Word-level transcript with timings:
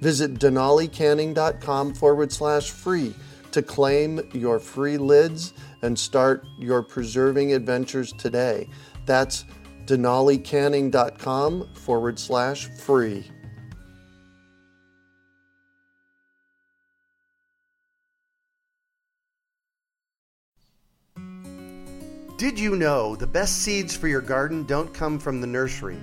Visit 0.00 0.34
denalicanning.com 0.34 1.94
forward 1.94 2.32
slash 2.32 2.70
free 2.70 3.14
to 3.52 3.62
claim 3.62 4.20
your 4.32 4.58
free 4.58 4.98
lids 4.98 5.52
and 5.82 5.98
start 5.98 6.44
your 6.58 6.82
preserving 6.82 7.52
adventures 7.52 8.12
today. 8.12 8.68
That's 9.06 9.44
denalicanning.com 9.86 11.74
forward 11.74 12.18
slash 12.18 12.68
free. 12.78 13.30
Did 22.36 22.60
you 22.60 22.76
know 22.76 23.16
the 23.16 23.26
best 23.26 23.62
seeds 23.62 23.96
for 23.96 24.06
your 24.06 24.20
garden 24.20 24.64
don't 24.64 24.94
come 24.94 25.18
from 25.18 25.40
the 25.40 25.46
nursery? 25.48 25.98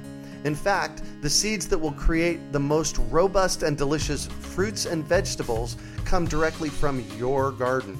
In 0.45 0.53
fact, 0.53 1.01
the 1.21 1.29
seeds 1.29 1.67
that 1.69 1.77
will 1.77 1.91
create 1.93 2.51
the 2.51 2.59
most 2.59 2.99
robust 3.09 3.63
and 3.63 3.75
delicious 3.75 4.27
fruits 4.27 4.85
and 4.85 5.03
vegetables 5.03 5.75
come 6.05 6.25
directly 6.25 6.69
from 6.69 7.03
your 7.17 7.51
garden. 7.51 7.97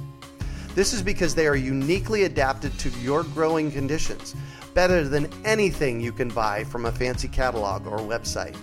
This 0.76 0.94
is 0.94 1.02
because 1.02 1.34
they 1.34 1.48
are 1.48 1.56
uniquely 1.56 2.26
adapted 2.26 2.78
to 2.80 2.90
your 3.02 3.24
growing 3.24 3.72
conditions, 3.72 4.36
better 4.76 5.08
than 5.08 5.28
anything 5.44 6.00
you 6.00 6.12
can 6.12 6.30
buy 6.30 6.64
from 6.66 6.86
a 6.86 6.92
fancy 6.92 7.28
catalog 7.28 7.88
or 7.88 7.98
website. 7.98 8.56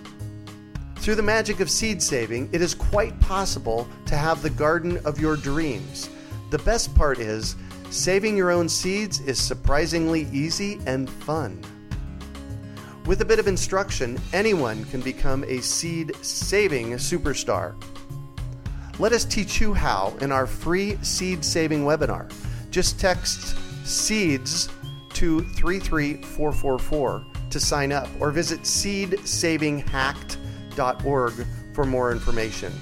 Through 0.98 1.16
the 1.16 1.22
magic 1.22 1.58
of 1.58 1.68
seed 1.68 2.00
saving, 2.00 2.50
it 2.52 2.62
is 2.62 2.76
quite 2.76 3.18
possible 3.18 3.88
to 4.06 4.14
have 4.14 4.42
the 4.42 4.50
garden 4.50 5.04
of 5.04 5.18
your 5.18 5.34
dreams. 5.34 6.08
The 6.50 6.58
best 6.58 6.94
part 6.94 7.18
is, 7.18 7.56
saving 7.90 8.36
your 8.36 8.52
own 8.52 8.68
seeds 8.68 9.18
is 9.20 9.42
surprisingly 9.42 10.28
easy 10.30 10.78
and 10.86 11.10
fun. 11.10 11.60
With 13.04 13.20
a 13.20 13.24
bit 13.24 13.40
of 13.40 13.48
instruction, 13.48 14.16
anyone 14.32 14.84
can 14.84 15.00
become 15.00 15.42
a 15.48 15.60
seed 15.60 16.14
saving 16.24 16.92
superstar. 16.92 17.74
Let 19.00 19.12
us 19.12 19.24
teach 19.24 19.60
you 19.60 19.74
how 19.74 20.14
in 20.20 20.30
our 20.30 20.46
free 20.46 20.96
seed 21.02 21.44
saving 21.44 21.84
webinar. 21.84 22.32
Just 22.70 23.00
text 23.00 23.56
SEEDS 23.84 24.68
to 25.14 25.42
33444 25.42 27.24
to 27.50 27.60
sign 27.60 27.90
up 27.90 28.08
or 28.20 28.30
visit 28.30 28.60
seedsavinghacked.org 28.60 31.46
for 31.74 31.84
more 31.84 32.12
information. 32.12 32.72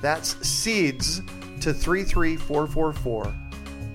That's 0.00 0.36
SEEDS 0.46 1.22
to 1.62 1.74
33444 1.74 3.34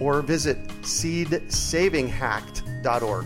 or 0.01 0.22
visit 0.22 0.67
seedsavinghacked.org. 0.81 3.25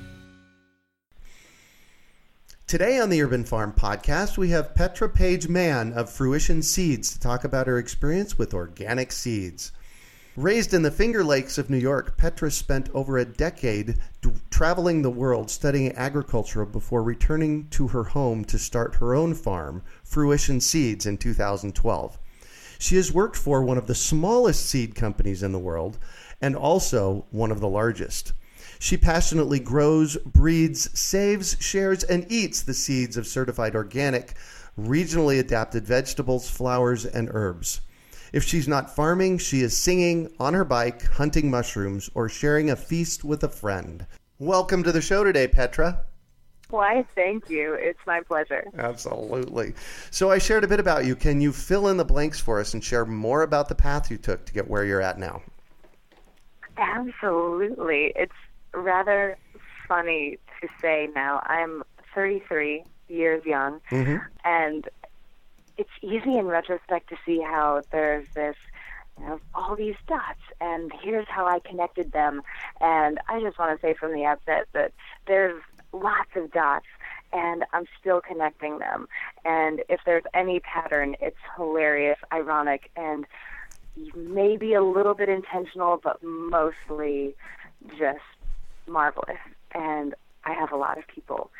Today 2.71 2.99
on 2.99 3.09
the 3.09 3.21
Urban 3.21 3.43
Farm 3.43 3.73
Podcast, 3.73 4.37
we 4.37 4.51
have 4.51 4.73
Petra 4.73 5.09
Page 5.09 5.49
Mann 5.49 5.91
of 5.91 6.09
Fruition 6.09 6.61
Seeds 6.61 7.11
to 7.11 7.19
talk 7.19 7.43
about 7.43 7.67
her 7.67 7.77
experience 7.77 8.37
with 8.37 8.53
organic 8.53 9.11
seeds. 9.11 9.73
Raised 10.37 10.73
in 10.73 10.81
the 10.81 10.89
Finger 10.89 11.21
Lakes 11.21 11.57
of 11.57 11.69
New 11.69 11.75
York, 11.75 12.15
Petra 12.15 12.49
spent 12.49 12.89
over 12.93 13.17
a 13.17 13.25
decade 13.25 13.97
d- 14.21 14.31
traveling 14.49 15.01
the 15.01 15.09
world 15.09 15.51
studying 15.51 15.91
agriculture 15.97 16.63
before 16.63 17.03
returning 17.03 17.67
to 17.71 17.89
her 17.89 18.05
home 18.05 18.45
to 18.45 18.57
start 18.57 18.95
her 18.95 19.13
own 19.13 19.33
farm, 19.33 19.83
Fruition 20.05 20.61
Seeds, 20.61 21.05
in 21.05 21.17
2012. 21.17 22.17
She 22.79 22.95
has 22.95 23.11
worked 23.11 23.35
for 23.35 23.61
one 23.61 23.77
of 23.77 23.87
the 23.87 23.95
smallest 23.95 24.65
seed 24.65 24.95
companies 24.95 25.43
in 25.43 25.51
the 25.51 25.59
world 25.59 25.97
and 26.41 26.55
also 26.55 27.25
one 27.31 27.51
of 27.51 27.59
the 27.59 27.67
largest. 27.67 28.31
She 28.83 28.97
passionately 28.97 29.59
grows, 29.59 30.17
breeds, 30.17 30.89
saves, 30.99 31.55
shares, 31.59 32.03
and 32.03 32.25
eats 32.31 32.63
the 32.63 32.73
seeds 32.73 33.15
of 33.15 33.27
certified 33.27 33.75
organic, 33.75 34.33
regionally 34.75 35.39
adapted 35.39 35.85
vegetables, 35.85 36.49
flowers, 36.49 37.05
and 37.05 37.29
herbs. 37.31 37.81
If 38.33 38.43
she's 38.43 38.67
not 38.67 38.95
farming, 38.95 39.37
she 39.37 39.61
is 39.61 39.77
singing, 39.77 40.33
on 40.39 40.55
her 40.55 40.65
bike, 40.65 41.05
hunting 41.05 41.51
mushrooms, 41.51 42.09
or 42.15 42.27
sharing 42.27 42.71
a 42.71 42.75
feast 42.75 43.23
with 43.23 43.43
a 43.43 43.49
friend. 43.49 44.07
Welcome 44.39 44.81
to 44.81 44.91
the 44.91 44.99
show 44.99 45.23
today, 45.23 45.47
Petra. 45.47 46.01
Why, 46.71 47.05
thank 47.13 47.51
you. 47.51 47.75
It's 47.75 47.99
my 48.07 48.21
pleasure. 48.21 48.65
Absolutely. 48.79 49.75
So, 50.09 50.31
I 50.31 50.39
shared 50.39 50.63
a 50.63 50.67
bit 50.67 50.79
about 50.79 51.05
you. 51.05 51.15
Can 51.15 51.39
you 51.39 51.51
fill 51.51 51.87
in 51.89 51.97
the 51.97 52.03
blanks 52.03 52.39
for 52.39 52.59
us 52.59 52.73
and 52.73 52.83
share 52.83 53.05
more 53.05 53.43
about 53.43 53.69
the 53.69 53.75
path 53.75 54.09
you 54.09 54.17
took 54.17 54.43
to 54.47 54.53
get 54.53 54.67
where 54.67 54.85
you're 54.85 55.01
at 55.01 55.19
now? 55.19 55.43
Absolutely. 56.77 58.11
It's 58.15 58.33
rather 58.73 59.37
funny 59.87 60.37
to 60.61 60.67
say 60.81 61.09
now. 61.13 61.41
I'm 61.45 61.83
33 62.15 62.83
years 63.07 63.45
young, 63.45 63.81
Mm-hmm. 63.91 64.17
and 64.45 64.87
it's 65.77 65.89
easy 66.01 66.37
in 66.37 66.45
retrospect 66.45 67.09
to 67.09 67.15
see 67.25 67.41
how 67.41 67.83
there's 67.91 68.25
this, 68.35 68.55
you 69.19 69.25
know, 69.25 69.39
all 69.55 69.75
these 69.75 69.95
dots, 70.07 70.39
and 70.59 70.91
here's 71.01 71.27
how 71.27 71.45
I 71.47 71.59
connected 71.59 72.11
them. 72.11 72.41
And 72.79 73.19
I 73.27 73.39
just 73.41 73.57
want 73.57 73.79
to 73.79 73.85
say 73.85 73.93
from 73.93 74.13
the 74.13 74.25
outset 74.25 74.67
that 74.73 74.93
there's 75.27 75.61
lots 75.93 76.29
of 76.35 76.51
dots, 76.51 76.85
and 77.33 77.63
I'm 77.73 77.85
still 77.99 78.21
connecting 78.21 78.79
them. 78.79 79.07
And 79.45 79.81
if 79.89 80.01
there's 80.05 80.23
any 80.33 80.59
pattern, 80.59 81.15
it's 81.21 81.37
hilarious, 81.55 82.17
ironic, 82.31 82.91
and 82.95 83.25
maybe 84.15 84.73
a 84.73 84.83
little 84.83 85.13
bit 85.13 85.29
intentional, 85.29 85.99
but 86.01 86.21
mostly 86.23 87.35
just 87.97 88.19
marvelous. 88.87 89.39
And 89.73 90.15
I 90.43 90.53
have 90.53 90.71
a 90.71 90.75
lot 90.77 90.97
of 90.97 91.07
people 91.07 91.51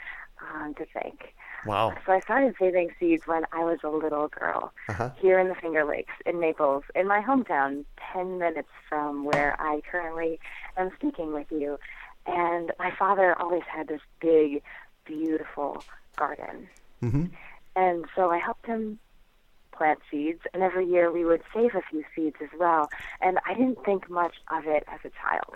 um, 0.54 0.74
to 0.75 0.86
thank. 0.94 1.34
Wow. 1.66 1.94
So 2.06 2.12
I 2.13 2.19
started 2.22 2.56
saving 2.60 2.90
seeds 3.00 3.28
when 3.28 3.44
I 3.51 3.63
was 3.63 3.80
a 3.84 3.90
little 3.90 4.28
girl 4.30 4.74
Uh-huh. 4.90 5.12
here 5.19 5.38
in 5.40 5.48
the 5.48 5.56
Finger 5.56 5.86
Lakes 5.86 6.13
in 6.25 6.40
Naples, 6.40 6.84
in 6.96 7.07
my 7.07 7.22
hometown, 7.22 7.86
10 8.13 8.40
minutes 8.40 8.69
from 8.90 9.25
where 9.25 9.56
I 9.60 9.81
currently 9.90 10.40
am 10.78 10.90
speaking 10.96 11.34
with 11.34 11.51
you. 11.51 11.78
And 12.25 12.72
my 12.80 12.92
father 12.98 13.40
always 13.40 13.63
had 13.72 13.88
this 13.88 14.01
big, 14.19 14.63
beautiful 15.06 15.84
garden. 16.16 16.68
Mm-hmm. 17.04 17.25
And 17.75 18.06
so 18.16 18.31
I 18.31 18.38
helped 18.40 18.66
him 18.66 19.00
plant 19.72 20.00
seeds, 20.12 20.42
and 20.54 20.62
every 20.62 20.86
year 20.86 21.12
we 21.12 21.25
would 21.25 21.42
save 21.54 21.74
a 21.75 21.81
few 21.90 22.04
seeds 22.16 22.36
as 22.42 22.50
well. 22.60 22.90
And 23.22 23.40
I 23.48 23.54
didn't 23.54 23.84
think 23.86 24.10
much 24.10 24.36
of 24.51 24.66
it 24.68 24.84
as 24.88 25.00
a 25.06 25.10
child. 25.22 25.56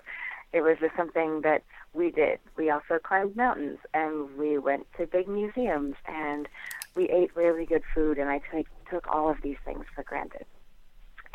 It 0.52 0.62
was 0.62 0.76
just 0.80 0.96
something 0.96 1.42
that 1.42 1.62
we 1.92 2.10
did. 2.10 2.38
We 2.56 2.70
also 2.70 2.98
climbed 3.02 3.36
mountains, 3.36 3.78
and 3.92 4.36
we 4.36 4.58
went 4.58 4.86
to 4.98 5.06
big 5.06 5.28
museums, 5.28 5.96
and 6.06 6.48
we 6.94 7.08
ate 7.10 7.34
really 7.36 7.66
good 7.66 7.82
food, 7.94 8.18
and 8.18 8.28
I 8.28 8.40
took 8.50 8.66
took 8.90 9.06
all 9.08 9.28
of 9.28 9.42
these 9.42 9.56
things 9.64 9.84
for 9.94 10.04
granted. 10.04 10.46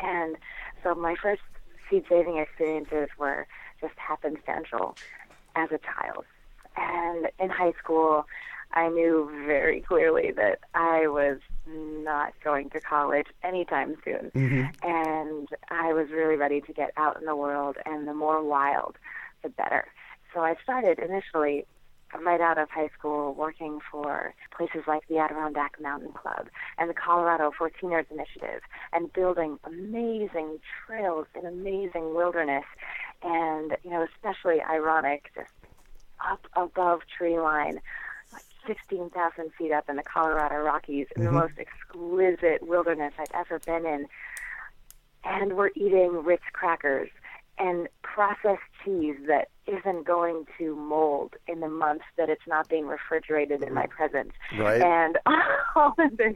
And 0.00 0.36
so 0.82 0.94
my 0.94 1.14
first 1.20 1.42
seed 1.88 2.04
saving 2.08 2.38
experiences 2.38 3.08
were 3.18 3.46
just 3.80 3.94
happenstantial 3.96 4.96
as 5.54 5.70
a 5.70 5.78
child. 5.78 6.24
And 6.76 7.28
in 7.38 7.50
high 7.50 7.74
school, 7.78 8.26
I 8.72 8.88
knew 8.88 9.30
very 9.46 9.80
clearly 9.80 10.32
that 10.32 10.60
I 10.74 11.06
was 11.06 11.38
not 12.02 12.32
going 12.42 12.70
to 12.70 12.80
college 12.80 13.26
anytime 13.42 13.96
soon. 14.04 14.30
Mm-hmm. 14.34 14.88
And 14.88 15.48
I 15.70 15.92
was 15.92 16.10
really 16.10 16.36
ready 16.36 16.60
to 16.62 16.72
get 16.72 16.92
out 16.96 17.18
in 17.20 17.26
the 17.26 17.36
world, 17.36 17.76
and 17.86 18.06
the 18.06 18.14
more 18.14 18.42
wild, 18.42 18.96
the 19.42 19.48
better. 19.48 19.86
So 20.34 20.40
I 20.40 20.56
started 20.62 20.98
initially 20.98 21.66
right 22.20 22.40
out 22.40 22.58
of 22.58 22.68
high 22.70 22.90
school 22.98 23.34
working 23.34 23.78
for 23.90 24.34
places 24.54 24.82
like 24.86 25.06
the 25.08 25.18
Adirondack 25.18 25.80
Mountain 25.80 26.12
Club 26.12 26.48
and 26.78 26.90
the 26.90 26.94
Colorado 26.94 27.50
14ers 27.58 28.10
Initiative 28.10 28.60
and 28.92 29.12
building 29.12 29.58
amazing 29.64 30.58
trails 30.86 31.26
in 31.34 31.46
amazing 31.46 32.14
wilderness 32.14 32.64
and, 33.22 33.76
you 33.82 33.90
know, 33.90 34.06
especially 34.14 34.60
ironic, 34.60 35.30
just 35.34 35.50
up 36.30 36.46
above 36.54 37.00
tree 37.16 37.38
line, 37.38 37.80
16,000 38.66 39.52
feet 39.58 39.72
up 39.72 39.88
in 39.88 39.96
the 39.96 40.02
Colorado 40.02 40.56
Rockies 40.56 41.06
in 41.16 41.22
mm-hmm. 41.22 41.34
the 41.34 41.40
most 41.40 41.54
exquisite 41.58 42.66
wilderness 42.66 43.12
I've 43.18 43.26
ever 43.34 43.58
been 43.60 43.86
in. 43.86 44.06
And 45.24 45.56
we're 45.56 45.70
eating 45.76 46.24
Ritz 46.24 46.42
crackers 46.52 47.10
and 47.58 47.88
processed 48.02 48.62
cheese 48.84 49.16
that 49.28 49.48
isn't 49.66 50.04
going 50.04 50.46
to 50.58 50.74
mold 50.74 51.34
in 51.46 51.60
the 51.60 51.68
months 51.68 52.04
that 52.16 52.28
it's 52.28 52.46
not 52.48 52.68
being 52.68 52.86
refrigerated 52.86 53.62
in 53.62 53.72
my 53.72 53.86
presence. 53.86 54.32
Right. 54.58 54.80
And 54.80 55.18
all 55.76 55.94
of 55.98 56.16
this 56.16 56.34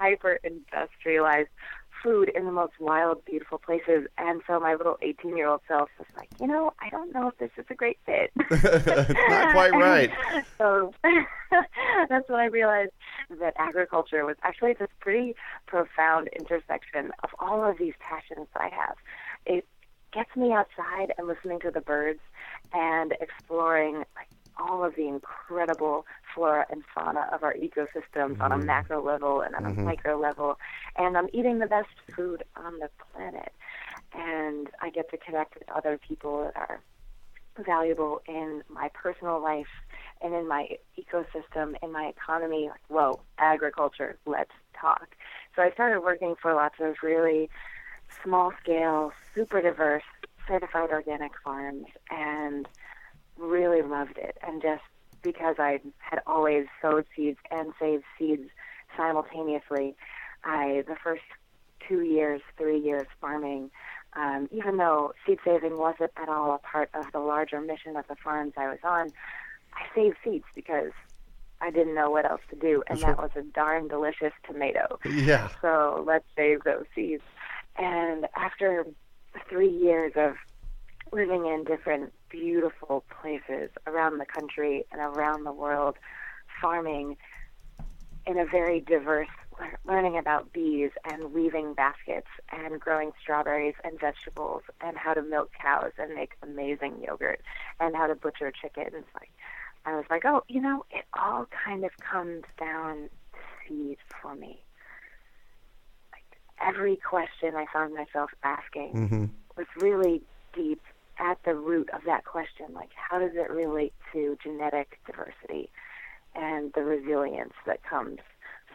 hyper 0.00 0.40
industrialized 0.42 1.50
food 2.04 2.30
in 2.34 2.44
the 2.44 2.52
most 2.52 2.74
wild, 2.78 3.24
beautiful 3.24 3.58
places. 3.58 4.06
And 4.18 4.42
so 4.46 4.60
my 4.60 4.74
little 4.74 4.98
18 5.00 5.36
year 5.36 5.48
old 5.48 5.62
self 5.66 5.88
was 5.98 6.06
like, 6.16 6.28
you 6.38 6.46
know, 6.46 6.72
I 6.78 6.90
don't 6.90 7.12
know 7.12 7.28
if 7.28 7.38
this 7.38 7.50
is 7.56 7.64
a 7.70 7.74
great 7.74 7.98
fit. 8.04 8.30
Not 8.50 9.52
quite 9.52 9.72
right. 9.72 10.10
so 10.58 10.92
that's 12.08 12.28
when 12.28 12.40
I 12.40 12.46
realized 12.46 12.92
that 13.40 13.54
agriculture 13.56 14.24
was 14.26 14.36
actually 14.42 14.74
this 14.74 14.90
pretty 15.00 15.34
profound 15.66 16.28
intersection 16.38 17.10
of 17.22 17.30
all 17.38 17.64
of 17.64 17.78
these 17.78 17.94
passions 17.98 18.46
that 18.52 18.62
I 18.62 18.68
have. 18.68 18.96
It 19.46 19.66
gets 20.12 20.36
me 20.36 20.52
outside 20.52 21.12
and 21.16 21.26
listening 21.26 21.60
to 21.60 21.70
the 21.70 21.80
birds 21.80 22.20
and 22.72 23.14
exploring 23.20 23.96
like 23.96 24.28
all 24.58 24.84
of 24.84 24.94
the 24.96 25.08
incredible 25.08 26.06
flora 26.34 26.66
and 26.70 26.82
fauna 26.94 27.28
of 27.32 27.42
our 27.42 27.54
ecosystems 27.54 28.34
mm-hmm. 28.34 28.42
on 28.42 28.52
a 28.52 28.56
mm-hmm. 28.56 28.66
macro 28.66 29.04
level 29.04 29.40
and 29.40 29.54
on 29.54 29.64
mm-hmm. 29.64 29.80
a 29.80 29.84
micro 29.84 30.18
level. 30.18 30.58
And 30.96 31.16
I'm 31.16 31.28
eating 31.32 31.58
the 31.58 31.66
best 31.66 31.88
food 32.14 32.44
on 32.56 32.78
the 32.78 32.88
planet. 33.12 33.52
And 34.12 34.68
I 34.80 34.90
get 34.90 35.10
to 35.10 35.16
connect 35.16 35.54
with 35.54 35.68
other 35.70 35.98
people 35.98 36.44
that 36.44 36.56
are 36.56 36.80
valuable 37.64 38.20
in 38.26 38.62
my 38.68 38.90
personal 38.94 39.40
life 39.40 39.66
and 40.20 40.34
in 40.34 40.48
my 40.48 40.68
ecosystem, 40.98 41.74
in 41.82 41.92
my 41.92 42.06
economy. 42.06 42.68
Like, 42.68 42.80
whoa, 42.88 43.20
agriculture, 43.38 44.18
let's 44.26 44.52
talk. 44.78 45.16
So 45.54 45.62
I 45.62 45.70
started 45.70 46.00
working 46.00 46.34
for 46.40 46.54
lots 46.54 46.76
of 46.80 46.96
really 47.02 47.48
small 48.22 48.52
scale, 48.62 49.12
super 49.34 49.60
diverse, 49.60 50.02
certified 50.46 50.90
organic 50.90 51.32
farms 51.42 51.86
and 52.10 52.68
really 53.38 53.82
loved 53.82 54.18
it. 54.18 54.36
And 54.46 54.62
just 54.62 54.82
because 55.22 55.56
I 55.58 55.80
had 55.98 56.20
always 56.26 56.66
sowed 56.80 57.06
seeds 57.16 57.38
and 57.50 57.72
saved 57.80 58.04
seeds 58.18 58.48
simultaneously, 58.96 59.96
I, 60.44 60.84
the 60.86 60.96
first 61.02 61.22
two 61.88 62.02
years, 62.02 62.40
three 62.56 62.78
years 62.78 63.06
farming, 63.20 63.70
um, 64.14 64.48
even 64.52 64.76
though 64.76 65.12
seed 65.26 65.38
saving 65.44 65.76
wasn't 65.76 66.12
at 66.16 66.28
all 66.28 66.54
a 66.54 66.58
part 66.58 66.90
of 66.94 67.10
the 67.12 67.18
larger 67.18 67.60
mission 67.60 67.96
of 67.96 68.06
the 68.08 68.16
farms 68.16 68.52
I 68.56 68.68
was 68.68 68.78
on, 68.84 69.10
I 69.74 69.94
saved 69.94 70.16
seeds 70.22 70.44
because 70.54 70.92
I 71.60 71.70
didn't 71.70 71.94
know 71.94 72.10
what 72.10 72.30
else 72.30 72.42
to 72.50 72.56
do, 72.56 72.82
and 72.88 72.98
that 73.00 73.16
was 73.16 73.30
a 73.36 73.42
darn 73.42 73.88
delicious 73.88 74.32
tomato. 74.46 74.98
Yeah. 75.04 75.48
So 75.62 76.04
let's 76.06 76.26
save 76.36 76.62
those 76.64 76.84
seeds. 76.94 77.22
And 77.76 78.26
after 78.36 78.86
three 79.48 79.70
years 79.70 80.12
of 80.16 80.34
living 81.14 81.46
in 81.46 81.64
different 81.64 82.12
beautiful 82.28 83.04
places 83.20 83.70
around 83.86 84.18
the 84.18 84.26
country 84.26 84.84
and 84.90 85.00
around 85.00 85.44
the 85.44 85.52
world, 85.52 85.96
farming 86.60 87.16
in 88.26 88.38
a 88.38 88.44
very 88.44 88.80
diverse, 88.80 89.28
learning 89.86 90.18
about 90.18 90.52
bees 90.52 90.90
and 91.04 91.32
weaving 91.32 91.74
baskets 91.74 92.26
and 92.50 92.80
growing 92.80 93.12
strawberries 93.22 93.74
and 93.84 94.00
vegetables 94.00 94.62
and 94.80 94.96
how 94.96 95.14
to 95.14 95.22
milk 95.22 95.50
cows 95.60 95.92
and 95.98 96.14
make 96.14 96.32
amazing 96.42 97.00
yogurt 97.06 97.40
and 97.78 97.94
how 97.94 98.06
to 98.06 98.14
butcher 98.14 98.50
chickens. 98.50 99.04
Like, 99.14 99.30
I 99.86 99.94
was 99.94 100.06
like, 100.10 100.24
oh, 100.24 100.42
you 100.48 100.60
know, 100.60 100.84
it 100.90 101.04
all 101.18 101.46
kind 101.64 101.84
of 101.84 101.90
comes 101.98 102.42
down 102.58 103.08
to 103.32 103.38
seed 103.68 103.98
for 104.20 104.34
me 104.34 104.62
Like 106.12 106.24
every 106.60 106.96
question 106.96 107.54
I 107.54 107.66
found 107.72 107.94
myself 107.94 108.30
asking 108.42 108.92
mm-hmm. 108.94 109.24
was 109.56 109.66
really 109.80 110.22
deep 110.54 110.80
at 111.18 111.38
the 111.44 111.54
root 111.54 111.90
of 111.92 112.02
that 112.06 112.24
question. 112.24 112.66
Like, 112.74 112.90
how 112.94 113.18
does 113.18 113.32
it 113.34 113.50
relate 113.50 113.94
to 114.12 114.36
genetic 114.42 114.98
diversity 115.06 115.70
and 116.34 116.72
the 116.74 116.82
resilience 116.82 117.54
that 117.66 117.82
comes 117.82 118.18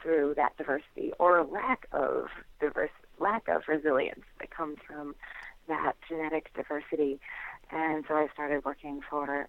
through 0.02 0.34
that 0.36 0.56
diversity, 0.58 1.12
or 1.20 1.44
lack 1.44 1.88
of 1.92 2.28
diverse, 2.62 2.92
lack 3.20 3.48
of 3.50 3.64
resilience 3.68 4.24
that 4.40 4.50
comes 4.50 4.78
from 4.88 5.16
that 5.68 5.94
genetic 6.08 6.54
diversity? 6.54 7.20
And 7.72 8.06
so 8.08 8.16
I 8.16 8.28
started 8.34 8.64
working 8.66 9.02
for 9.10 9.48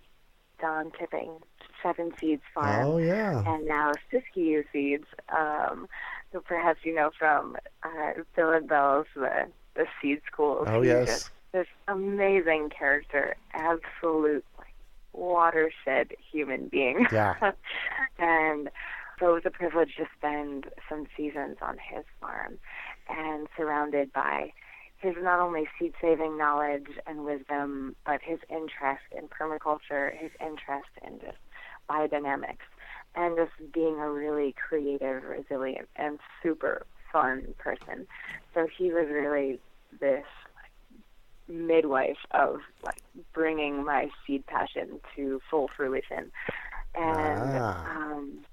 Don 0.60 0.90
Tipping, 0.98 1.38
Seven 1.82 2.12
Seeds 2.20 2.42
Farm. 2.54 2.86
Oh 2.86 2.98
yeah. 2.98 3.42
And 3.46 3.66
now 3.66 3.92
Siskiyou 4.12 4.64
Seeds, 4.72 5.06
um, 5.36 5.88
who 6.32 6.40
perhaps 6.40 6.80
you 6.84 6.94
know 6.94 7.10
from 7.18 7.56
uh, 7.82 8.12
Bill 8.36 8.50
and 8.52 8.68
Belle's 8.68 9.06
the 9.14 9.46
the 9.74 9.86
seed 10.00 10.20
schools. 10.30 10.66
Oh 10.68 10.82
yes. 10.82 11.30
This 11.52 11.66
amazing 11.88 12.70
character, 12.76 13.36
absolute 13.52 14.44
like, 14.58 14.74
watershed 15.12 16.14
human 16.32 16.68
being. 16.68 17.06
Yeah. 17.12 17.34
and 18.18 18.70
so 19.18 19.30
it 19.30 19.34
was 19.34 19.42
a 19.44 19.50
privilege 19.50 19.96
to 19.98 20.06
spend 20.16 20.66
some 20.88 21.06
seasons 21.16 21.56
on 21.60 21.76
his 21.78 22.04
farm 22.20 22.58
and 23.08 23.48
surrounded 23.56 24.12
by 24.12 24.52
his 24.96 25.14
not 25.20 25.40
only 25.40 25.66
seed 25.78 25.94
saving 26.00 26.36
knowledge 26.36 26.88
and 27.06 27.24
wisdom, 27.24 27.96
but 28.04 28.20
his 28.22 28.38
interest 28.48 29.04
in 29.16 29.28
permaculture, 29.28 30.16
his 30.16 30.30
interest 30.40 30.90
in 31.06 31.18
just 31.20 31.38
biodynamics, 31.88 32.68
and 33.14 33.36
just 33.36 33.72
being 33.72 33.96
a 33.98 34.10
really 34.10 34.54
creative, 34.54 35.22
resilient, 35.24 35.88
and 35.96 36.18
super 36.42 36.86
fun 37.12 37.54
person. 37.58 38.06
So 38.54 38.68
he 38.76 38.92
was 38.92 39.06
really 39.10 39.58
this 40.00 40.24
midwife 41.50 42.18
of 42.30 42.60
like 42.84 43.02
bringing 43.32 43.84
my 43.84 44.10
seed 44.26 44.46
passion 44.46 45.00
to 45.16 45.40
full 45.50 45.68
fruition. 45.76 46.30
And 46.94 47.60
ah. 47.60 47.96
um, 47.96 48.44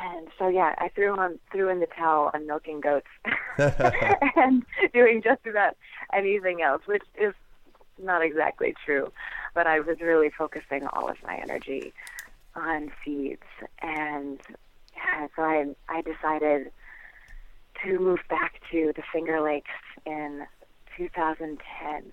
and 0.00 0.28
so 0.38 0.48
yeah, 0.48 0.74
I 0.78 0.88
threw 0.88 1.16
on 1.16 1.38
threw 1.52 1.68
in 1.68 1.80
the 1.80 1.86
towel 1.86 2.30
on 2.34 2.46
milking 2.46 2.80
goats 2.80 3.06
and 3.58 4.64
doing 4.92 5.22
just 5.22 5.46
about 5.46 5.76
anything 6.12 6.62
else, 6.62 6.82
which 6.86 7.04
is 7.20 7.34
not 8.02 8.22
exactly 8.22 8.74
true. 8.84 9.12
But 9.54 9.66
I 9.66 9.80
was 9.80 10.00
really 10.00 10.30
focusing 10.30 10.86
all 10.86 11.08
of 11.08 11.16
my 11.24 11.36
energy 11.36 11.92
on 12.54 12.90
seeds, 13.04 13.42
and 13.80 14.40
yeah, 14.94 15.28
so 15.34 15.42
I 15.42 15.66
I 15.88 16.02
decided 16.02 16.70
to 17.84 17.98
move 17.98 18.20
back 18.28 18.60
to 18.70 18.92
the 18.94 19.02
Finger 19.12 19.40
Lakes 19.40 19.70
in 20.04 20.46
2010. 20.96 22.12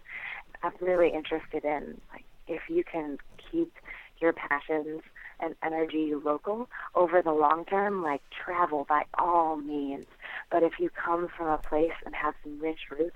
I'm 0.63 0.71
really 0.79 1.09
interested 1.09 1.65
in 1.65 1.99
like 2.11 2.25
if 2.47 2.61
you 2.69 2.83
can 2.83 3.17
keep 3.51 3.73
your 4.19 4.33
passions 4.33 5.01
and 5.39 5.55
energy 5.63 6.13
local 6.15 6.69
over 6.95 7.21
the 7.21 7.31
long 7.31 7.65
term, 7.65 8.01
like 8.01 8.21
travel 8.31 8.85
by 8.87 9.03
all 9.17 9.57
means. 9.57 10.05
But 10.51 10.63
if 10.63 10.73
you 10.79 10.89
come 10.89 11.27
from 11.35 11.47
a 11.47 11.57
place 11.57 11.91
and 12.05 12.15
have 12.15 12.33
some 12.43 12.59
rich 12.59 12.79
roots, 12.89 13.15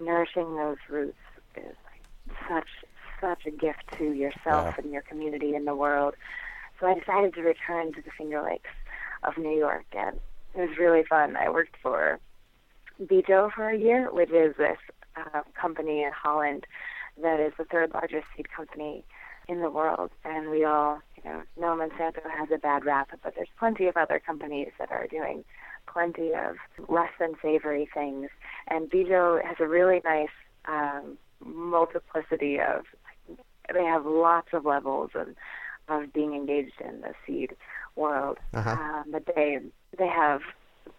nourishing 0.00 0.56
those 0.56 0.76
roots 0.88 1.18
is 1.56 1.74
like 1.86 2.38
such 2.48 2.68
such 3.20 3.46
a 3.46 3.50
gift 3.50 3.82
to 3.98 4.12
yourself 4.12 4.44
yeah. 4.46 4.74
and 4.78 4.92
your 4.92 5.02
community 5.02 5.54
and 5.54 5.66
the 5.66 5.74
world. 5.74 6.14
So 6.78 6.86
I 6.86 6.94
decided 6.94 7.34
to 7.34 7.42
return 7.42 7.92
to 7.94 8.02
the 8.02 8.10
Finger 8.16 8.40
Lakes 8.40 8.70
of 9.24 9.36
New 9.36 9.56
York, 9.58 9.86
and 9.92 10.20
it 10.54 10.68
was 10.68 10.78
really 10.78 11.02
fun. 11.02 11.36
I 11.36 11.50
worked 11.50 11.74
for 11.82 12.20
Bejo 13.00 13.50
for 13.52 13.68
a 13.68 13.78
year, 13.78 14.12
which 14.12 14.30
is 14.30 14.56
this 14.56 14.78
uh, 15.16 15.42
company 15.60 16.02
in 16.02 16.10
Holland 16.12 16.66
that 17.22 17.40
is 17.40 17.52
the 17.58 17.64
third 17.64 17.92
largest 17.92 18.26
seed 18.36 18.50
company 18.50 19.04
in 19.48 19.60
the 19.60 19.70
world, 19.70 20.10
and 20.24 20.50
we 20.50 20.64
all, 20.64 21.00
you 21.16 21.30
know, 21.30 21.42
know 21.58 21.74
Monsanto 21.74 22.20
has 22.30 22.48
a 22.54 22.58
bad 22.58 22.84
rap, 22.84 23.08
but 23.22 23.34
there's 23.34 23.48
plenty 23.58 23.86
of 23.86 23.96
other 23.96 24.20
companies 24.24 24.70
that 24.78 24.90
are 24.90 25.06
doing 25.06 25.42
plenty 25.90 26.32
of 26.34 26.56
less 26.88 27.10
than 27.18 27.32
savory 27.40 27.88
things. 27.92 28.28
And 28.68 28.90
Bejo 28.90 29.42
has 29.44 29.56
a 29.58 29.66
really 29.66 30.02
nice 30.04 30.28
um, 30.66 31.16
multiplicity 31.44 32.60
of. 32.60 32.84
They 33.72 33.84
have 33.84 34.06
lots 34.06 34.48
of 34.52 34.64
levels 34.64 35.10
and 35.14 35.34
of 35.88 36.12
being 36.12 36.34
engaged 36.34 36.80
in 36.80 37.00
the 37.00 37.14
seed 37.26 37.54
world. 37.96 38.38
Uh-huh. 38.52 38.70
Um, 38.70 39.04
but 39.10 39.24
they 39.34 39.58
they 39.98 40.06
have 40.06 40.40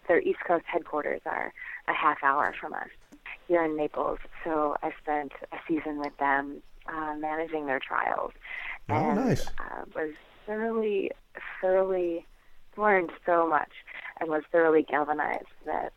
their 0.08 0.20
East 0.20 0.40
Coast 0.46 0.64
headquarters 0.66 1.20
are 1.26 1.52
a 1.88 1.92
half 1.92 2.22
hour 2.22 2.54
from 2.60 2.72
us 2.74 2.88
here 3.48 3.64
in 3.64 3.76
Naples. 3.76 4.18
So 4.44 4.76
I 4.82 4.92
spent 5.02 5.32
a 5.52 5.56
season 5.68 5.98
with 5.98 6.16
them 6.18 6.62
uh, 6.86 7.14
managing 7.18 7.66
their 7.66 7.80
trials, 7.80 8.32
Oh, 8.88 8.94
and 8.94 9.16
nice. 9.16 9.46
uh, 9.46 9.84
was 9.94 10.10
thoroughly 10.46 11.10
thoroughly 11.60 12.26
learned 12.76 13.10
so 13.26 13.46
much 13.46 13.70
and 14.20 14.28
was 14.30 14.42
thoroughly 14.50 14.82
galvanized 14.82 15.44
that 15.66 15.92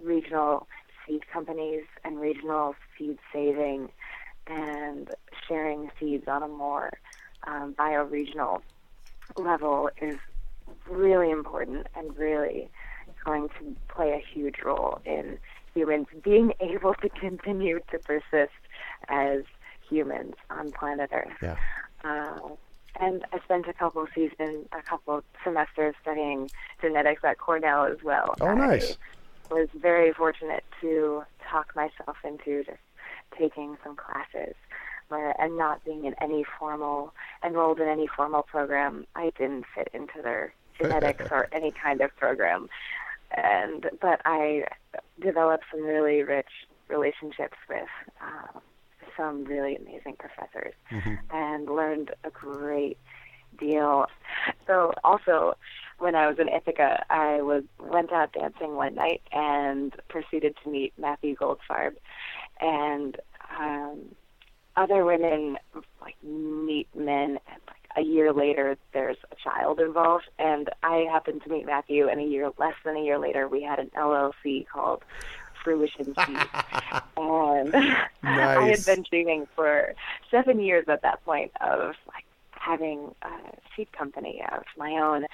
regional 0.00 0.66
seed 1.06 1.22
companies 1.32 1.82
and 2.04 2.20
regional 2.20 2.74
seed 2.96 3.18
saving 3.32 3.88
and 4.46 5.10
sharing 5.48 5.90
seeds 5.98 6.28
on 6.28 6.42
a 6.42 6.48
more 6.48 6.90
um, 7.46 7.74
bioregional 7.74 8.60
level 9.36 9.90
is 10.00 10.16
really 10.88 11.30
important 11.30 11.86
and 11.96 12.16
really 12.16 12.68
going 13.26 13.48
to 13.58 13.76
play 13.88 14.12
a 14.12 14.24
huge 14.34 14.62
role 14.64 15.00
in 15.04 15.38
humans 15.74 16.06
being 16.22 16.52
able 16.60 16.94
to 16.94 17.08
continue 17.10 17.80
to 17.90 17.98
persist 17.98 18.52
as 19.08 19.42
humans 19.88 20.34
on 20.48 20.70
planet 20.72 21.10
Earth. 21.12 21.36
Yeah. 21.42 21.56
Uh, 22.04 22.38
and 22.98 23.24
I 23.32 23.40
spent 23.40 23.66
a 23.68 23.72
couple 23.74 24.06
seasons, 24.14 24.66
a 24.72 24.80
couple 24.82 25.22
semesters 25.44 25.94
studying 26.00 26.48
genetics 26.80 27.22
at 27.24 27.38
Cornell 27.38 27.84
as 27.84 28.02
well. 28.02 28.34
Oh, 28.40 28.54
nice. 28.54 28.96
I 29.50 29.54
was 29.54 29.68
very 29.74 30.12
fortunate 30.12 30.64
to 30.80 31.24
talk 31.50 31.74
myself 31.76 32.16
into 32.24 32.64
just 32.64 32.78
taking 33.38 33.76
some 33.84 33.96
classes 33.96 34.54
where, 35.08 35.34
and 35.40 35.58
not 35.58 35.84
being 35.84 36.04
in 36.04 36.14
any 36.20 36.44
formal, 36.58 37.12
enrolled 37.44 37.80
in 37.80 37.88
any 37.88 38.06
formal 38.06 38.42
program. 38.42 39.06
I 39.14 39.30
didn't 39.38 39.66
fit 39.74 39.88
into 39.92 40.22
their 40.22 40.54
genetics 40.80 41.26
or 41.30 41.48
any 41.52 41.72
kind 41.72 42.00
of 42.00 42.14
program. 42.16 42.68
And, 43.30 43.86
but 44.00 44.20
I 44.24 44.64
developed 45.20 45.64
some 45.70 45.82
really 45.82 46.22
rich 46.22 46.46
relationships 46.88 47.56
with 47.68 47.88
uh, 48.20 48.58
some 49.16 49.44
really 49.44 49.76
amazing 49.76 50.16
professors 50.18 50.74
and 51.30 51.68
learned 51.68 52.12
a 52.24 52.30
great 52.30 52.98
deal. 53.58 54.06
So 54.66 54.92
also, 55.02 55.54
when 55.98 56.14
I 56.14 56.28
was 56.28 56.38
in 56.38 56.48
Ithaca, 56.48 57.04
I 57.10 57.40
was 57.42 57.64
went 57.80 58.12
out 58.12 58.32
dancing 58.32 58.76
one 58.76 58.94
night 58.94 59.22
and 59.32 59.94
proceeded 60.08 60.56
to 60.62 60.70
meet 60.70 60.92
Matthew 60.98 61.34
Goldfarb, 61.34 61.94
and 62.60 63.16
um, 63.58 64.14
other 64.76 65.04
women 65.04 65.56
like 66.00 66.16
meet 66.22 66.88
men. 66.94 67.38
A 67.96 68.02
year 68.02 68.32
later, 68.32 68.76
there's 68.92 69.16
a 69.32 69.34
child 69.36 69.80
involved, 69.80 70.26
and 70.38 70.68
I 70.82 71.06
happened 71.10 71.42
to 71.44 71.50
meet 71.50 71.64
Matthew, 71.66 72.08
and 72.08 72.20
a 72.20 72.24
year 72.24 72.50
less 72.58 72.74
than 72.84 72.96
a 72.96 73.00
year 73.02 73.18
later, 73.18 73.48
we 73.48 73.62
had 73.62 73.78
an 73.78 73.90
LLC 73.96 74.66
called 74.68 75.02
Fruition 75.64 76.14
Seed, 76.26 76.36
and 77.16 77.74
I 78.22 78.68
had 78.68 78.84
been 78.84 79.04
dreaming 79.08 79.46
for 79.54 79.94
seven 80.30 80.60
years 80.60 80.84
at 80.88 81.02
that 81.02 81.24
point 81.24 81.52
of 81.60 81.94
like 82.06 82.24
having 82.52 83.14
a 83.22 83.28
seed 83.74 83.90
company 83.92 84.42
of 84.52 84.64
my 84.76 84.92
own, 84.92 85.24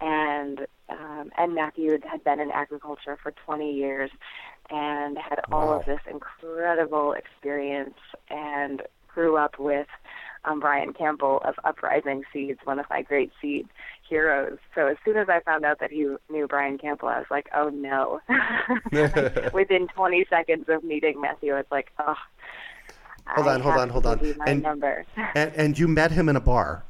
and 0.00 0.66
um, 0.90 1.30
and 1.38 1.54
Matthew 1.54 1.98
had 2.04 2.22
been 2.24 2.40
in 2.40 2.50
agriculture 2.50 3.16
for 3.22 3.32
20 3.46 3.72
years, 3.72 4.10
and 4.70 5.16
had 5.16 5.40
all 5.52 5.68
Wow. 5.68 5.78
of 5.80 5.86
this 5.86 6.00
incredible 6.10 7.12
experience, 7.12 7.94
and 8.28 8.82
grew 9.08 9.36
up 9.36 9.58
with 9.58 9.86
um, 10.44 10.60
Brian 10.60 10.92
Campbell 10.92 11.40
of 11.44 11.54
Uprising 11.64 12.22
Seeds, 12.32 12.60
one 12.64 12.78
of 12.78 12.86
my 12.90 13.02
great 13.02 13.30
seed 13.40 13.68
heroes. 14.08 14.58
So 14.74 14.86
as 14.88 14.96
soon 15.04 15.16
as 15.16 15.28
I 15.28 15.40
found 15.40 15.64
out 15.64 15.78
that 15.80 15.90
he 15.90 16.14
knew 16.30 16.46
Brian 16.48 16.78
Campbell, 16.78 17.08
I 17.08 17.18
was 17.18 17.26
like, 17.30 17.48
oh 17.54 17.68
no. 17.68 18.20
Within 19.52 19.88
20 19.88 20.26
seconds 20.28 20.64
of 20.68 20.82
meeting 20.82 21.20
Matthew, 21.20 21.54
it's 21.56 21.70
like, 21.70 21.90
oh. 21.98 22.14
Hold 23.26 23.46
I 23.48 23.54
on, 23.54 23.60
hold 23.60 23.76
on, 23.76 23.88
hold 23.90 24.06
on. 24.06 24.18
give 24.18 24.28
you 24.28 24.34
My 24.38 24.46
And-. 24.46 24.66
And, 25.34 25.52
and 25.54 25.78
you 25.78 25.86
met 25.86 26.10
him 26.10 26.28
in 26.28 26.36
a 26.36 26.40
bar. 26.40 26.82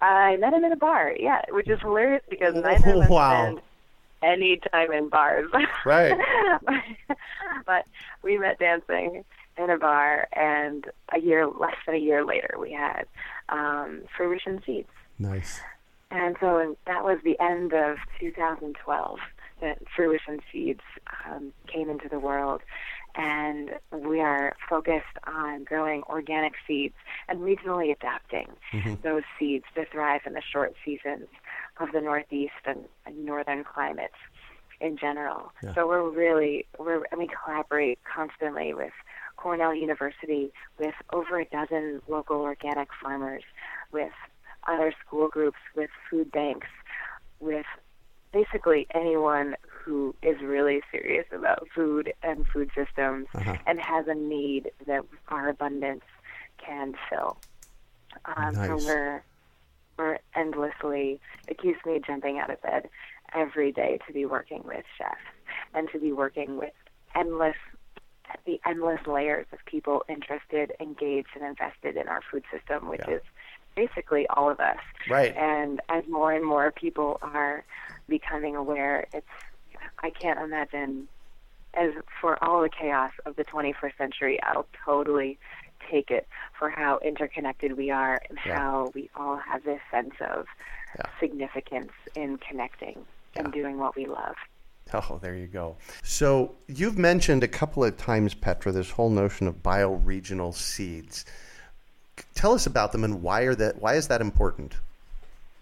I 0.00 0.36
met 0.36 0.52
him 0.52 0.64
in 0.64 0.72
a 0.72 0.76
bar, 0.76 1.14
yeah, 1.18 1.42
which 1.50 1.68
is 1.68 1.80
hilarious 1.80 2.22
because 2.28 2.54
of 2.54 2.64
us 2.64 2.82
Wow. 3.08 3.44
spend 3.44 3.60
any 4.22 4.60
time 4.72 4.92
in 4.92 5.08
bars. 5.08 5.50
Right. 5.84 6.18
but 7.66 7.84
we 8.22 8.38
met 8.38 8.58
dancing 8.58 9.24
in 9.56 9.70
a 9.70 9.78
bar, 9.78 10.28
and 10.32 10.86
a 11.12 11.20
year, 11.20 11.46
less 11.46 11.76
than 11.86 11.94
a 11.94 11.98
year 11.98 12.24
later, 12.24 12.56
we 12.58 12.72
had 12.72 13.04
um, 13.48 14.02
Fruition 14.16 14.62
Seeds. 14.64 14.88
Nice. 15.18 15.60
And 16.10 16.36
so 16.40 16.76
that 16.86 17.04
was 17.04 17.18
the 17.24 17.38
end 17.40 17.72
of 17.72 17.96
2012 18.20 19.18
that 19.60 19.78
Fruition 19.94 20.40
Seeds 20.52 20.80
um, 21.26 21.52
came 21.66 21.90
into 21.90 22.08
the 22.08 22.18
world. 22.18 22.60
And 23.16 23.70
we 23.92 24.20
are 24.20 24.56
focused 24.68 25.04
on 25.24 25.62
growing 25.62 26.02
organic 26.08 26.54
seeds 26.66 26.94
and 27.28 27.40
regionally 27.40 27.92
adapting 27.92 28.48
those 29.02 29.22
seeds 29.38 29.64
to 29.76 29.84
thrive 29.86 30.22
in 30.26 30.32
the 30.32 30.42
short 30.42 30.74
seasons 30.84 31.28
of 31.78 31.92
the 31.92 32.00
Northeast 32.00 32.52
and, 32.64 32.84
and 33.06 33.24
northern 33.24 33.62
climates 33.62 34.16
in 34.80 34.96
general. 34.96 35.52
So 35.74 35.86
we're 35.86 36.08
really, 36.10 36.66
we're, 36.78 37.04
and 37.10 37.18
we 37.20 37.28
collaborate 37.28 37.98
constantly 38.04 38.74
with 38.74 38.92
Cornell 39.44 39.74
University, 39.74 40.50
with 40.78 40.94
over 41.12 41.38
a 41.38 41.44
dozen 41.44 42.00
local 42.08 42.38
organic 42.38 42.88
farmers, 43.02 43.42
with 43.92 44.10
other 44.66 44.90
school 45.04 45.28
groups, 45.28 45.58
with 45.76 45.90
food 46.08 46.32
banks, 46.32 46.68
with 47.40 47.66
basically 48.32 48.86
anyone 48.94 49.54
who 49.68 50.14
is 50.22 50.40
really 50.40 50.80
serious 50.90 51.26
about 51.30 51.68
food 51.74 52.14
and 52.22 52.46
food 52.46 52.70
systems 52.74 53.26
and 53.66 53.78
has 53.78 54.08
a 54.08 54.14
need 54.14 54.70
that 54.86 55.04
our 55.28 55.50
abundance 55.50 56.04
can 56.56 56.94
fill. 57.10 57.36
Um, 58.24 58.54
Nice. 58.54 58.66
So 58.66 58.86
we're 58.86 59.22
we're 59.98 60.18
endlessly. 60.34 61.20
It 61.48 61.58
keeps 61.58 61.84
me 61.84 62.00
jumping 62.04 62.38
out 62.38 62.48
of 62.48 62.62
bed 62.62 62.88
every 63.34 63.72
day 63.72 63.98
to 64.06 64.12
be 64.14 64.24
working 64.24 64.62
with 64.64 64.86
chefs 64.96 65.20
and 65.74 65.86
to 65.92 65.98
be 65.98 66.12
working 66.12 66.56
with 66.56 66.72
endless 67.14 67.56
the 68.46 68.60
endless 68.66 69.06
layers 69.06 69.46
of 69.52 69.58
people 69.66 70.04
interested, 70.08 70.72
engaged, 70.80 71.28
and 71.34 71.44
invested 71.44 71.96
in 71.96 72.08
our 72.08 72.20
food 72.30 72.44
system, 72.52 72.88
which 72.88 73.02
Yeah. 73.06 73.16
is 73.16 73.22
basically 73.74 74.26
all 74.28 74.50
of 74.50 74.60
us. 74.60 74.78
Right. 75.08 75.34
And 75.36 75.80
as 75.88 76.06
more 76.06 76.32
and 76.32 76.44
more 76.44 76.70
people 76.70 77.18
are 77.22 77.64
becoming 78.08 78.56
aware, 78.56 79.06
it's 79.12 79.26
I 80.02 80.10
can't 80.10 80.38
imagine 80.38 81.08
as 81.74 81.90
for 82.20 82.42
all 82.42 82.62
the 82.62 82.68
chaos 82.68 83.10
of 83.26 83.36
the 83.36 83.44
21st 83.44 83.96
century, 83.96 84.40
I'll 84.42 84.66
totally 84.84 85.38
take 85.90 86.10
it 86.10 86.26
for 86.58 86.70
how 86.70 86.98
interconnected 86.98 87.76
we 87.76 87.90
are 87.90 88.20
and 88.28 88.38
Yeah. 88.46 88.58
how 88.58 88.92
we 88.94 89.10
all 89.16 89.36
have 89.36 89.64
this 89.64 89.80
sense 89.90 90.14
of 90.20 90.46
Yeah. 90.96 91.06
significance 91.18 91.92
in 92.14 92.38
connecting 92.38 93.04
and 93.36 93.52
doing 93.52 93.78
what 93.78 93.96
we 93.96 94.06
love. 94.06 94.36
Oh, 94.94 95.18
there 95.20 95.34
you 95.34 95.48
go. 95.48 95.76
So 96.04 96.54
you've 96.68 96.98
mentioned 96.98 97.42
a 97.42 97.48
couple 97.48 97.82
of 97.82 97.96
times, 97.96 98.32
Petra, 98.32 98.70
this 98.70 98.90
whole 98.90 99.10
notion 99.10 99.48
of 99.48 99.60
bioregional 99.60 100.54
seeds. 100.54 101.24
Tell 102.36 102.52
us 102.52 102.66
about 102.66 102.92
them 102.92 103.02
and 103.02 103.20
why 103.20 103.42
are 103.42 103.56
that? 103.56 103.80
Why 103.80 103.94
is 103.94 104.06
that 104.06 104.20
important? 104.20 104.76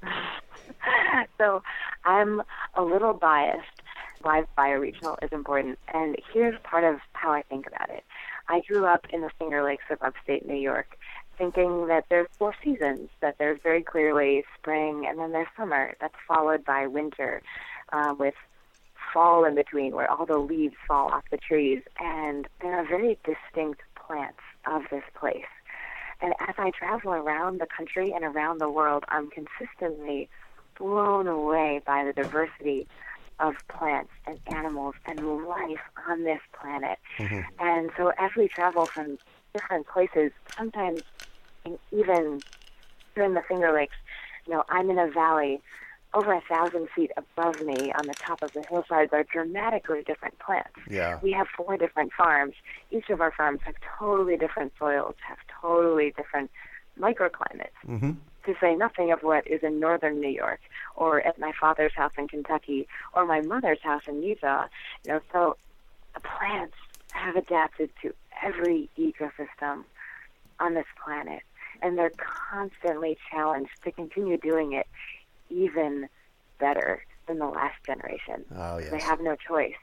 so 1.39 1.63
I'm 2.05 2.43
a 2.75 2.83
little 2.83 3.15
biased 3.15 3.83
why 4.23 4.45
bioregional 4.57 5.17
is 5.23 5.33
important. 5.33 5.79
And 5.93 6.17
here's 6.33 6.59
part 6.63 6.85
of 6.85 7.01
how 7.13 7.33
I 7.33 7.43
think 7.43 7.67
about 7.67 7.91
it. 7.91 8.05
I 8.49 8.61
grew 8.61 8.87
up 8.87 9.07
in 9.13 9.21
the 9.21 9.31
Finger 9.39 9.63
Lakes 9.63 9.85
of 9.91 9.99
upstate 10.03 10.47
New 10.47 10.57
York 10.57 10.99
thinking 11.39 11.87
that 11.89 12.05
there's 12.09 12.29
four 12.39 12.55
seasons, 12.63 13.09
that 13.21 13.37
there's 13.39 13.59
very 13.63 13.83
clearly 13.83 14.45
spring 14.59 15.07
and 15.09 15.19
then 15.19 15.33
there's 15.33 15.49
summer 15.57 15.95
that's 16.01 16.15
followed 16.29 16.65
by 16.65 16.87
winter 16.87 17.43
uh, 17.93 18.15
with 18.19 18.35
fall 19.13 19.45
in 19.45 19.55
between 19.55 19.95
where 19.95 20.11
all 20.11 20.27
the 20.27 20.39
leaves 20.39 20.75
fall 20.87 21.09
off 21.13 21.25
the 21.31 21.37
trees. 21.37 21.83
And 22.01 22.49
there 22.61 22.79
are 22.79 22.87
very 22.87 23.19
distinct 23.25 23.83
plants 23.95 24.41
of 24.67 24.83
this 24.91 25.05
place. 25.15 25.45
And 26.21 26.35
as 26.41 26.55
I 26.57 26.71
travel 26.71 27.13
around 27.13 27.61
the 27.61 27.67
country 27.67 28.13
and 28.13 28.25
around 28.25 28.61
the 28.61 28.71
world, 28.71 29.05
I'm 29.09 29.29
consistently 29.31 30.29
blown 30.79 31.27
away 31.27 31.81
by 31.85 32.05
the 32.05 32.13
diversity 32.13 32.87
of 33.41 33.55
plants 33.69 34.13
and 34.27 34.39
animals 34.47 34.95
and 35.07 35.47
life 35.47 35.81
on 36.09 36.23
this 36.23 36.41
planet. 36.53 36.99
Mm-hmm. 37.19 37.41
And 37.59 37.91
so 37.97 38.13
as 38.19 38.31
we 38.37 38.47
travel 38.47 38.87
from 38.87 39.19
different 39.53 39.89
places, 39.89 40.31
sometimes 40.57 41.03
even 41.91 42.41
here 43.15 43.25
in 43.25 43.35
the 43.35 43.43
Finger 43.43 43.73
Lakes, 43.73 43.97
you 44.47 44.53
know, 44.53 44.65
I'm 44.69 44.91
in 44.91 44.99
a 44.99 45.11
valley 45.11 45.61
over 46.15 46.33
a 46.33 46.41
thousand 46.43 46.89
feet 46.95 47.11
above 47.17 47.61
me 47.63 47.93
on 47.93 48.07
the 48.07 48.15
top 48.15 48.43
of 48.43 48.53
the 48.53 48.63
hillsides 48.69 49.13
are 49.13 49.25
dramatically 49.25 50.03
different 50.03 50.39
plants. 50.39 50.71
Yeah. 50.89 51.19
We 51.23 51.33
have 51.33 51.47
four 51.57 51.77
different 51.77 52.13
farms. 52.13 52.55
Each 52.91 53.09
of 53.09 53.21
our 53.21 53.33
farms 53.33 53.61
have 53.65 53.75
totally 53.99 54.37
different 54.37 54.73
soils, 54.79 55.15
have 55.27 55.39
totally 55.61 56.13
different 56.17 56.51
microclimates. 57.01 57.71
Mm-hmm. 57.89 58.13
to 58.45 58.55
say 58.61 58.75
nothing 58.75 59.13
of 59.13 59.23
what 59.23 59.47
is 59.47 59.63
in 59.63 59.81
northern 59.81 60.21
New 60.21 60.29
York 60.29 60.61
or 60.97 61.21
at 61.21 61.39
my 61.39 61.53
father's 61.59 61.95
house 61.95 62.13
in 62.19 62.29
Kentucky 62.29 62.87
or 63.15 63.25
my 63.25 63.41
mother's 63.41 63.81
house 63.83 64.03
in 64.09 64.23
Utah. 64.23 64.67
You 65.07 65.13
know, 65.13 65.21
so 65.33 65.57
the 66.15 66.21
plants 66.21 66.75
have 67.13 67.37
adapted 67.37 67.91
to 68.03 68.13
every 68.43 68.91
ecosystem 68.99 69.85
on 70.59 70.75
this 70.75 70.87
planet, 71.03 71.43
and 71.81 71.97
they're 71.97 72.13
constantly 72.51 73.17
challenged 73.31 73.71
to 73.85 73.93
continue 73.93 74.37
doing 74.37 74.73
it 74.73 74.87
even 75.53 76.09
better 76.59 77.05
than 77.27 77.39
the 77.39 77.47
last 77.47 77.77
generation. 77.85 78.45
Oh, 78.57 78.79
yes. 78.79 78.91
They 78.91 79.01
have 79.01 79.21
no 79.21 79.37
choice. 79.37 79.75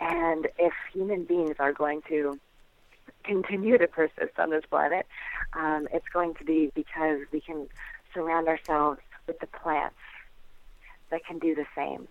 And 0.00 0.48
if 0.58 0.72
human 0.92 1.24
beings 1.24 1.56
are 1.58 1.72
going 1.72 2.02
to 2.08 2.38
continue 3.24 3.78
to 3.78 3.86
persist 3.86 4.38
on 4.38 4.50
this 4.50 4.64
planet, 4.68 5.06
um, 5.54 5.88
it's 5.92 6.08
going 6.12 6.34
to 6.34 6.44
be 6.44 6.70
because 6.74 7.20
we 7.32 7.40
can 7.40 7.68
surround 8.14 8.48
ourselves 8.48 9.00
with 9.26 9.38
the 9.40 9.46
plants 9.46 9.96
that 11.10 11.24
can 11.24 11.38
do 11.38 11.54
the 11.54 11.66
same. 11.74 12.08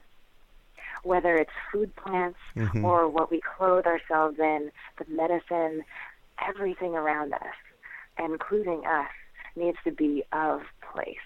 Whether 1.04 1.36
it's 1.38 1.52
food 1.72 1.96
plants 1.96 2.40
or 2.84 3.08
what 3.08 3.30
we 3.30 3.42
clothe 3.42 3.86
ourselves 3.86 4.40
in, 4.40 4.72
the 4.98 5.06
medicine, 5.10 5.84
everything 6.42 6.96
around 6.96 7.34
us, 7.34 7.56
including 8.18 8.86
us, 8.86 9.10
needs 9.56 9.78
to 9.84 9.92
be 9.92 10.24
of 10.34 10.62
place. 10.94 11.18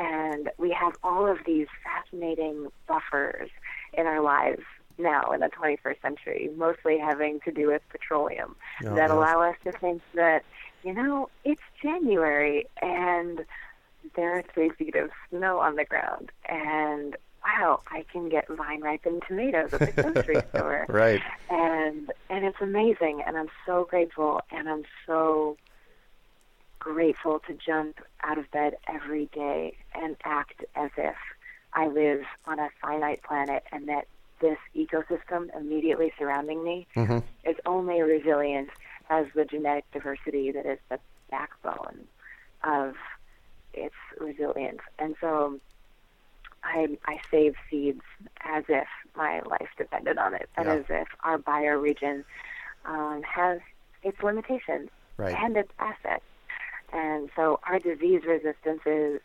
And 0.00 0.48
we 0.58 0.70
have 0.72 0.94
all 1.04 1.26
of 1.30 1.38
these 1.46 1.66
fascinating 1.84 2.68
buffers 2.88 3.50
in 3.92 4.06
our 4.06 4.22
lives 4.22 4.62
now 4.98 5.30
in 5.32 5.40
the 5.40 5.48
21st 5.50 6.00
century, 6.00 6.50
mostly 6.56 6.98
having 6.98 7.40
to 7.44 7.52
do 7.52 7.66
with 7.68 7.82
petroleum, 7.90 8.56
Oh, 8.86 8.94
that 8.94 9.10
allow 9.10 9.42
us 9.42 9.56
to 9.64 9.72
think 9.72 10.00
that, 10.14 10.42
you 10.82 10.94
know, 10.94 11.28
it's 11.44 11.62
January 11.82 12.66
and 12.80 13.44
there 14.16 14.38
are 14.38 14.42
three 14.54 14.70
feet 14.70 14.94
of 14.96 15.10
snow 15.28 15.58
on 15.58 15.76
the 15.76 15.84
ground. 15.84 16.30
And 16.48 17.16
wow, 17.44 17.80
I 17.88 18.04
can 18.10 18.28
get 18.30 18.48
vine 18.48 18.80
ripened 18.80 19.22
tomatoes 19.28 19.72
at 19.74 19.80
the 19.80 20.02
grocery 20.02 20.42
store 20.54 20.86
Right. 20.88 21.20
and 21.50 22.10
and 22.28 22.44
it's 22.44 22.60
amazing 22.60 23.22
and 23.26 23.36
i'm 23.38 23.48
so 23.66 23.86
grateful 23.88 24.40
and 24.50 24.68
i'm 24.68 24.82
so 25.06 25.56
grateful 26.80 27.40
to 27.46 27.54
jump 27.54 27.98
out 28.24 28.38
of 28.38 28.50
bed 28.50 28.74
every 28.88 29.26
day 29.32 29.76
and 29.94 30.16
act 30.24 30.64
as 30.74 30.90
if 30.96 31.14
i 31.74 31.86
live 31.86 32.22
on 32.46 32.58
a 32.58 32.68
finite 32.82 33.22
planet 33.22 33.62
and 33.70 33.88
that 33.88 34.06
this 34.40 34.56
ecosystem 34.74 35.48
immediately 35.56 36.10
surrounding 36.18 36.64
me 36.64 36.86
is 37.44 37.56
only 37.66 38.00
resilient 38.00 38.70
as 39.10 39.26
the 39.34 39.44
genetic 39.44 39.84
diversity 39.92 40.50
that 40.50 40.64
is 40.66 40.78
the 40.90 40.98
backbone 41.30 42.00
of 42.64 42.94
its 43.74 43.94
resilience 44.18 44.80
and 44.98 45.14
so 45.20 45.60
I, 46.62 46.88
I 47.06 47.16
save 47.30 47.54
seeds 47.70 48.00
as 48.44 48.64
if 48.68 48.86
my 49.16 49.40
life 49.40 49.68
depended 49.78 50.18
on 50.18 50.34
it, 50.34 50.50
and 50.58 50.66
Yeah. 50.66 50.74
as 50.74 50.84
if 50.90 51.08
our 51.24 51.38
bioregion 51.38 52.22
um, 52.84 53.22
has 53.22 53.60
its 54.02 54.22
limitations 54.22 54.90
Right. 55.16 55.34
and 55.38 55.56
its 55.56 55.70
assets. 55.78 56.24
And 56.92 57.30
so 57.36 57.60
our 57.68 57.78
disease 57.78 58.22
resistances, 58.26 59.20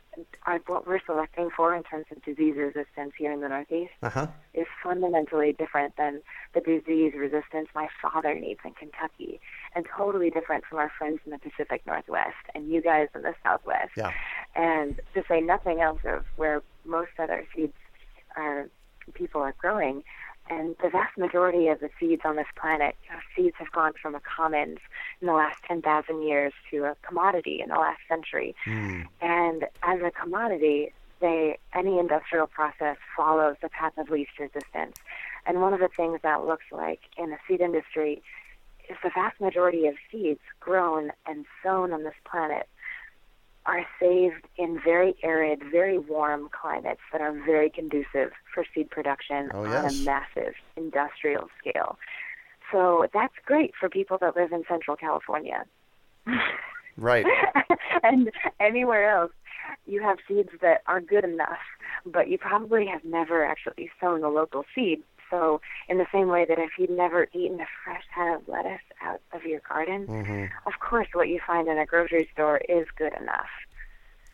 are 0.46 0.60
what 0.68 0.88
we're 0.88 1.02
selecting 1.06 1.50
for 1.50 1.76
in 1.76 1.84
terms 1.84 2.06
of 2.12 2.24
disease 2.24 2.56
resistance 2.56 3.14
here 3.18 3.32
in 3.32 3.42
the 3.42 3.50
Northeast, 3.50 3.92
Uh 4.02 4.10
huh. 4.10 4.28
is 4.54 4.68
fundamentally 4.84 5.54
different 5.54 5.96
than 5.98 6.22
the 6.54 6.62
disease 6.62 7.14
resistance 7.18 7.68
my 7.76 7.88
father 8.02 8.34
needs 8.36 8.60
in 8.64 8.72
Kentucky, 8.74 9.40
and 9.76 9.86
totally 9.98 10.30
different 10.30 10.64
from 10.66 10.78
our 10.78 10.92
friends 10.98 11.20
in 11.26 11.32
the 11.32 11.40
Pacific 11.40 11.82
Northwest 11.86 12.36
and 12.54 12.70
you 12.70 12.82
guys 12.82 13.08
in 13.16 13.24
the 13.24 13.34
Southwest. 13.44 13.92
Yeah. 13.98 14.12
And 14.56 15.00
to 15.14 15.24
say 15.28 15.42
nothing 15.42 15.82
else 15.82 16.02
of 16.06 16.24
where 16.38 16.62
most 16.86 17.12
other 17.20 17.46
seeds 17.56 17.74
are, 18.38 18.70
people 19.14 19.42
are 19.42 19.56
growing. 19.58 20.04
And 20.50 20.76
the 20.82 20.90
vast 20.90 21.18
majority 21.18 21.68
of 21.70 21.80
the 21.80 21.90
seeds 22.00 22.22
on 22.24 22.36
this 22.36 22.48
planet, 22.56 22.96
you 23.04 23.16
know, 23.16 23.22
seeds 23.36 23.56
have 23.58 23.72
gone 23.72 23.94
from 24.00 24.14
a 24.14 24.20
commons 24.20 24.78
in 25.20 25.28
the 25.28 25.34
last 25.34 25.58
10,000 25.68 26.22
years 26.22 26.54
to 26.70 26.86
a 26.86 26.96
commodity 27.02 27.62
in 27.62 27.70
the 27.70 27.76
last 27.76 28.02
century. 28.08 28.56
Hmm. 28.64 29.02
And 29.22 29.66
as 29.82 30.02
a 30.02 30.12
commodity, 30.12 30.94
they 31.20 31.58
any 31.74 31.98
industrial 31.98 32.46
process 32.46 32.98
follows 33.16 33.56
the 33.62 33.70
path 33.70 33.98
of 33.98 34.10
least 34.10 34.38
resistance. 34.40 34.98
And 35.46 35.62
one 35.62 35.74
of 35.74 35.80
the 35.80 35.90
things 35.96 36.20
that 36.24 36.46
looks 36.46 36.66
like 36.72 37.02
in 37.18 37.30
the 37.30 37.38
seed 37.48 37.62
industry 37.62 38.22
is 38.90 38.98
the 39.04 39.10
vast 39.14 39.40
majority 39.42 39.88
of 39.88 39.96
seeds 40.12 40.42
grown 40.60 41.12
and 41.26 41.46
sown 41.64 41.92
on 41.94 42.04
this 42.04 42.14
planet 42.30 42.68
are 43.66 43.86
saved 44.00 44.46
in 44.58 44.80
very 44.84 45.16
arid, 45.24 45.62
very 45.72 45.98
warm 45.98 46.50
climates 46.50 47.02
that 47.12 47.22
are 47.22 47.32
very 47.32 47.70
conducive 47.70 48.32
for 48.54 48.66
seed 48.74 48.90
production 48.90 49.50
Oh, 49.54 49.66
on 49.66 49.86
a 49.86 49.94
massive 50.04 50.54
industrial 50.76 51.50
scale. 51.60 51.98
So 52.72 53.08
that's 53.14 53.34
great 53.46 53.74
for 53.80 53.90
people 53.90 54.18
that 54.20 54.36
live 54.36 54.52
in 54.52 54.64
Central 54.68 54.96
California. 54.96 55.66
Right. 56.98 57.26
and 58.04 58.32
anywhere 58.60 59.10
else, 59.10 59.32
you 59.86 60.02
have 60.02 60.18
seeds 60.28 60.50
that 60.62 60.82
are 60.88 61.02
good 61.02 61.24
enough, 61.24 61.60
but 62.06 62.30
you 62.30 62.38
probably 62.38 62.88
have 62.88 63.04
never 63.04 63.46
actually 63.46 63.90
sown 64.00 64.24
a 64.24 64.30
local 64.30 64.66
seed. 64.74 65.02
So, 65.32 65.60
in 65.90 65.98
the 65.98 66.06
same 66.12 66.28
way 66.28 66.46
that 66.46 66.60
if 66.60 66.72
you'd 66.78 66.90
never 66.92 67.28
eaten 67.34 67.60
a 67.60 67.66
fresh 67.84 68.04
head 68.12 68.36
of 68.36 68.48
lettuce 68.48 68.82
out 69.02 69.22
of 69.34 69.44
your 69.44 69.62
garden, 69.68 70.08
Mm-hmm. 70.08 70.46
of 70.68 70.80
course, 70.80 71.08
what 71.14 71.28
you 71.30 71.40
find 71.46 71.68
in 71.68 71.78
a 71.78 71.86
grocery 71.86 72.30
store 72.34 72.58
is 72.70 72.88
good 72.96 73.14
enough. 73.20 73.50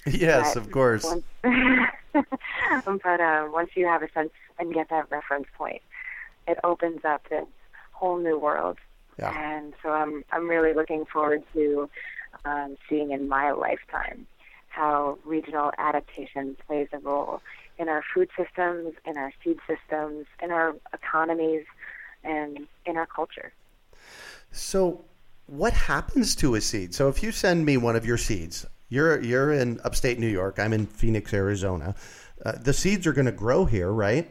Yes, 0.06 0.56
But 0.56 0.64
of 0.64 0.72
course. 0.72 1.04
Once, 1.04 1.24
but 2.14 3.20
uh, 3.20 3.48
once 3.52 3.70
you 3.76 3.86
have 3.86 4.04
a 4.04 4.12
sense 4.12 4.32
and 4.60 4.74
get 4.74 4.90
that 4.90 5.10
reference 5.12 5.48
point, 5.58 5.82
it 6.48 6.58
opens 6.64 7.06
up 7.06 7.28
this 7.30 7.46
whole 7.92 8.18
new 8.18 8.38
world. 8.38 8.78
Yeah. 9.20 9.32
And 9.38 9.74
so 9.84 9.90
I'm 9.90 10.24
I'm 10.32 10.50
really 10.50 10.74
looking 10.74 11.06
forward 11.06 11.44
to 11.54 11.90
um, 12.46 12.78
seeing 12.90 13.12
in 13.12 13.28
my 13.28 13.52
lifetime 13.52 14.26
how 14.70 15.18
regional 15.26 15.72
adaptation 15.78 16.56
plays 16.66 16.88
a 16.94 17.00
role 17.00 17.42
in 17.82 17.90
our 17.90 18.04
food 18.14 18.30
systems, 18.38 18.94
in 19.06 19.18
our 19.18 19.34
seed 19.44 19.58
systems, 19.68 20.28
in 20.42 20.52
our 20.52 20.76
economies, 20.94 21.66
and 22.24 22.60
in 22.86 22.96
our 22.96 23.08
culture. 23.08 23.52
So, 24.52 25.04
what 25.48 25.74
happens 25.74 26.36
to 26.38 26.54
a 26.56 26.62
seed? 26.62 26.94
So, 26.94 27.10
if 27.10 27.24
you 27.24 27.32
send 27.32 27.66
me 27.66 27.78
one 27.78 27.96
of 27.96 28.06
your 28.06 28.18
seeds, 28.18 28.68
you're 28.90 29.20
you're 29.22 29.52
in 29.52 29.82
upstate 29.84 30.20
New 30.20 30.28
York. 30.28 30.60
I'm 30.60 30.74
in 30.74 30.86
Phoenix, 30.86 31.34
Arizona. 31.34 31.96
Uh, 32.46 32.54
the 32.54 32.74
seeds 32.74 33.08
are 33.08 33.14
going 33.14 33.26
to 33.26 33.32
grow 33.32 33.66
here, 33.66 33.92
right? 33.92 34.30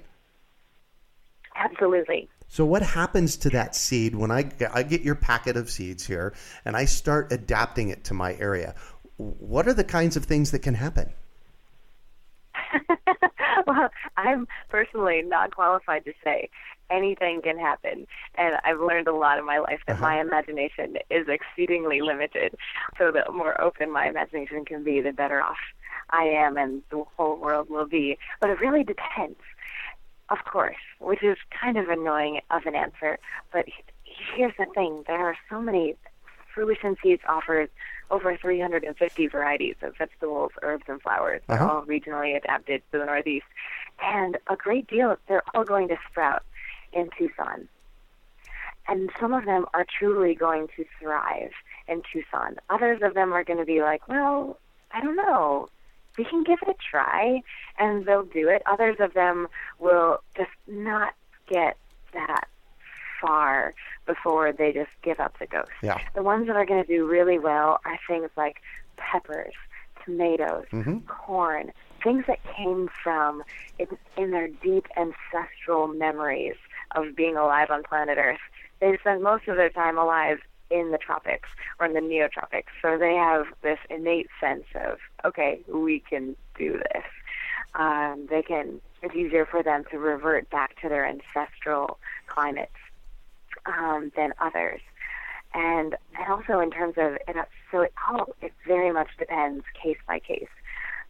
Absolutely. 1.56 2.28
So, 2.46 2.64
what 2.64 2.82
happens 2.82 3.36
to 3.38 3.50
that 3.50 3.74
seed 3.74 4.14
when 4.14 4.30
I 4.30 4.50
I 4.72 4.84
get 4.84 5.02
your 5.02 5.16
packet 5.16 5.56
of 5.56 5.68
seeds 5.70 6.06
here 6.06 6.34
and 6.64 6.76
I 6.76 6.84
start 6.84 7.32
adapting 7.32 7.88
it 7.88 8.04
to 8.04 8.14
my 8.14 8.34
area? 8.34 8.76
What 9.16 9.66
are 9.66 9.74
the 9.74 9.84
kinds 9.84 10.16
of 10.16 10.24
things 10.24 10.52
that 10.52 10.60
can 10.60 10.74
happen? 10.74 11.12
I'm 14.16 14.46
personally 14.68 15.22
not 15.22 15.54
qualified 15.54 16.04
to 16.04 16.12
say 16.24 16.50
anything 16.90 17.40
can 17.42 17.58
happen, 17.58 18.06
and 18.34 18.56
I've 18.64 18.80
learned 18.80 19.08
a 19.08 19.14
lot 19.14 19.38
in 19.38 19.46
my 19.46 19.58
life 19.58 19.80
that 19.86 19.94
uh-huh. 19.94 20.02
my 20.02 20.20
imagination 20.20 20.96
is 21.08 21.26
exceedingly 21.28 22.00
limited. 22.00 22.54
So 22.98 23.12
the 23.12 23.30
more 23.32 23.60
open 23.60 23.90
my 23.90 24.08
imagination 24.08 24.64
can 24.64 24.82
be, 24.82 25.00
the 25.00 25.12
better 25.12 25.40
off 25.40 25.58
I 26.10 26.24
am, 26.24 26.56
and 26.56 26.82
the 26.90 27.04
whole 27.16 27.36
world 27.36 27.70
will 27.70 27.86
be. 27.86 28.18
But 28.40 28.50
it 28.50 28.60
really 28.60 28.84
depends, 28.84 29.38
of 30.28 30.38
course, 30.44 30.76
which 30.98 31.22
is 31.22 31.36
kind 31.50 31.76
of 31.76 31.88
annoying 31.88 32.40
of 32.50 32.66
an 32.66 32.74
answer. 32.74 33.18
But 33.52 33.66
here's 34.34 34.54
the 34.58 34.66
thing: 34.74 35.04
there 35.06 35.24
are 35.24 35.36
so 35.48 35.60
many 35.60 35.96
Fruition 36.54 36.96
Seeds 37.02 37.22
offers 37.28 37.68
over 38.10 38.36
350 38.36 39.26
varieties 39.28 39.76
of 39.82 39.96
vegetables, 39.96 40.52
herbs, 40.62 40.84
and 40.88 41.00
flowers. 41.00 41.42
They're 41.46 41.62
Uh-huh. 41.62 41.76
all 41.76 41.82
regionally 41.82 42.36
adapted 42.36 42.82
to 42.92 42.98
the 42.98 43.06
Northeast. 43.06 43.46
And 44.02 44.38
a 44.48 44.56
great 44.56 44.86
deal, 44.88 45.16
they're 45.28 45.42
all 45.54 45.64
going 45.64 45.88
to 45.88 45.96
sprout 46.10 46.42
in 46.92 47.10
Tucson. 47.16 47.68
And 48.88 49.10
some 49.20 49.32
of 49.32 49.44
them 49.44 49.66
are 49.74 49.84
truly 49.98 50.34
going 50.34 50.68
to 50.76 50.84
thrive 50.98 51.52
in 51.86 52.02
Tucson. 52.12 52.56
Others 52.70 53.02
of 53.02 53.14
them 53.14 53.32
are 53.32 53.44
going 53.44 53.58
to 53.60 53.64
be 53.64 53.82
like, 53.82 54.06
well, 54.08 54.58
I 54.90 55.00
don't 55.00 55.16
know. 55.16 55.68
We 56.18 56.24
can 56.24 56.42
give 56.42 56.58
it 56.62 56.68
a 56.68 56.74
try, 56.74 57.42
and 57.78 58.04
they'll 58.04 58.24
do 58.24 58.48
it. 58.48 58.62
Others 58.66 58.96
of 58.98 59.14
them 59.14 59.46
will 59.78 60.18
just 60.36 60.50
not 60.66 61.14
get 61.48 61.76
that 62.12 62.48
far 63.20 63.74
before 64.06 64.52
they 64.52 64.72
just 64.72 64.90
give 65.02 65.20
up 65.20 65.38
the 65.38 65.46
ghost. 65.46 65.70
Yeah. 65.83 65.98
The 66.14 66.22
ones 66.22 66.46
that 66.46 66.56
are 66.56 66.66
going 66.66 66.83
to 66.83 66.88
do 66.88 67.06
really 67.06 67.38
well 67.38 67.80
are 67.85 67.98
things 68.09 68.30
like 68.37 68.56
peppers, 68.96 69.54
tomatoes, 70.04 70.64
Mm-hmm. 70.72 70.98
corn, 71.06 71.72
things 72.02 72.24
that 72.26 72.38
came 72.56 72.88
from 73.02 73.42
in, 73.78 73.87
in 74.16 74.30
their 74.30 74.48
deep 74.48 74.87
ancestral 74.96 75.88
memories 75.88 76.54
of 76.96 77.14
being 77.14 77.37
alive 77.37 77.70
on 77.70 77.83
planet 77.83 78.18
Earth. 78.18 78.38
They 78.80 78.96
spend 78.98 79.22
most 79.22 79.46
of 79.48 79.56
their 79.56 79.70
time 79.70 79.98
alive 79.98 80.38
in 80.70 80.92
the 80.92 80.98
tropics 80.98 81.48
or 81.78 81.87
in 81.87 81.92
the 81.94 82.00
neotropics, 82.00 82.70
so 82.80 82.96
they 82.96 83.14
have 83.14 83.46
this 83.62 83.78
innate 83.90 84.28
sense 84.40 84.64
of, 84.74 84.98
okay, 85.24 85.61
we 85.68 86.00
can 86.00 86.37
do 86.56 86.72
this. 86.72 87.04
Um, 87.74 88.26
they 88.30 88.42
can. 88.42 88.80
It's 89.02 89.14
easier 89.14 89.46
for 89.46 89.62
them 89.62 89.85
to 89.90 89.98
revert 89.98 90.50
back 90.50 90.80
to 90.83 90.88
their 90.88 91.06
ancestral 91.06 91.98
climates 92.26 92.72
um, 93.66 94.12
than 94.16 94.32
others. 94.38 94.80
And 95.52 95.96
and 96.16 96.28
also 96.30 96.60
in 96.60 96.70
terms 96.70 96.94
of 96.96 97.14
it, 97.26 97.36
so 97.70 97.80
it 97.80 97.92
all 98.08 98.34
it 98.40 98.52
very 98.66 98.92
much 98.92 99.08
depends 99.18 99.64
case 99.82 99.98
by 100.06 100.20
case. 100.20 100.46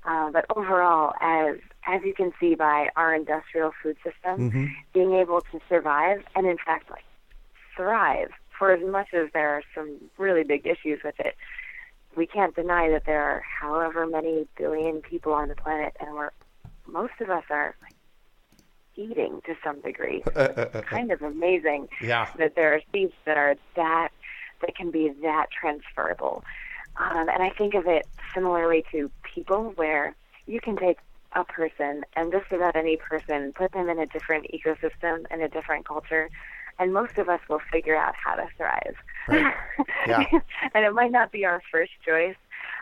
Uh, 0.04 0.30
but 0.30 0.46
overall, 0.56 1.12
as 1.20 1.56
as 1.86 2.00
you 2.04 2.14
can 2.14 2.32
see 2.40 2.54
by 2.54 2.88
our 2.96 3.14
industrial 3.14 3.72
food 3.82 3.96
system, 3.96 4.50
Mm-hmm. 4.50 4.66
being 4.94 5.14
able 5.14 5.42
to 5.52 5.60
survive 5.68 6.22
and 6.34 6.46
in 6.46 6.56
fact 6.64 6.90
like 6.90 7.04
thrive 7.76 8.30
for 8.58 8.72
as 8.72 8.80
much 8.86 9.08
as 9.14 9.28
there 9.32 9.48
are 9.48 9.62
some 9.74 9.96
really 10.18 10.44
big 10.44 10.66
issues 10.66 11.00
with 11.02 11.18
it, 11.18 11.34
we 12.14 12.26
can't 12.26 12.54
deny 12.54 12.90
that 12.90 13.04
there 13.06 13.22
are 13.22 13.40
however 13.40 14.06
many 14.06 14.46
billion 14.56 15.00
people 15.00 15.32
on 15.32 15.48
the 15.48 15.54
planet, 15.54 15.96
and 16.00 16.14
we're 16.14 16.30
most 16.86 17.14
of 17.20 17.30
us 17.30 17.44
are 17.50 17.74
like, 17.82 17.94
eating 19.00 19.40
to 19.46 19.54
some 19.64 19.80
degree. 19.80 20.22
It's 20.36 20.86
kind 20.88 21.10
of 21.10 21.22
amazing 21.22 21.88
Yeah. 22.00 22.28
that 22.38 22.54
there 22.54 22.74
are 22.74 22.80
seeds 22.92 23.14
that 23.24 23.36
are 23.36 23.56
that 23.76 24.08
that 24.60 24.76
can 24.76 24.90
be 24.90 25.08
that 25.22 25.46
transferable. 25.50 26.44
Um, 26.96 27.28
and 27.30 27.42
I 27.42 27.50
think 27.50 27.74
of 27.74 27.86
it 27.86 28.06
similarly 28.34 28.84
to 28.92 29.10
people, 29.34 29.72
where 29.76 30.14
you 30.46 30.60
can 30.60 30.76
take 30.76 30.98
a 31.32 31.44
person 31.44 32.04
and 32.16 32.30
just 32.30 32.52
about 32.52 32.76
any 32.76 32.96
person, 32.96 33.52
put 33.54 33.72
them 33.72 33.88
in 33.88 33.98
a 33.98 34.06
different 34.06 34.46
ecosystem 34.52 35.24
and 35.30 35.40
a 35.40 35.48
different 35.48 35.86
culture, 35.86 36.28
and 36.78 36.92
most 36.92 37.16
of 37.16 37.28
us 37.28 37.40
will 37.48 37.60
figure 37.72 37.96
out 37.96 38.14
how 38.22 38.34
to 38.34 38.46
thrive. 38.56 38.96
Right. 39.28 39.54
Yeah. 40.06 40.24
and 40.74 40.84
it 40.84 40.92
might 40.94 41.12
not 41.12 41.30
be 41.30 41.44
our 41.44 41.62
first 41.70 41.92
choice, 42.06 42.34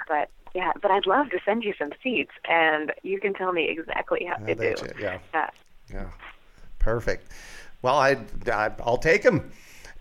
but 0.08 0.30
yeah, 0.54 0.72
but 0.80 0.90
I'd 0.90 1.06
love 1.06 1.30
to 1.30 1.38
send 1.44 1.62
you 1.64 1.74
some 1.78 1.90
seeds, 2.02 2.30
and 2.48 2.92
you 3.02 3.20
can 3.20 3.34
tell 3.34 3.52
me 3.52 3.68
exactly 3.68 4.24
how 4.28 4.36
to 4.44 4.54
do. 4.54 4.62
it, 4.62 4.96
yeah. 5.00 5.18
Yeah. 5.34 5.50
Yeah, 5.92 6.10
perfect. 6.78 7.30
Well, 7.82 7.96
I, 7.96 8.18
I 8.46 8.70
I'll 8.84 8.98
take 8.98 9.22
them. 9.22 9.50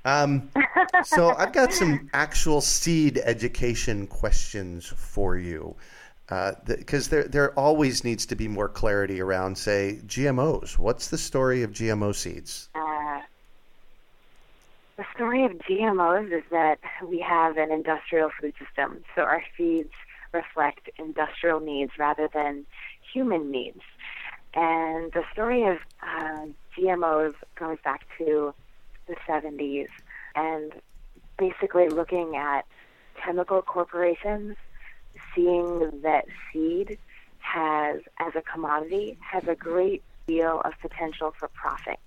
Um, 0.06 0.50
so 1.04 1.36
I've 1.36 1.54
got 1.54 1.74
some 1.74 2.10
actual 2.14 2.62
seed 2.62 3.20
education 3.24 4.08
questions 4.08 4.88
for 4.88 5.38
you, 5.38 5.76
because 6.66 7.10
there 7.10 7.24
there 7.24 7.54
always 7.60 8.04
needs 8.04 8.26
to 8.28 8.36
be 8.36 8.48
more 8.48 8.70
clarity 8.70 9.22
around, 9.22 9.58
say, 9.58 10.00
GMOs. 10.08 10.78
What's 10.78 11.10
the 11.10 11.18
story 11.18 11.64
of 11.64 11.72
GMO 11.72 12.16
seeds? 12.16 12.70
Uh, 12.76 13.22
the 14.98 15.06
story 15.14 15.46
of 15.46 15.52
GMOs 15.52 16.36
is 16.36 16.44
that 16.52 16.80
we 17.06 17.20
have 17.20 17.58
an 17.58 17.72
industrial 17.72 18.32
food 18.42 18.54
system, 18.58 19.04
so 19.16 19.22
our 19.22 19.44
seeds 19.56 19.92
reflect 20.34 20.90
industrial 20.98 21.60
needs 21.60 21.92
rather 21.98 22.28
than 22.34 22.66
human 23.14 23.52
needs. 23.52 23.82
And 24.58 25.12
the 25.12 25.22
story 25.32 25.66
of 25.66 25.78
uh, 26.02 26.48
GMOs 26.76 27.36
goes 27.60 27.78
back 27.84 28.08
to 28.18 28.56
the 29.08 29.16
70s 29.30 29.88
and 30.36 30.74
basically 31.38 31.90
looking 31.90 32.36
at 32.36 32.66
chemical 33.24 33.62
corporations 33.62 34.56
seeing 35.36 36.02
that 36.02 36.26
seed 36.52 36.98
has, 37.38 38.02
as 38.20 38.34
a 38.36 38.42
commodity, 38.42 39.16
has 39.22 39.44
a 39.48 39.54
great 39.54 40.02
deal 40.28 40.62
of 40.66 40.74
potential 40.82 41.36
for 41.38 41.50
profit. 41.50 42.00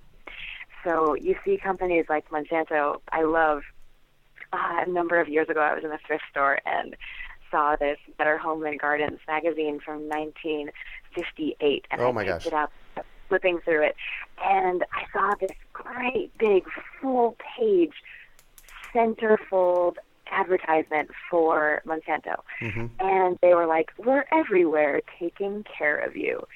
So 0.84 1.14
you 1.14 1.36
see 1.44 1.56
companies 1.56 2.06
like 2.08 2.28
Monsanto. 2.30 3.00
I 3.12 3.22
love. 3.22 3.62
Uh, 4.52 4.82
a 4.84 4.90
number 4.90 5.20
of 5.20 5.28
years 5.28 5.48
ago, 5.48 5.60
I 5.60 5.74
was 5.74 5.84
in 5.84 5.92
a 5.92 5.98
thrift 6.04 6.24
store 6.28 6.58
and 6.66 6.96
saw 7.52 7.76
this 7.76 7.98
Better 8.18 8.36
Home 8.38 8.64
and 8.64 8.80
Gardens 8.80 9.20
magazine 9.28 9.78
from 9.78 10.08
1958, 11.16 11.86
and 11.90 12.00
Oh 12.00 12.08
I 12.08 12.12
my 12.12 12.24
picked 12.24 12.44
gosh. 12.44 12.46
it 12.46 12.52
up, 12.52 12.72
flipping 13.28 13.60
through 13.60 13.82
it, 13.84 13.96
and 14.44 14.84
I 14.92 15.04
saw 15.12 15.34
this 15.40 15.50
great 15.72 16.36
big 16.38 16.64
full 17.00 17.36
page 17.56 17.92
centerfold 18.94 19.96
advertisement 20.30 21.10
for 21.30 21.82
Monsanto. 21.86 22.40
Mm-hmm. 22.60 22.86
And 23.00 23.38
they 23.42 23.54
were 23.54 23.66
like, 23.66 23.90
We're 23.98 24.24
everywhere 24.32 25.00
taking 25.18 25.64
care 25.64 25.98
of 25.98 26.16
you. 26.16 26.46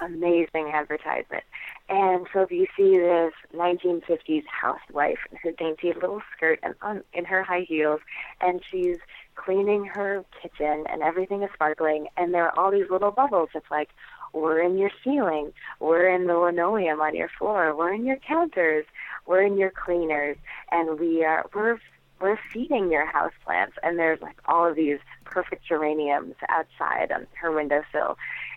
Amazing 0.00 0.70
advertisement. 0.72 1.44
And 1.88 2.26
so 2.32 2.40
if 2.42 2.50
you 2.50 2.66
see 2.76 2.98
this 2.98 3.32
1950s 3.54 4.44
housewife 4.46 5.18
in 5.30 5.38
her 5.42 5.52
dainty 5.52 5.92
little 5.92 6.22
skirt 6.36 6.58
and 6.62 6.74
on, 6.80 7.02
in 7.12 7.24
her 7.26 7.42
high 7.42 7.66
heels, 7.68 8.00
and 8.40 8.60
she's 8.70 8.96
cleaning 9.34 9.84
her 9.84 10.24
kitchen 10.42 10.84
and 10.90 11.02
everything 11.02 11.42
is 11.42 11.50
sparkling, 11.54 12.08
and 12.16 12.32
there 12.32 12.44
are 12.44 12.58
all 12.58 12.70
these 12.70 12.90
little 12.90 13.10
bubbles. 13.10 13.50
It's 13.54 13.70
like, 13.70 13.90
we're 14.32 14.60
in 14.60 14.78
your 14.78 14.90
ceiling, 15.04 15.52
we're 15.78 16.08
in 16.08 16.26
the 16.26 16.36
linoleum 16.36 17.00
on 17.00 17.14
your 17.14 17.30
floor, 17.38 17.74
we're 17.76 17.92
in 17.92 18.04
your 18.04 18.16
counters, 18.16 18.84
we're 19.26 19.42
in 19.42 19.56
your 19.56 19.70
cleaners, 19.70 20.36
and 20.72 20.98
we 20.98 21.24
are 21.24 21.46
we're 21.54 21.78
we're 22.20 22.38
feeding 22.52 22.90
your 22.90 23.06
house 23.06 23.32
plants 23.44 23.76
and 23.82 23.98
there's 23.98 24.20
like 24.22 24.36
all 24.46 24.66
of 24.68 24.76
these 24.76 24.98
perfect 25.24 25.66
geraniums 25.66 26.34
outside 26.48 27.12
on 27.12 27.26
her 27.34 27.52
windowsill 27.52 28.16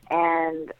and 0.10 0.72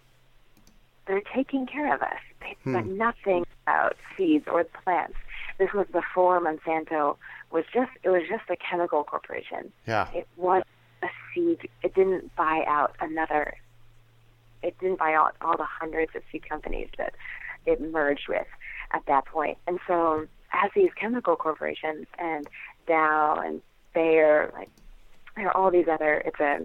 they're 1.06 1.22
taking 1.34 1.66
care 1.66 1.94
of 1.94 2.02
us. 2.02 2.20
They 2.42 2.56
but 2.66 2.84
hmm. 2.84 2.98
nothing 2.98 3.46
about 3.64 3.98
seeds 4.16 4.46
or 4.48 4.64
plants. 4.64 5.18
This 5.58 5.70
was 5.74 5.88
before 5.92 6.40
Monsanto 6.40 7.18
was 7.52 7.66
just 7.74 7.92
it 8.04 8.10
was 8.10 8.24
just 8.30 8.44
a 8.50 8.56
chemical 8.58 9.04
corporation. 9.04 9.72
Yeah. 9.88 10.08
It 10.14 10.28
was 10.38 10.64
a 11.02 11.08
seed 11.34 11.70
it 11.84 11.94
didn't 11.96 12.36
buy 12.36 12.64
out 12.68 12.96
another 13.00 13.56
it 14.64 14.78
didn't 14.80 15.00
buy 15.00 15.14
out 15.14 15.36
all 15.42 15.58
the 15.58 15.66
hundreds 15.66 16.16
of 16.16 16.24
seed 16.32 16.48
companies 16.48 16.90
that 16.98 17.14
it 17.66 17.80
merged 17.82 18.28
with 18.28 18.48
at 18.92 19.06
that 19.08 19.26
point. 19.26 19.58
And 19.68 19.80
so 19.88 20.28
as 20.54 20.72
these 20.76 20.90
chemical 21.00 21.36
corporations 21.36 22.08
and 22.18 22.48
Dow 22.88 23.42
and 23.44 23.62
Bayer, 23.94 24.52
like 24.54 24.70
there 25.36 25.48
are 25.48 25.58
all 25.58 25.72
these 25.72 25.88
other 25.88 26.22
it's 26.26 26.40
a 26.40 26.60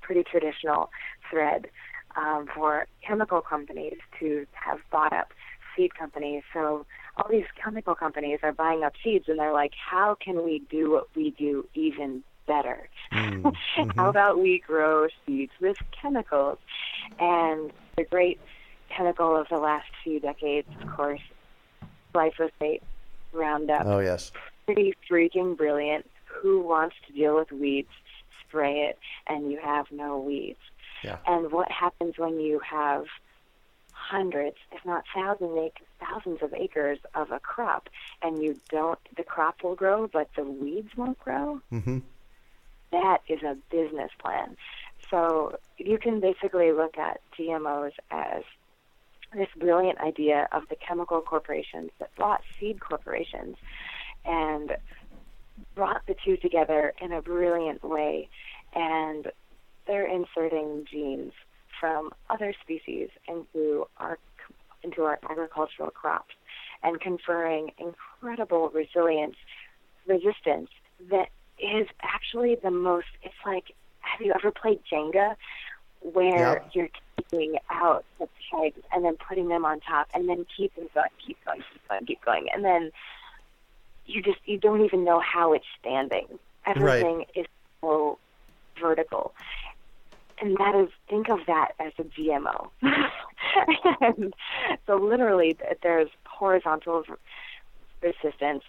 pretty 0.00 0.24
traditional 0.24 0.90
thread 1.30 1.68
um, 2.16 2.46
for 2.54 2.86
chemical 3.06 3.40
companies 3.40 3.96
to 4.20 4.46
have 4.52 4.78
bought 4.90 5.12
up 5.12 5.32
seed 5.76 5.94
companies. 5.94 6.42
So 6.52 6.86
all 7.16 7.28
these 7.30 7.46
chemical 7.62 7.94
companies 7.94 8.40
are 8.42 8.52
buying 8.52 8.84
up 8.84 8.94
seeds 9.02 9.28
and 9.28 9.38
they're 9.38 9.52
like, 9.52 9.72
how 9.74 10.16
can 10.20 10.44
we 10.44 10.62
do 10.70 10.90
what 10.90 11.08
we 11.14 11.30
do 11.30 11.68
even 11.74 12.22
better? 12.46 12.88
Mm, 13.12 13.54
how 13.76 13.84
mm-hmm. 13.84 14.00
about 14.00 14.38
we 14.38 14.58
grow 14.58 15.08
seeds 15.26 15.52
with 15.60 15.76
chemicals? 16.00 16.58
And 17.18 17.70
the 17.96 18.04
great 18.04 18.40
chemical 18.88 19.36
of 19.36 19.46
the 19.50 19.58
last 19.58 19.88
few 20.02 20.20
decades, 20.20 20.68
of 20.80 20.96
course, 20.96 21.20
glyphosate, 22.14 22.80
Roundup 23.32 23.86
Oh 23.86 24.00
yes. 24.00 24.30
pretty 24.66 24.94
freaking 25.10 25.56
brilliant. 25.56 26.08
Who 26.26 26.60
wants 26.60 26.96
to 27.06 27.12
deal 27.12 27.36
with 27.36 27.50
weeds? 27.50 27.88
Spray 28.46 28.82
it, 28.82 28.98
and 29.26 29.50
you 29.50 29.58
have 29.62 29.86
no 29.90 30.18
weeds. 30.18 30.58
Yeah. 31.02 31.16
And 31.26 31.50
what 31.50 31.70
happens 31.70 32.18
when 32.18 32.38
you 32.40 32.60
have 32.60 33.06
hundreds, 34.12 34.58
if 34.72 34.84
not 34.84 35.04
thousands, 35.14 35.72
thousands 35.98 36.42
of 36.42 36.52
acres 36.52 36.98
of 37.14 37.30
a 37.30 37.40
crop, 37.40 37.88
and 38.20 38.42
you 38.42 38.60
don't, 38.68 38.98
the 39.16 39.22
crop 39.22 39.62
will 39.62 39.74
grow, 39.74 40.06
but 40.06 40.28
the 40.36 40.44
weeds 40.44 40.90
won't 40.96 41.18
grow? 41.18 41.62
Mm-hmm. 41.72 42.00
That 42.90 43.22
is 43.26 43.42
a 43.42 43.56
business 43.70 44.10
plan. 44.18 44.58
So 45.10 45.58
you 45.78 45.96
can 45.96 46.20
basically 46.20 46.72
look 46.72 46.98
at 46.98 47.22
GMOs 47.38 47.92
as 48.10 48.42
this 49.32 49.48
brilliant 49.56 49.98
idea 49.98 50.46
of 50.52 50.64
the 50.68 50.76
chemical 50.76 51.22
corporations 51.22 51.90
that 51.98 52.14
bought 52.16 52.42
seed 52.60 52.80
corporations 52.80 53.56
and 54.26 54.76
brought 55.74 56.04
the 56.06 56.16
two 56.22 56.36
together 56.36 56.92
in 57.00 57.12
a 57.12 57.22
brilliant 57.22 57.82
way. 57.82 58.28
And 58.74 59.32
they're 59.86 60.06
inserting 60.06 60.86
genes 60.90 61.32
from 61.82 62.12
other 62.30 62.54
species 62.62 63.08
into 63.26 63.88
our 63.98 64.16
into 64.84 65.02
our 65.02 65.18
agricultural 65.28 65.90
crops 65.90 66.34
and 66.84 67.00
conferring 67.00 67.72
incredible 67.78 68.70
resilience, 68.70 69.34
resistance 70.06 70.70
that 71.10 71.28
is 71.58 71.88
actually 72.02 72.54
the 72.54 72.70
most. 72.70 73.08
It's 73.24 73.34
like, 73.44 73.64
have 74.00 74.20
you 74.24 74.32
ever 74.32 74.52
played 74.52 74.78
Jenga, 74.90 75.34
where 76.00 76.54
Yep. 76.54 76.70
you're 76.72 76.88
taking 77.18 77.56
out 77.68 78.04
the 78.20 78.28
pegs 78.52 78.80
and 78.92 79.04
then 79.04 79.16
putting 79.28 79.48
them 79.48 79.64
on 79.64 79.80
top, 79.80 80.06
and 80.14 80.28
then 80.28 80.46
keep 80.56 80.72
them 80.76 80.88
going, 80.94 81.10
keep 81.24 81.44
going, 81.44 81.64
keep 81.72 81.88
going, 81.88 82.06
keep 82.06 82.24
going, 82.24 82.46
and 82.54 82.64
then 82.64 82.92
you 84.06 84.22
just 84.22 84.38
you 84.44 84.56
don't 84.56 84.84
even 84.84 85.02
know 85.04 85.20
how 85.20 85.52
it's 85.52 85.66
standing. 85.80 86.26
Everything 86.64 87.24
is 87.34 87.46
so 87.80 88.18
vertical. 88.80 89.34
And 90.42 90.56
that 90.56 90.74
is, 90.74 90.88
think 91.08 91.28
of 91.28 91.38
that 91.46 91.70
as 91.78 91.92
a 91.98 92.02
GMO. 92.02 92.68
and 94.00 94.34
so 94.88 94.96
literally, 94.96 95.56
there's 95.84 96.08
horizontal 96.26 97.04
resistance 98.02 98.64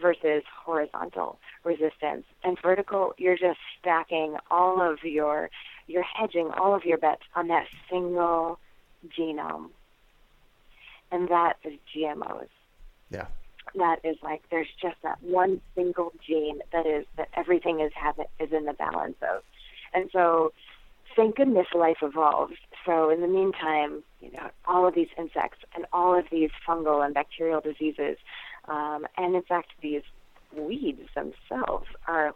versus 0.00 0.44
horizontal 0.64 1.40
resistance. 1.64 2.24
And 2.44 2.56
vertical, 2.62 3.14
you're 3.18 3.36
just 3.36 3.58
stacking 3.80 4.36
all 4.48 4.80
of 4.80 5.02
your 5.02 5.50
you're 5.88 6.04
hedging 6.04 6.52
all 6.56 6.72
of 6.72 6.84
your 6.84 6.98
bets 6.98 7.22
on 7.34 7.48
that 7.48 7.66
single 7.90 8.60
genome, 9.18 9.70
and 11.10 11.28
that 11.30 11.54
is 11.64 11.72
GMOs. 11.92 12.46
Yeah. 13.10 13.26
That 13.74 13.98
is 14.04 14.16
like 14.22 14.42
there's 14.52 14.68
just 14.80 14.96
that 15.02 15.20
one 15.20 15.60
single 15.74 16.12
gene 16.24 16.60
that 16.72 16.86
is 16.86 17.06
that 17.16 17.28
everything 17.34 17.80
is 17.80 17.90
have 17.94 18.20
is 18.38 18.52
in 18.52 18.66
the 18.66 18.72
balance 18.72 19.16
of, 19.22 19.42
and 19.92 20.08
so 20.12 20.52
thank 21.16 21.36
goodness 21.36 21.66
life 21.74 21.98
evolves. 22.02 22.54
So 22.84 23.10
in 23.10 23.20
the 23.20 23.28
meantime, 23.28 24.02
you 24.20 24.30
know, 24.32 24.50
all 24.66 24.86
of 24.86 24.94
these 24.94 25.08
insects 25.18 25.58
and 25.74 25.86
all 25.92 26.18
of 26.18 26.26
these 26.30 26.50
fungal 26.66 27.04
and 27.04 27.14
bacterial 27.14 27.60
diseases, 27.60 28.16
um, 28.68 29.06
and 29.16 29.34
in 29.34 29.42
fact 29.42 29.68
these 29.82 30.02
weeds 30.56 31.08
themselves 31.14 31.86
are 32.06 32.34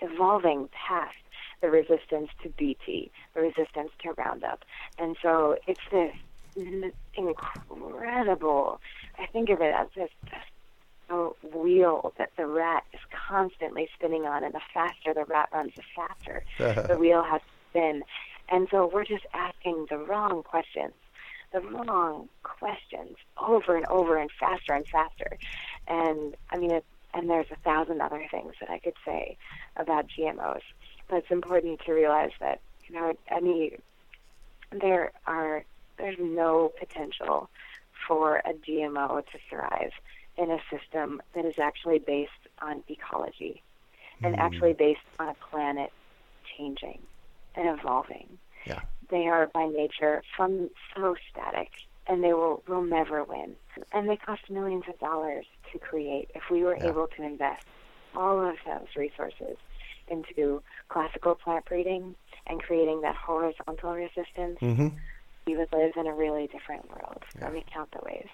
evolving 0.00 0.68
past 0.86 1.14
the 1.62 1.70
resistance 1.70 2.28
to 2.42 2.50
BT, 2.50 3.10
the 3.34 3.40
resistance 3.40 3.90
to 4.02 4.12
Roundup. 4.12 4.64
And 4.98 5.16
so 5.22 5.56
it's 5.66 5.80
this 5.90 6.12
incredible, 7.16 8.80
I 9.18 9.26
think 9.26 9.50
of 9.50 9.60
it 9.60 9.74
as 9.74 9.88
this, 9.94 10.10
this 10.24 11.34
wheel 11.54 12.12
that 12.18 12.30
the 12.36 12.46
rat 12.46 12.84
is 12.92 13.00
constantly 13.28 13.88
spinning 13.94 14.26
on, 14.26 14.44
and 14.44 14.54
the 14.54 14.60
faster 14.72 15.14
the 15.14 15.24
rat 15.24 15.48
runs, 15.52 15.72
the 15.76 15.82
faster 15.94 16.42
the 16.88 16.98
wheel 16.98 17.22
has 17.22 17.40
And 18.48 18.68
so 18.70 18.90
we're 18.92 19.04
just 19.04 19.26
asking 19.34 19.86
the 19.90 19.98
wrong 19.98 20.42
questions, 20.42 20.92
the 21.52 21.60
wrong 21.60 22.28
questions 22.42 23.16
over 23.40 23.76
and 23.76 23.86
over 23.86 24.16
and 24.16 24.30
faster 24.38 24.72
and 24.72 24.86
faster. 24.86 25.38
And 25.88 26.36
I 26.50 26.58
mean, 26.58 26.70
it, 26.70 26.84
and 27.14 27.30
there's 27.30 27.50
a 27.50 27.56
thousand 27.56 28.00
other 28.00 28.24
things 28.30 28.54
that 28.60 28.70
I 28.70 28.78
could 28.78 28.94
say 29.04 29.36
about 29.76 30.06
GMOs. 30.08 30.62
But 31.08 31.18
it's 31.18 31.30
important 31.30 31.80
to 31.86 31.92
realize 31.92 32.32
that 32.40 32.60
you 32.86 32.94
know 32.94 33.14
any 33.28 33.76
there 34.72 35.12
are 35.26 35.64
there's 35.98 36.18
no 36.20 36.72
potential 36.78 37.48
for 38.06 38.36
a 38.38 38.52
GMO 38.52 39.24
to 39.24 39.38
thrive 39.48 39.92
in 40.36 40.50
a 40.50 40.58
system 40.70 41.22
that 41.34 41.44
is 41.44 41.58
actually 41.58 41.98
based 41.98 42.32
on 42.60 42.82
ecology 42.88 43.62
and 44.22 44.34
mm. 44.34 44.38
actually 44.38 44.74
based 44.74 45.00
on 45.18 45.28
a 45.28 45.34
planet 45.50 45.92
changing 46.56 46.98
and 47.56 47.78
evolving. 47.78 48.38
Yeah. 48.66 48.80
They 49.10 49.26
are 49.26 49.46
by 49.46 49.66
nature 49.66 50.22
from 50.36 50.70
so 50.94 51.16
static 51.30 51.70
and 52.08 52.22
they 52.22 52.32
will 52.32 52.62
will 52.66 52.82
never 52.82 53.24
win. 53.24 53.56
And 53.92 54.08
they 54.08 54.16
cost 54.16 54.42
millions 54.50 54.84
of 54.88 54.98
dollars 54.98 55.46
to 55.72 55.78
create 55.78 56.30
if 56.34 56.42
we 56.50 56.62
were 56.62 56.76
yeah. 56.76 56.88
able 56.88 57.08
to 57.16 57.22
invest 57.22 57.64
all 58.14 58.40
of 58.40 58.56
those 58.64 58.88
resources 58.96 59.56
into 60.08 60.62
classical 60.88 61.34
plant 61.34 61.64
breeding 61.64 62.14
and 62.46 62.62
creating 62.62 63.00
that 63.02 63.16
horizontal 63.16 63.92
resistance, 63.92 64.58
mm-hmm. 64.60 64.88
we 65.46 65.56
would 65.56 65.72
live 65.72 65.92
in 65.96 66.06
a 66.06 66.14
really 66.14 66.46
different 66.46 66.88
world. 66.88 67.22
Yeah. 67.36 67.44
Let 67.44 67.54
me 67.54 67.64
count 67.72 67.90
the 67.90 68.00
ways. 68.04 68.28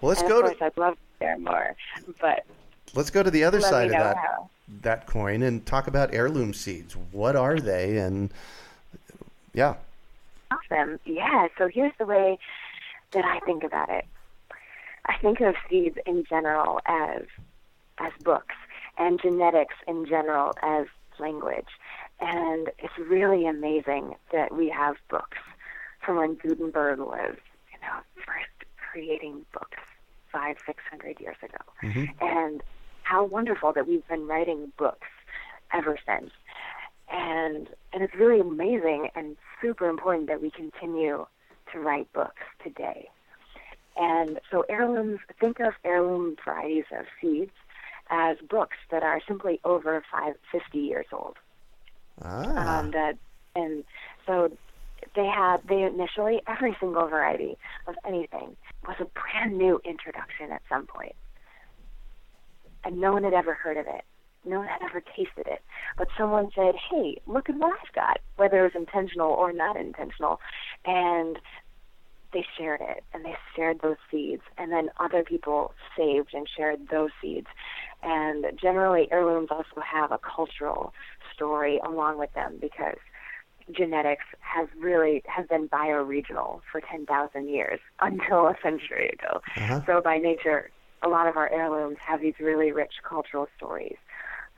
Well, 0.00 0.10
let's 0.10 0.20
and 0.20 0.28
go. 0.28 0.38
Of 0.40 0.44
course, 0.46 0.58
to, 0.58 0.64
I'd 0.66 0.76
love 0.76 0.94
to 0.94 1.24
share 1.24 1.38
more, 1.38 1.76
but 2.20 2.44
let's 2.94 3.10
go 3.10 3.22
to 3.22 3.30
the 3.30 3.44
other 3.44 3.60
side 3.60 3.86
of 3.86 3.92
that 3.92 4.16
how. 4.16 4.50
That 4.80 5.06
coin 5.06 5.42
and 5.42 5.64
talk 5.66 5.86
about 5.86 6.14
heirloom 6.14 6.54
seeds. 6.54 6.96
What 7.12 7.36
are 7.36 7.58
they? 7.58 7.98
And 7.98 8.32
yeah. 9.52 9.74
Awesome. 10.50 10.98
Yeah. 11.04 11.48
So 11.58 11.68
here's 11.68 11.92
the 11.98 12.06
way 12.06 12.38
that 13.12 13.24
I 13.24 13.40
think 13.40 13.64
about 13.64 13.90
it. 13.90 14.06
I 15.06 15.16
think 15.18 15.40
of 15.40 15.54
seeds 15.68 15.98
in 16.06 16.24
general 16.28 16.80
as 16.86 17.22
as 17.98 18.12
books 18.24 18.54
and 18.98 19.20
genetics 19.20 19.74
in 19.86 20.06
general 20.06 20.52
as 20.62 20.86
language. 21.18 21.68
And 22.20 22.70
it's 22.78 22.96
really 22.98 23.46
amazing 23.46 24.14
that 24.32 24.54
we 24.54 24.68
have 24.68 24.96
books 25.08 25.38
from 26.00 26.16
when 26.16 26.34
Gutenberg 26.34 26.98
was, 26.98 27.36
you 27.72 27.80
know, 27.80 28.00
first 28.16 28.70
creating 28.76 29.44
books 29.52 29.78
five, 30.30 30.56
six 30.64 30.82
hundred 30.90 31.20
years 31.20 31.36
ago. 31.42 31.58
Mm-hmm. 31.82 32.24
And 32.24 32.62
how 33.12 33.22
wonderful 33.24 33.74
that 33.74 33.86
we've 33.86 34.08
been 34.08 34.26
writing 34.26 34.72
books 34.78 35.08
ever 35.70 35.98
since. 36.06 36.30
And 37.10 37.68
and 37.92 38.02
it's 38.02 38.14
really 38.14 38.40
amazing 38.40 39.08
and 39.14 39.36
super 39.60 39.90
important 39.90 40.28
that 40.28 40.40
we 40.40 40.50
continue 40.50 41.26
to 41.72 41.78
write 41.78 42.10
books 42.14 42.42
today. 42.64 43.10
And 43.98 44.40
so 44.50 44.64
heirlooms, 44.70 45.20
think 45.38 45.60
of 45.60 45.74
heirloom 45.84 46.36
varieties 46.42 46.86
of 46.98 47.04
seeds 47.20 47.52
as 48.08 48.38
books 48.48 48.78
that 48.90 49.02
are 49.02 49.20
simply 49.28 49.60
over 49.62 50.02
five, 50.10 50.34
50 50.50 50.78
years 50.78 51.06
old. 51.12 51.36
Ah. 52.22 52.78
Um, 52.78 52.92
that, 52.92 53.18
and 53.54 53.84
so 54.26 54.50
they 55.14 55.26
had, 55.26 55.58
they 55.68 55.82
initially, 55.82 56.40
every 56.46 56.74
single 56.80 57.06
variety 57.08 57.58
of 57.86 57.94
anything 58.06 58.56
was 58.86 58.96
a 59.00 59.04
brand 59.04 59.58
new 59.58 59.82
introduction 59.84 60.50
at 60.50 60.62
some 60.70 60.86
point. 60.86 61.14
And 62.84 63.00
no 63.00 63.12
one 63.12 63.24
had 63.24 63.34
ever 63.34 63.54
heard 63.54 63.76
of 63.76 63.86
it. 63.86 64.04
No 64.44 64.58
one 64.58 64.68
had 64.68 64.82
ever 64.82 65.00
tasted 65.00 65.46
it. 65.46 65.62
But 65.96 66.08
someone 66.18 66.50
said, 66.54 66.74
hey, 66.90 67.20
look 67.26 67.48
at 67.48 67.56
what 67.56 67.72
I've 67.72 67.94
got, 67.94 68.18
whether 68.36 68.60
it 68.60 68.74
was 68.74 68.82
intentional 68.82 69.30
or 69.30 69.52
not 69.52 69.76
intentional. 69.76 70.40
And 70.84 71.38
they 72.32 72.44
shared 72.58 72.80
it 72.80 73.04
and 73.12 73.24
they 73.24 73.36
shared 73.54 73.80
those 73.82 73.96
seeds 74.10 74.42
and 74.56 74.72
then 74.72 74.88
other 74.98 75.22
people 75.22 75.74
saved 75.96 76.30
and 76.32 76.48
shared 76.56 76.88
those 76.90 77.10
seeds 77.20 77.46
and 78.02 78.46
generally 78.60 79.08
heirlooms 79.12 79.48
also 79.50 79.80
have 79.84 80.12
a 80.12 80.18
cultural 80.18 80.92
story 81.34 81.80
along 81.86 82.18
with 82.18 82.32
them 82.34 82.58
because 82.60 82.96
genetics 83.70 84.24
has 84.40 84.68
really 84.76 85.22
has 85.26 85.46
been 85.46 85.68
bioregional 85.68 86.60
for 86.70 86.80
10,000 86.80 87.48
years 87.48 87.78
until 88.00 88.46
a 88.46 88.56
century 88.62 89.10
ago. 89.10 89.40
Uh-huh. 89.56 89.80
So 89.86 90.00
by 90.00 90.18
nature, 90.18 90.70
a 91.02 91.08
lot 91.08 91.26
of 91.26 91.36
our 91.36 91.50
heirlooms 91.50 91.98
have 92.06 92.20
these 92.20 92.34
really 92.40 92.72
rich 92.72 92.94
cultural 93.02 93.48
stories 93.56 93.96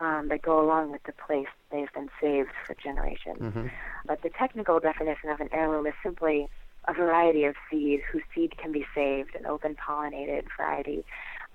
um, 0.01 0.29
that 0.29 0.43
go 0.43 0.61
along 0.61 0.93
with 0.93 1.03
the 1.05 1.13
place 1.13 1.47
they've 1.71 1.93
been 1.93 2.11
saved 2.21 2.51
for 2.67 2.75
generations. 2.75 3.41
Mm-hmm. 3.41 3.67
But 4.07 4.23
the 4.23 4.31
technical 4.31 4.81
definition 4.81 5.31
of 5.31 5.41
an 5.41 5.49
heirloom 5.53 5.87
is 5.87 5.95
simply 6.03 6.49
a 6.87 6.93
variety 6.93 7.45
of 7.45 7.55
seed 7.71 8.01
whose 8.11 8.23
seed 8.35 8.57
can 8.59 8.73
be 8.73 8.85
saved, 8.95 9.35
an 9.35 9.47
open 9.47 9.77
pollinated 9.77 10.45
variety 10.57 11.05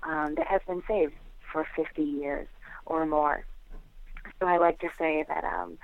um, 0.02 0.34
that 0.36 0.46
has 0.46 0.60
been 0.66 0.82
saved 0.88 1.12
for 1.52 1.66
50 1.76 2.02
years 2.02 2.48
or 2.86 3.06
more. 3.06 3.44
So 4.40 4.46
I 4.46 4.58
like 4.58 4.80
to 4.80 4.88
say 4.98 5.24
that 5.28 5.44
um, 5.44 5.78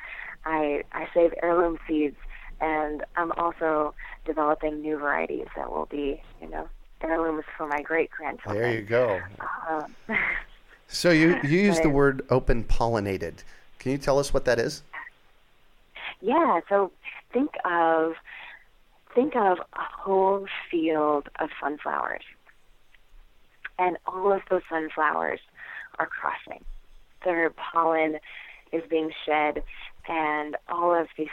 I, 0.44 0.82
I 0.92 1.06
save 1.14 1.32
heirloom 1.42 1.78
seeds, 1.86 2.16
and 2.60 3.04
I'm 3.16 3.32
also 3.32 3.94
developing 4.24 4.80
new 4.80 4.98
varieties 4.98 5.46
that 5.56 5.70
will 5.70 5.86
be, 5.86 6.22
you 6.40 6.48
know, 6.48 6.68
heirlooms 7.02 7.44
for 7.56 7.66
my 7.66 7.82
great 7.82 8.10
grandchildren. 8.10 8.62
There 8.62 8.74
you 8.74 8.82
go. 8.82 9.20
Um, 9.68 9.94
so 10.88 11.10
you 11.10 11.38
you 11.42 11.58
use 11.58 11.80
the 11.80 11.90
word 12.00 12.24
open 12.30 12.64
pollinated. 12.64 13.42
Can 13.78 13.92
you 13.92 13.98
tell 13.98 14.18
us 14.18 14.32
what 14.32 14.44
that 14.46 14.58
is? 14.58 14.82
Yeah. 16.20 16.60
So 16.68 16.92
think 17.32 17.50
of 17.64 18.14
think 19.14 19.36
of 19.36 19.58
a 19.58 19.82
whole 19.98 20.46
field 20.70 21.28
of 21.38 21.50
sunflowers, 21.60 22.24
and 23.78 23.96
all 24.06 24.32
of 24.32 24.42
those 24.50 24.62
sunflowers 24.68 25.40
are 25.98 26.06
crossing. 26.06 26.64
Their 27.24 27.50
pollen 27.50 28.18
is 28.72 28.82
being 28.88 29.10
shed, 29.24 29.62
and 30.08 30.56
all 30.68 30.94
of 30.94 31.08
these, 31.16 31.28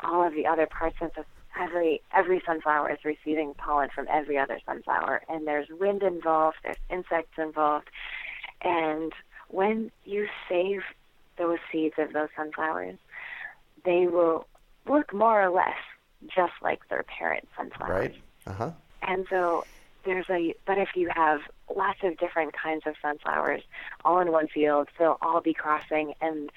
all 0.00 0.26
of 0.26 0.34
the 0.34 0.46
other 0.46 0.66
parts 0.66 0.96
of 1.00 1.12
the 1.14 1.24
every 1.58 2.02
every 2.14 2.42
sunflower 2.46 2.90
is 2.92 2.98
receiving 3.04 3.54
pollen 3.54 3.88
from 3.94 4.06
every 4.10 4.38
other 4.38 4.60
sunflower, 4.66 5.22
and 5.28 5.46
there's 5.46 5.68
wind 5.68 6.02
involved, 6.02 6.56
there's 6.62 6.76
insects 6.90 7.38
involved, 7.38 7.88
and 8.62 9.12
when 9.48 9.90
you 10.04 10.26
save 10.48 10.82
those 11.38 11.58
seeds 11.70 11.94
of 11.98 12.12
those 12.12 12.28
sunflowers, 12.36 12.96
they 13.84 14.06
will 14.06 14.46
look 14.88 15.12
more 15.12 15.42
or 15.42 15.50
less 15.50 15.76
just 16.34 16.52
like 16.62 16.88
their 16.88 17.04
parent 17.04 17.46
sunflowers. 17.56 17.90
Right. 17.90 18.14
Uh 18.46 18.52
huh. 18.52 18.70
And 19.02 19.26
so 19.28 19.64
there's 20.06 20.26
a 20.30 20.54
but 20.64 20.78
if 20.78 20.90
you 20.94 21.10
have 21.14 21.40
lots 21.74 21.98
of 22.02 22.16
different 22.16 22.54
kinds 22.54 22.84
of 22.86 22.94
sunflowers 23.02 23.62
all 24.04 24.20
in 24.20 24.30
one 24.32 24.46
field 24.46 24.88
they'll 24.98 25.18
all 25.20 25.40
be 25.40 25.52
crossing 25.52 26.14
and 26.20 26.50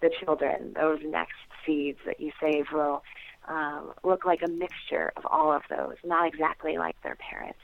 the 0.00 0.10
children 0.24 0.72
those 0.74 0.98
next 1.04 1.36
seeds 1.64 1.98
that 2.06 2.18
you 2.18 2.32
save 2.40 2.64
will 2.72 3.02
um, 3.48 3.92
look 4.02 4.24
like 4.24 4.42
a 4.42 4.48
mixture 4.48 5.12
of 5.16 5.26
all 5.26 5.52
of 5.52 5.62
those 5.68 5.96
not 6.04 6.26
exactly 6.26 6.78
like 6.78 7.00
their 7.02 7.16
parents. 7.16 7.58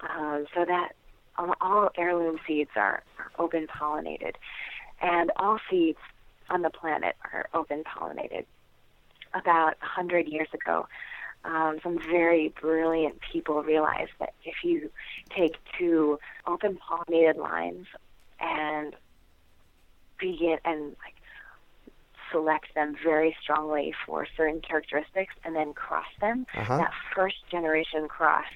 Um, 0.00 0.46
so 0.54 0.64
that 0.64 0.92
um, 1.36 1.54
all 1.60 1.90
heirloom 1.96 2.38
seeds 2.46 2.70
are, 2.76 3.02
are 3.18 3.32
open 3.38 3.66
pollinated 3.66 4.34
and 5.00 5.30
all 5.36 5.58
seeds 5.70 5.98
on 6.50 6.62
the 6.62 6.70
planet 6.70 7.16
are 7.32 7.48
open 7.54 7.84
pollinated. 7.84 8.44
About 9.34 9.76
a 9.82 9.86
hundred 9.86 10.28
years 10.28 10.48
ago 10.54 10.86
um, 11.44 11.78
some 11.82 11.98
very 11.98 12.52
brilliant 12.60 13.20
people 13.32 13.62
realized 13.62 14.10
that 14.18 14.34
if 14.44 14.64
you 14.64 14.90
take 15.30 15.56
two 15.78 16.18
open 16.46 16.78
pollinated 16.78 17.36
lines 17.36 17.86
and 18.40 18.94
begin 20.18 20.58
and 20.64 20.96
like 21.04 21.14
select 22.30 22.74
them 22.74 22.94
very 23.02 23.36
strongly 23.42 23.94
for 24.06 24.26
certain 24.36 24.60
characteristics 24.60 25.34
and 25.44 25.54
then 25.56 25.72
cross 25.74 26.06
them. 26.20 26.46
Uh-huh. 26.54 26.78
That 26.78 26.92
first 27.14 27.36
generation 27.50 28.08
cross, 28.08 28.46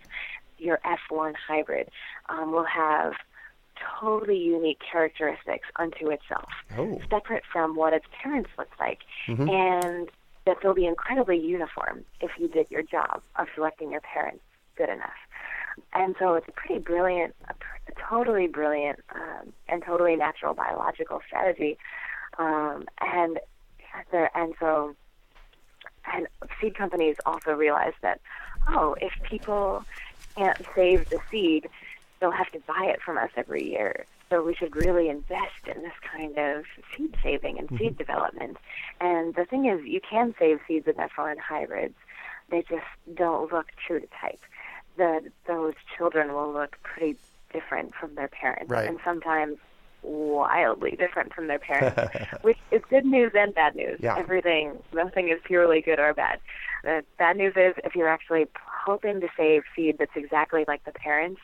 your 0.59 0.79
F1 0.85 1.35
hybrid, 1.49 1.89
um, 2.29 2.53
will 2.53 2.65
have 2.65 3.15
totally 4.01 4.37
unique 4.39 4.79
characteristics 4.91 5.69
unto 5.77 6.11
itself, 6.11 6.51
Oh. 6.79 7.01
separate 7.11 7.45
from 7.51 7.75
what 7.75 7.93
its 7.93 8.07
parents 8.23 8.51
look 8.59 8.71
like, 8.79 9.01
Mhm. 9.27 9.49
and 9.51 10.11
that 10.45 10.61
they'll 10.61 10.75
be 10.75 10.87
incredibly 10.87 11.39
uniform 11.39 12.05
if 12.21 12.31
you 12.39 12.49
did 12.49 12.71
your 12.71 12.83
job 12.83 13.23
of 13.37 13.49
selecting 13.55 13.91
your 13.91 14.01
parents 14.01 14.43
good 14.77 14.89
enough. 14.89 15.17
And 15.95 16.15
so 16.19 16.35
it's 16.35 16.47
a 16.49 16.53
pretty 16.53 16.81
brilliant, 16.81 17.35
a, 17.49 17.55
pr- 17.55 17.77
a 17.89 17.93
totally 18.09 18.47
brilliant 18.47 19.01
um, 19.15 19.53
and 19.69 19.83
totally 19.83 20.17
natural 20.17 20.55
biological 20.55 21.21
strategy. 21.27 21.79
Um, 22.39 22.87
and 23.01 23.39
there, 24.11 24.31
and 24.35 24.55
so, 24.59 24.94
and 26.12 26.26
seed 26.61 26.74
companies 26.74 27.16
also 27.26 27.52
realize 27.52 27.94
that, 28.02 28.20
oh, 28.68 28.96
if 29.00 29.12
people 29.22 29.85
can't 30.37 30.59
save 30.74 31.09
the 31.11 31.18
seed, 31.31 31.68
they'll 32.20 32.31
have 32.31 32.50
to 32.52 32.61
buy 32.61 32.87
it 32.87 33.02
from 33.02 33.18
us 33.18 33.31
every 33.37 33.64
year. 33.64 34.07
So 34.31 34.42
we 34.42 34.55
should 34.55 34.74
really 34.74 35.09
invest 35.11 35.66
in 35.66 35.83
this 35.83 35.92
kind 36.11 36.38
of 36.38 36.64
seed 36.96 37.14
saving 37.22 37.59
and 37.59 37.68
seed 37.70 37.81
mm-hmm. 37.81 37.96
development. 37.96 38.57
And 39.00 39.35
the 39.35 39.44
thing 39.44 39.66
is, 39.66 39.85
you 39.85 40.00
can 40.00 40.35
save 40.38 40.61
seeds 40.66 40.87
with 40.87 40.96
F1 40.96 41.38
hybrids. 41.38 41.96
They 42.48 42.62
just 42.62 42.87
don't 43.14 43.52
look 43.52 43.66
true 43.87 44.00
to 44.00 44.07
type. 44.20 44.40
The 44.96 45.31
those 45.46 45.74
children 45.96 46.33
will 46.33 46.52
look 46.52 46.76
pretty 46.83 47.18
different 47.52 47.94
from 47.94 48.14
their 48.14 48.28
parents, 48.28 48.70
Right. 48.70 48.88
and 48.88 48.98
sometimes 49.05 49.59
wildly 50.03 50.93
different 50.93 51.33
from 51.33 51.47
their 51.47 51.59
parents, 51.59 52.01
which 52.43 52.59
is 52.71 52.83
good 52.91 53.05
news 53.05 53.33
and 53.35 53.55
bad 53.55 53.75
news. 53.75 53.99
Yeah. 54.01 54.17
Everything, 54.17 54.79
nothing 54.93 55.29
is 55.29 55.41
purely 55.45 55.81
good 55.81 55.99
or 55.99 56.12
bad. 56.15 56.41
The 56.83 57.05
bad 57.19 57.37
news 57.37 57.55
is 57.57 57.75
if 57.85 57.95
you're 57.95 58.09
actually 58.09 58.47
hoping 58.57 59.21
to 59.21 59.29
save 59.37 59.62
seed 59.75 59.97
that's 59.99 60.17
exactly 60.17 60.65
like 60.67 60.85
the 60.85 60.93
parents, 60.93 61.41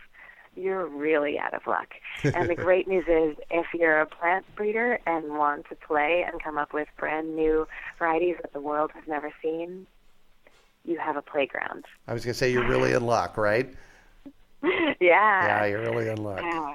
you're 0.56 0.86
really 0.86 1.38
out 1.38 1.54
of 1.54 1.66
luck. 1.66 1.94
And 2.24 2.50
the 2.50 2.54
great 2.56 2.88
news 2.88 3.04
is 3.06 3.36
if 3.50 3.66
you're 3.72 4.00
a 4.00 4.06
plant 4.06 4.44
breeder 4.56 4.98
and 5.06 5.38
want 5.38 5.68
to 5.68 5.76
play 5.76 6.24
and 6.26 6.42
come 6.42 6.58
up 6.58 6.72
with 6.72 6.88
brand 6.96 7.36
new 7.36 7.66
varieties 7.98 8.36
that 8.42 8.52
the 8.52 8.60
world 8.60 8.90
has 8.94 9.04
never 9.06 9.32
seen, 9.40 9.86
you 10.84 10.98
have 10.98 11.16
a 11.16 11.22
playground. 11.22 11.84
I 12.08 12.14
was 12.14 12.24
going 12.24 12.32
to 12.32 12.38
say 12.38 12.50
you're 12.50 12.66
really 12.66 12.92
in 12.92 13.04
luck, 13.04 13.36
right? 13.36 13.72
yeah. 14.62 14.96
Yeah, 15.00 15.64
you're 15.66 15.82
really 15.82 16.08
in 16.08 16.22
luck. 16.22 16.40
Yeah. 16.42 16.74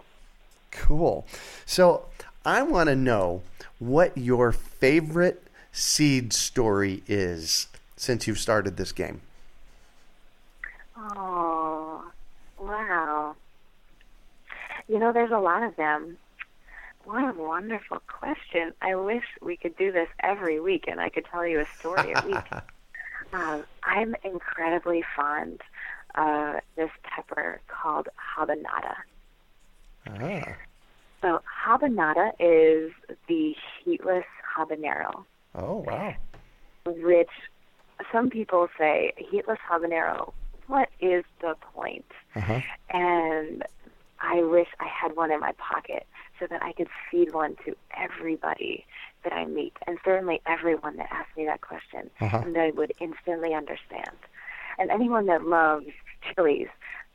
Cool. 0.74 1.26
So 1.66 2.06
I 2.46 2.64
want 2.64 2.90
to 2.90 2.96
know 2.96 3.44
what 3.80 4.18
your 4.18 4.52
favorite 4.52 5.44
seed 5.72 6.34
story 6.34 7.04
is 7.08 7.68
since 7.96 8.28
you've 8.28 8.40
started 8.40 8.76
this 8.76 8.92
game. 8.92 9.22
Oh, 10.98 12.04
wow. 12.60 13.36
You 14.88 15.00
know, 15.00 15.14
there's 15.14 15.32
a 15.32 15.40
lot 15.40 15.64
of 15.64 15.76
them. 15.76 16.18
What 17.06 17.24
a 17.24 17.42
wonderful 17.42 18.02
question. 18.08 18.74
I 18.82 18.96
wish 18.96 19.24
we 19.42 19.58
could 19.58 19.78
do 19.78 19.92
this 19.92 20.08
every 20.22 20.60
week 20.60 20.86
and 20.88 21.00
I 21.00 21.10
could 21.10 21.26
tell 21.26 21.46
you 21.46 21.60
a 21.60 21.66
story 21.80 22.14
a 22.14 22.26
week. 22.26 22.52
um, 23.34 23.64
I'm 23.84 24.16
incredibly 24.24 25.04
fond 25.16 25.62
of 26.16 26.56
this 26.76 26.92
pepper 27.04 27.62
called 27.68 28.08
habanada. 28.38 28.96
Ah. 30.10 30.56
So, 31.22 31.42
habanada 31.66 32.32
is 32.40 32.92
the 33.28 33.56
heatless 33.84 34.26
habanero, 34.58 35.24
Oh, 35.56 35.78
wow. 35.88 36.14
which 36.86 37.30
some 38.12 38.30
people 38.30 38.68
say, 38.78 39.14
heatless 39.18 39.60
habanero, 39.70 40.34
what 40.68 40.90
is 41.00 41.24
the 41.42 41.56
point? 41.74 42.06
Uh-huh. 42.36 42.60
and 42.90 43.64
I 44.20 44.42
wish 44.42 44.68
I 44.80 44.88
had 44.88 45.16
one 45.16 45.32
in 45.32 45.40
my 45.42 45.52
pocket 45.54 46.06
so 46.40 46.48
that 46.48 46.64
I 46.64 46.72
could 46.74 46.88
feed 47.12 47.34
one 47.34 47.56
to 47.66 47.76
everybody 47.96 48.86
that 49.24 49.34
I 49.34 49.46
meet, 49.46 49.74
and 49.86 49.98
certainly 50.04 50.42
everyone 50.46 50.96
that 50.98 51.10
asks 51.12 51.36
me 51.38 51.46
that 51.46 51.62
question, 51.62 52.10
Uh-huh. 52.22 52.42
and 52.44 52.56
they 52.56 52.72
would 52.72 52.92
instantly 53.00 53.54
understand. 53.54 54.18
And 54.80 54.90
anyone 54.92 55.26
that 55.28 55.46
loves 55.46 55.88
chilies 56.34 56.68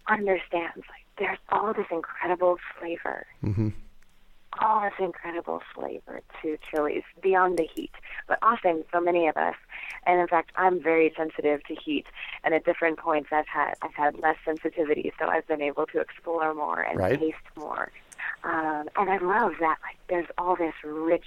understands 0.06 0.84
like 0.88 1.04
there's 1.18 1.38
all 1.50 1.72
this 1.72 1.86
incredible 1.90 2.56
flavor, 2.78 3.26
Mm-hmm. 3.44 3.68
all 4.60 4.80
this 4.82 4.92
incredible 4.98 5.60
flavor 5.74 6.20
to 6.42 6.58
chilies 6.70 7.02
beyond 7.22 7.58
the 7.58 7.68
heat. 7.74 7.92
But 8.26 8.38
often, 8.42 8.84
so 8.92 9.00
many 9.00 9.28
of 9.28 9.36
us, 9.36 9.54
and 10.06 10.20
in 10.20 10.26
fact, 10.26 10.50
I'm 10.56 10.82
very 10.82 11.12
sensitive 11.16 11.62
to 11.64 11.74
heat. 11.74 12.06
And 12.44 12.54
at 12.54 12.64
different 12.64 12.98
points, 12.98 13.28
I've 13.32 13.46
had 13.48 13.74
I've 13.82 13.94
had 13.94 14.18
less 14.20 14.36
sensitivity, 14.44 15.12
so 15.18 15.26
I've 15.26 15.46
been 15.46 15.62
able 15.62 15.86
to 15.86 16.00
explore 16.00 16.54
more 16.54 16.80
and 16.80 16.98
Right. 16.98 17.18
taste 17.18 17.36
more. 17.56 17.90
Um, 18.44 18.88
and 18.96 19.10
I 19.10 19.18
love 19.18 19.52
that. 19.60 19.78
Like, 19.82 19.96
there's 20.08 20.26
all 20.38 20.56
this 20.56 20.74
rich 20.84 21.24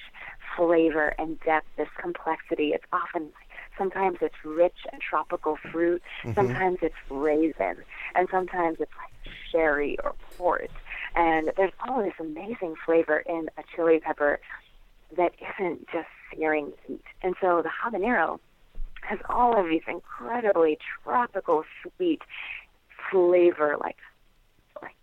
flavor 0.56 1.14
and 1.18 1.40
depth, 1.42 1.68
this 1.78 1.88
complexity. 2.00 2.70
It's 2.74 2.86
often 2.92 3.30
sometimes 3.78 4.18
it's 4.22 4.36
rich 4.44 4.78
and 4.92 5.02
tropical 5.02 5.58
fruit, 5.72 6.02
sometimes 6.36 6.80
it's 6.82 6.96
raisin, 7.10 7.78
and 8.16 8.28
sometimes 8.30 8.78
it's 8.80 8.92
like 8.98 9.12
sherry 9.52 9.98
or 10.04 10.16
port. 10.38 10.72
And 11.16 11.52
there's 11.58 11.74
all 11.88 12.02
this 12.02 12.14
amazing 12.20 12.76
flavor 12.86 13.20
in 13.20 13.50
a 13.58 13.64
chili 13.76 14.00
pepper 14.00 14.40
that 15.18 15.34
isn't 15.60 15.88
just 15.92 16.08
searing 16.34 16.72
heat. 16.88 17.04
And 17.22 17.36
so 17.42 17.62
the 17.62 17.70
habanero 17.70 18.40
has 19.02 19.20
all 19.30 19.60
of 19.60 19.68
these 19.68 19.82
incredibly 19.88 20.78
tropical 21.04 21.64
sweet 21.82 22.22
flavor, 23.12 23.76
like 23.80 23.98
like 24.82 24.96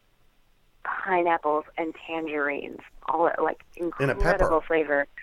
pineapples 0.85 1.65
and 1.77 1.95
tangerines, 2.07 2.81
all 3.09 3.31
like 3.43 3.63
incredible 3.77 4.63
flavor. 4.67 5.07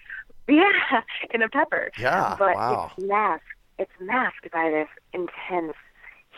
Yeah, 0.48 1.02
in 1.34 1.42
a 1.42 1.50
pepper. 1.50 1.90
Yeah, 1.98 2.36
but 2.38 2.54
wow. 2.56 2.92
it's 2.96 3.08
masked. 3.08 3.48
It's 3.80 3.92
masked 4.00 4.52
by 4.52 4.70
this 4.70 4.88
intense 5.12 5.74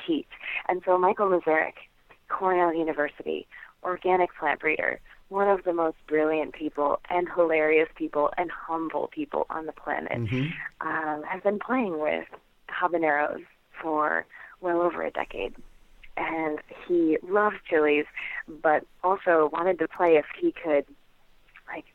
heat. 0.06 0.30
And 0.70 0.82
so 0.86 0.98
Michael 0.98 1.28
Mazourek, 1.28 1.74
Cornell 2.30 2.74
University, 2.74 3.48
organic 3.84 4.34
plant 4.36 4.60
breeder, 4.60 5.00
one 5.30 5.48
of 5.50 5.64
the 5.64 5.74
most 5.74 5.98
brilliant 6.08 6.54
people 6.54 7.00
and 7.10 7.28
hilarious 7.36 7.90
people 7.96 8.32
and 8.38 8.50
humble 8.52 9.08
people 9.08 9.46
on 9.50 9.66
the 9.66 9.74
planet, 9.74 10.14
Mhm. 10.14 10.52
um, 10.82 11.24
has 11.24 11.42
been 11.42 11.60
playing 11.60 12.00
with 12.00 12.28
habaneros 12.70 13.46
for 13.82 14.26
well 14.62 14.82
over 14.82 15.04
a 15.04 15.12
decade. 15.12 15.56
And 16.16 16.60
he 16.88 17.18
loves 17.22 17.58
chilies, 17.70 18.06
but 18.48 18.84
also 19.04 19.50
wanted 19.54 19.78
to 19.80 19.88
play 19.88 20.16
if 20.16 20.26
he 20.36 20.52
could, 20.52 20.86
like, 21.68 21.86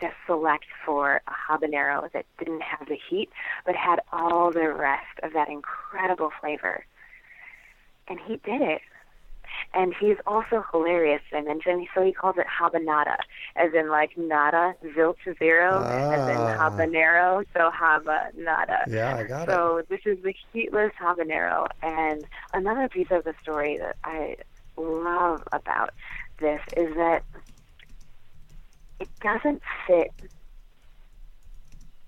just 0.00 0.14
select 0.26 0.66
for 0.84 1.22
a 1.26 1.32
habanero 1.32 2.10
that 2.12 2.26
didn't 2.38 2.62
have 2.62 2.88
the 2.88 2.96
heat, 3.08 3.30
but 3.64 3.74
had 3.76 4.00
all 4.12 4.50
the 4.50 4.72
rest 4.72 5.18
of 5.22 5.32
that 5.32 5.48
incredible 5.48 6.30
flavor. 6.40 6.84
And 8.08 8.20
he 8.20 8.36
did 8.38 8.60
it. 8.60 8.82
And 9.72 9.94
he's 10.00 10.16
also 10.26 10.64
hilarious, 10.72 11.22
I 11.32 11.42
mentioned, 11.42 11.86
so 11.94 12.02
he 12.02 12.12
calls 12.12 12.34
it 12.38 12.46
habanada, 12.46 13.16
as 13.54 13.72
in 13.72 13.88
like 13.88 14.10
nada, 14.16 14.74
zilch 14.96 15.22
zero, 15.38 15.84
as 16.10 16.26
in 16.26 16.44
Ah. 16.48 16.58
habanero, 16.58 17.44
so 17.54 17.70
habanada. 17.70 18.86
Yeah, 18.88 19.14
I 19.16 19.22
got 19.24 19.48
it. 19.48 19.52
So 19.52 19.82
this 19.88 20.00
is 20.04 20.18
the 20.24 20.34
heatless 20.52 20.92
habanero. 21.00 21.66
And 21.82 22.24
another 22.52 22.88
piece 22.88 23.08
of 23.12 23.22
the 23.24 23.34
story 23.42 23.78
that 23.78 23.96
I 24.02 24.36
love 24.76 25.42
about 25.52 25.90
this 26.40 26.60
is 26.76 26.94
that 26.96 27.22
it 28.98 29.08
doesn't 29.22 29.62
fit 29.86 30.10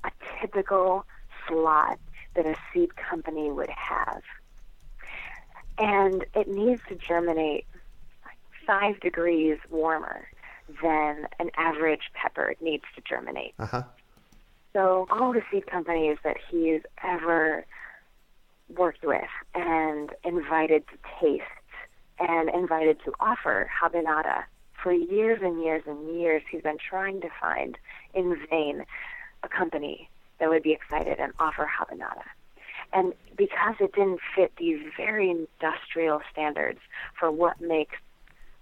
a 0.05 0.11
typical 0.41 1.05
slot 1.47 1.99
that 2.35 2.47
a 2.47 2.55
seed 2.73 2.91
company 2.97 3.51
would 3.51 3.71
have. 3.71 4.23
And 5.79 6.25
it 6.35 6.49
needs 6.49 6.81
to 6.89 6.95
germinate 6.95 7.67
like 8.25 8.39
five 8.67 9.01
degrees 9.01 9.59
warmer 9.71 10.29
than 10.83 11.27
an 11.39 11.51
average 11.57 12.11
pepper 12.15 12.55
needs 12.61 12.85
to 12.95 13.03
germinate. 13.03 13.55
Uh-huh. 13.59 13.83
So 14.73 15.07
all 15.11 15.33
the 15.33 15.43
seed 15.51 15.67
companies 15.67 16.19
that 16.25 16.37
he's 16.51 16.81
ever 17.03 17.67
worked 18.75 19.05
with 19.05 19.29
and 19.55 20.11
invited 20.25 20.85
to 20.89 20.99
taste 21.21 21.45
and 22.19 22.49
invited 22.51 22.99
to 23.05 23.13
offer 23.21 23.71
habanada 23.83 24.45
for 24.83 24.93
years 24.93 25.41
and 25.43 25.63
years 25.63 25.83
and 25.87 26.19
years 26.19 26.43
he's 26.51 26.63
been 26.63 26.79
trying 26.79 27.21
to 27.21 27.29
find 27.41 27.79
in 28.15 28.37
vain 28.51 28.85
a 29.43 29.49
company 29.49 30.09
that 30.39 30.49
would 30.49 30.63
be 30.63 30.73
excited 30.73 31.19
and 31.19 31.33
offer 31.39 31.69
habanada. 31.79 32.23
And 32.93 33.15
because 33.37 33.75
it 33.81 33.93
didn't 33.95 34.21
fit 34.37 34.53
these 34.59 34.81
very 34.97 35.31
industrial 35.31 36.21
standards 36.31 36.81
for 37.19 37.31
what 37.31 37.61
makes 37.61 37.97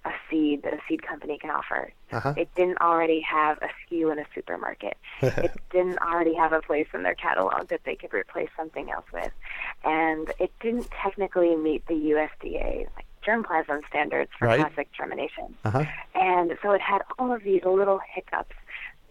a 0.04 0.10
seed 0.30 0.62
that 0.62 0.72
a 0.72 0.78
seed 0.88 1.02
company 1.02 1.36
can 1.38 1.50
offer. 1.50 1.92
Uh-huh. 2.10 2.32
It 2.36 2.48
didn't 2.54 2.80
already 2.80 3.20
have 3.20 3.58
a 3.58 3.68
SKU 3.92 4.10
in 4.10 4.18
a 4.18 4.24
supermarket. 4.34 4.96
it 5.22 5.52
didn't 5.70 5.98
already 5.98 6.34
have 6.34 6.52
a 6.52 6.62
place 6.62 6.86
in 6.94 7.02
their 7.02 7.14
catalog 7.14 7.68
that 7.68 7.80
they 7.84 7.96
could 7.96 8.14
replace 8.14 8.48
something 8.56 8.90
else 8.90 9.04
with. 9.12 9.30
And 9.84 10.32
it 10.38 10.52
didn't 10.60 10.88
technically 10.90 11.54
meet 11.56 11.86
the 11.86 11.94
USDA 11.94 12.86
like 12.96 13.06
germplasm 13.22 13.86
standards 13.88 14.30
for 14.38 14.46
Right. 14.46 14.60
classic 14.60 14.90
germination. 14.92 15.54
Uh-huh. 15.64 15.84
And 16.14 16.56
so 16.62 16.70
it 16.72 16.80
had 16.80 17.02
all 17.18 17.32
of 17.32 17.42
these 17.42 17.62
little 17.64 18.00
hiccups 18.14 18.56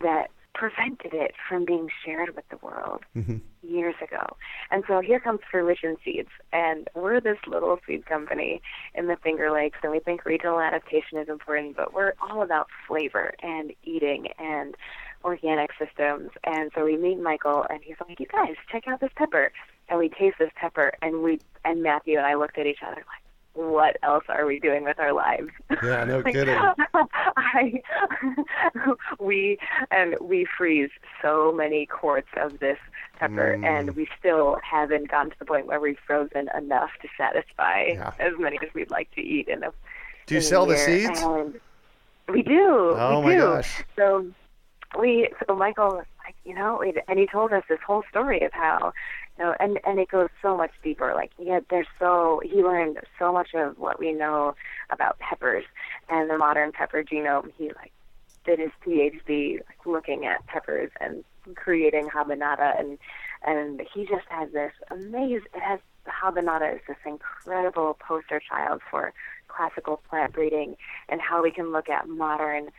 that 0.01 0.31
prevented 0.59 1.13
it 1.13 1.35
from 1.47 1.63
being 1.63 1.87
shared 2.03 2.35
with 2.35 2.43
the 2.49 2.57
world 2.57 3.01
mm-hmm. 3.15 3.37
years 3.63 3.95
ago. 4.03 4.35
And 4.71 4.83
so 4.87 4.99
here 4.99 5.21
comes 5.21 5.39
Fruition 5.49 5.95
Seeds, 6.03 6.27
and 6.51 6.89
we're 6.95 7.21
this 7.21 7.37
little 7.47 7.79
seed 7.87 8.05
company 8.05 8.61
in 8.93 9.07
the 9.07 9.15
Finger 9.23 9.51
Lakes, 9.51 9.77
and 9.81 9.93
we 9.93 9.99
think 9.99 10.25
regional 10.25 10.59
adaptation 10.59 11.17
is 11.17 11.29
important, 11.29 11.77
but 11.77 11.93
we're 11.93 12.13
all 12.21 12.41
about 12.41 12.67
flavor 12.85 13.33
and 13.41 13.71
eating 13.85 14.27
and 14.37 14.75
organic 15.23 15.69
systems. 15.79 16.31
And 16.43 16.71
so 16.75 16.83
we 16.83 16.97
meet 16.97 17.21
Michael, 17.21 17.65
and 17.69 17.79
he's 17.81 17.95
like, 18.05 18.19
"You 18.19 18.25
guys, 18.25 18.55
check 18.69 18.85
out 18.87 18.99
this 18.99 19.11
pepper." 19.15 19.53
And 19.87 19.97
we 19.97 20.09
taste 20.09 20.37
this 20.39 20.51
pepper, 20.55 20.93
and 21.01 21.23
we 21.23 21.39
and 21.63 21.81
Matthew 21.81 22.17
and 22.17 22.25
I 22.25 22.35
looked 22.35 22.57
at 22.57 22.67
each 22.67 22.83
other 22.85 22.97
like, 22.97 23.23
"What 23.59 23.97
else 24.03 24.23
are 24.29 24.45
we 24.45 24.59
doing 24.59 24.83
with 24.83 24.99
our 24.99 25.13
lives?" 25.13 25.49
Yeah, 25.83 26.03
no 26.05 26.19
Like, 26.25 26.33
kidding. 26.33 26.57
I, 27.37 27.81
we 29.19 29.57
and 29.91 30.15
we 30.21 30.45
freeze 30.57 30.89
so 31.21 31.51
many 31.51 31.85
quarts 31.85 32.29
of 32.37 32.59
this 32.59 32.77
pepper, 33.19 33.57
Mm. 33.59 33.65
and 33.65 33.95
we 33.95 34.07
still 34.17 34.57
haven't 34.63 35.09
gotten 35.11 35.31
to 35.31 35.39
the 35.39 35.45
point 35.45 35.65
where 35.67 35.79
we've 35.79 35.99
frozen 36.07 36.49
enough 36.57 36.91
to 37.01 37.07
satisfy 37.17 37.87
Yeah. 37.89 38.11
as 38.19 38.33
many 38.39 38.57
as 38.63 38.73
we'd 38.73 38.91
like 38.91 39.11
to 39.11 39.21
eat 39.21 39.47
in 39.47 39.63
a. 39.63 39.71
Do 40.25 40.35
you 40.35 40.41
sell 40.41 40.65
the 40.65 40.77
seeds? 40.77 41.21
And 41.21 41.59
we 42.29 42.43
do. 42.43 42.93
Oh, 42.95 43.19
we 43.19 43.25
my 43.25 43.33
do. 43.35 43.41
gosh. 43.41 43.83
So 43.95 44.25
we, 44.97 45.29
so 45.47 45.55
Michael, 45.55 45.95
like, 46.23 46.35
you 46.45 46.53
know, 46.55 46.81
and 47.07 47.19
he 47.19 47.25
told 47.27 47.51
us 47.51 47.63
this 47.67 47.79
whole 47.85 48.03
story 48.09 48.41
of 48.41 48.53
how, 48.53 48.93
know, 49.39 49.55
and 49.59 49.79
and 49.85 49.99
it 49.99 50.09
goes 50.09 50.29
so 50.41 50.55
much 50.55 50.71
deeper. 50.83 51.13
Like, 51.15 51.31
yeah, 51.39 51.59
there's 51.69 51.87
so 51.97 52.41
he 52.43 52.63
learned 52.63 52.99
so 53.17 53.31
much 53.33 53.53
of 53.53 53.77
what 53.77 53.99
we 53.99 54.13
know 54.13 54.55
about 54.89 55.17
peppers 55.19 55.65
and 56.09 56.29
the 56.29 56.37
modern 56.37 56.71
pepper 56.71 57.03
genome. 57.03 57.51
He 57.57 57.69
like 57.75 57.91
did 58.45 58.59
his 58.59 58.71
PhD 58.85 59.55
like, 59.55 59.85
looking 59.85 60.25
at 60.25 60.45
peppers 60.47 60.91
and 60.99 61.23
creating 61.55 62.09
habanada, 62.09 62.79
and 62.79 62.97
and 63.45 63.81
he 63.93 64.05
just 64.05 64.25
has 64.29 64.51
this 64.51 64.73
amazing. 64.91 65.47
It 65.55 65.61
has 65.61 65.79
habanada 66.07 66.75
is 66.75 66.81
this 66.87 66.97
incredible 67.05 67.97
poster 68.05 68.39
child 68.39 68.81
for 68.89 69.13
classical 69.47 70.01
plant 70.09 70.33
breeding 70.33 70.75
and 71.09 71.21
how 71.21 71.43
we 71.43 71.51
can 71.51 71.71
look 71.71 71.89
at 71.89 72.07
modern 72.07 72.69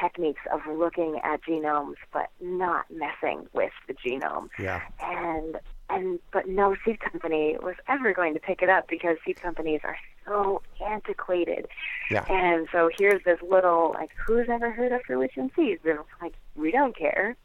techniques 0.00 0.40
of 0.52 0.60
looking 0.78 1.20
at 1.24 1.42
genomes 1.42 1.94
but 2.12 2.30
not 2.40 2.84
messing 2.90 3.46
with 3.52 3.72
the 3.88 3.94
genome 3.94 4.48
Yeah. 4.58 4.80
and 5.00 5.58
and 5.90 6.18
but 6.32 6.48
no 6.48 6.76
seed 6.84 7.00
company 7.00 7.56
was 7.62 7.74
ever 7.88 8.12
going 8.12 8.34
to 8.34 8.40
pick 8.40 8.62
it 8.62 8.68
up 8.68 8.88
because 8.88 9.16
seed 9.24 9.40
companies 9.40 9.80
are 9.84 9.96
so 10.26 10.62
antiquated. 10.84 11.66
Yeah. 12.10 12.24
and 12.28 12.68
so 12.72 12.90
here's 12.96 13.22
this 13.24 13.40
little 13.42 13.92
like 13.94 14.10
who's 14.26 14.48
ever 14.48 14.70
heard 14.70 14.92
of 14.92 15.02
fruition 15.06 15.50
seeds? 15.56 15.80
And 15.84 15.98
it's 16.00 16.08
like 16.22 16.34
we 16.56 16.70
don't 16.70 16.96
care. 16.96 17.36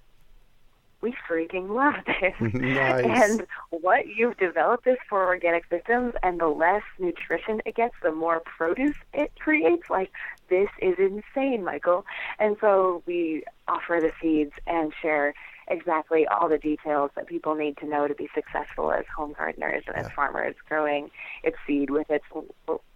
We 1.02 1.14
freaking 1.30 1.70
love 1.70 1.96
this. 2.06 2.34
Nice. 2.54 3.06
and 3.06 3.46
what 3.70 4.08
you've 4.08 4.38
developed 4.38 4.86
this 4.86 4.98
for 5.08 5.26
organic 5.26 5.66
systems 5.70 6.14
and 6.24 6.40
the 6.40 6.48
less 6.48 6.82
nutrition 6.98 7.62
it 7.66 7.76
gets 7.76 7.94
the 8.02 8.12
more 8.12 8.42
produce 8.58 8.96
it 9.14 9.32
creates. 9.40 9.90
Like 9.90 10.12
this 10.50 10.70
is 10.82 10.96
insane 10.98 11.64
michael. 11.64 12.06
And 12.40 12.58
so 12.60 13.04
we 13.06 13.44
offer 13.68 14.00
the 14.02 14.12
seeds 14.22 14.54
and 14.66 14.94
share 15.02 15.34
exactly 15.68 16.28
all 16.28 16.48
the 16.50 16.58
details 16.58 17.12
that 17.16 17.28
people 17.28 17.56
need 17.56 17.78
to 17.78 17.86
know 17.88 18.08
to 18.08 18.14
be 18.16 18.30
successful 18.34 18.92
as 18.92 19.06
home 19.16 19.34
gardeners 19.38 19.84
and 19.88 19.96
as 19.96 20.12
farmers 20.16 20.56
growing 20.68 21.10
its 21.44 21.58
seed 21.66 21.90
with 21.90 22.10
its 22.10 22.26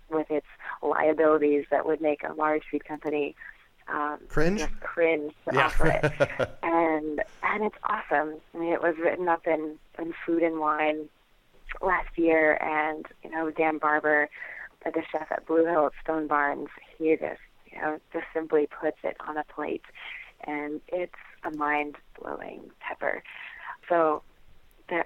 with 0.09 0.31
its 0.31 0.47
liabilities 0.81 1.65
that 1.71 1.85
would 1.85 2.01
make 2.01 2.23
a 2.23 2.33
large 2.33 2.63
seed 2.71 2.85
company 2.85 3.35
um, 3.87 4.19
Cringe? 4.27 4.59
just 4.59 4.79
cringe 4.81 5.33
to 5.45 5.55
Yeah. 5.55 5.65
offer 5.67 5.87
it 5.87 6.49
and 6.63 7.21
and 7.43 7.63
it's 7.63 7.77
awesome. 7.83 8.35
I 8.53 8.57
mean, 8.57 8.73
it 8.73 8.81
was 8.81 8.95
written 9.01 9.27
up 9.27 9.47
in 9.47 9.79
in 9.97 10.13
Food 10.25 10.43
and 10.43 10.59
Wine 10.59 11.09
last 11.81 12.09
year, 12.17 12.55
and 12.61 13.05
you 13.23 13.29
know 13.29 13.49
Dan 13.51 13.77
Barber, 13.77 14.29
the 14.83 15.03
chef 15.11 15.31
at 15.31 15.45
Blue 15.45 15.65
Hill 15.65 15.87
at 15.87 15.91
Stone 16.03 16.27
Barns, 16.27 16.67
he 16.97 17.11
just 17.15 17.39
you 17.71 17.81
know 17.81 17.99
just 18.13 18.25
simply 18.33 18.67
puts 18.81 18.97
it 19.03 19.17
on 19.27 19.37
a 19.37 19.43
plate, 19.45 19.83
and 20.45 20.81
it's 20.87 21.13
a 21.43 21.51
mind 21.51 21.95
blowing 22.21 22.71
pepper. 22.79 23.21
So. 23.87 24.23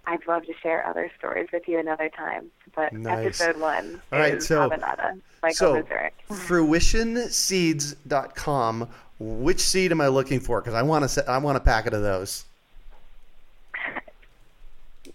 I'd 0.07 0.25
love 0.29 0.45
to 0.45 0.53
share 0.63 0.87
other 0.87 1.11
stories 1.17 1.49
with 1.51 1.67
you 1.67 1.77
another 1.77 2.07
time, 2.07 2.49
but 2.73 2.93
Nice. 2.93 3.41
episode 3.41 3.59
one 3.59 4.01
All 4.13 4.19
right, 4.19 4.41
so- 4.41 4.69
Habanada, 4.69 5.19
Michael 5.41 5.83
so, 5.83 6.09
fruitionseeds.com. 6.33 8.87
Which 9.19 9.59
seed 9.59 9.91
am 9.91 9.99
I 9.99 10.07
looking 10.07 10.39
for? 10.39 10.61
Because 10.61 10.73
I 10.73 10.83
want 10.83 11.09
to. 11.09 11.29
I 11.29 11.37
want 11.39 11.57
a 11.57 11.59
packet 11.59 11.93
of 11.93 12.01
those. 12.01 12.45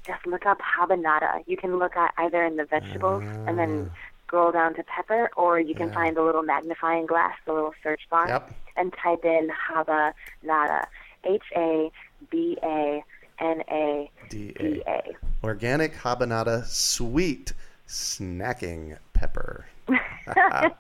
just 0.07 0.27
look 0.27 0.45
up 0.45 0.59
habanada. 0.61 1.43
You 1.47 1.57
can 1.57 1.79
look 1.79 1.97
at 1.97 2.13
either 2.19 2.45
in 2.45 2.57
the 2.57 2.67
vegetables 2.67 3.23
and 3.23 3.49
Ah. 3.49 3.53
then 3.55 3.91
scroll 4.29 4.53
down 4.53 4.75
to 4.75 4.83
pepper, 4.85 5.31
or 5.37 5.59
you 5.59 5.75
can 5.75 5.91
find 5.93 6.15
the 6.17 6.23
little 6.23 6.43
magnifying 6.43 7.07
glass, 7.07 7.35
the 7.47 7.53
little 7.55 7.73
search 7.83 8.03
bar, 8.11 8.29
Yep. 8.29 8.53
and 8.77 8.93
type 9.03 9.25
in 9.25 9.49
habanada. 9.51 10.85
H 11.25 11.43
A 11.57 11.91
B 12.31 12.57
A 12.63 13.03
N 13.41 13.63
A 13.71 14.11
D 14.29 14.55
A. 14.87 15.03
Organic 15.43 15.95
habanada 15.95 16.65
sweet 16.67 17.55
snacking 17.89 18.99
pepper. 19.15 19.67
How 20.27 20.71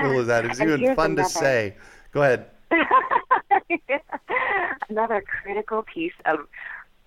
cool 0.00 0.20
is 0.20 0.26
that? 0.28 0.46
It's 0.46 0.58
And 0.58 0.70
even 0.82 0.96
fun 0.96 1.14
to 1.16 1.24
say. 1.24 1.76
Go 2.12 2.22
ahead. 2.22 2.46
Another 4.88 5.22
critical 5.42 5.82
piece 5.82 6.14
of 6.24 6.40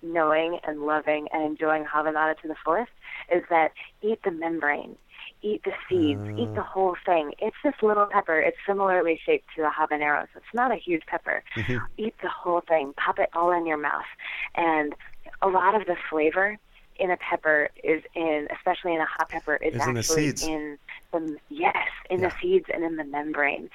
knowing 0.02 0.60
and 0.66 0.82
loving 0.82 1.26
and 1.32 1.42
enjoying 1.42 1.84
habanada 1.84 2.40
to 2.40 2.48
the 2.48 2.54
fullest 2.64 2.90
is 3.34 3.42
that 3.50 3.72
eat 4.00 4.20
the 4.24 4.30
membrane, 4.30 4.96
eat 5.42 5.62
the 5.64 5.72
seeds, 5.88 6.20
eat 6.38 6.54
the 6.54 6.60
ah. 6.60 6.70
whole 6.72 6.96
thing. 7.06 7.32
It's 7.38 7.56
this 7.62 7.74
little 7.82 8.06
pepper. 8.06 8.38
It's 8.40 8.56
similarly 8.66 9.20
shaped 9.24 9.46
to 9.56 9.62
a 9.62 9.70
habanero, 9.70 10.22
so 10.32 10.38
it's 10.38 10.54
not 10.54 10.72
a 10.72 10.76
huge 10.76 11.02
pepper. 11.06 11.42
Mm-hmm. 11.56 11.84
Eat 11.96 12.14
the 12.22 12.28
whole 12.28 12.60
thing. 12.60 12.94
Pop 12.96 13.18
it 13.18 13.30
all 13.34 13.52
in 13.52 13.66
your 13.66 13.76
mouth. 13.76 14.06
And 14.54 14.94
a 15.42 15.48
lot 15.48 15.74
of 15.74 15.86
the 15.86 15.96
flavor 16.10 16.58
in 16.98 17.10
a 17.10 17.16
pepper 17.16 17.70
is 17.84 18.02
in, 18.14 18.48
especially 18.56 18.94
in 18.94 19.00
a 19.00 19.06
hot 19.06 19.28
pepper, 19.28 19.56
is 19.56 19.74
Is 19.74 19.86
in 19.86 19.94
the 19.94 20.00
actually 20.00 20.26
seeds. 20.26 20.42
in 20.42 20.78
the 21.12 21.36
yes, 21.48 21.76
in 22.10 22.20
Yeah. 22.20 22.28
the 22.28 22.34
seeds 22.40 22.66
and 22.72 22.84
in 22.84 22.96
the 22.96 23.04
membrane. 23.04 23.70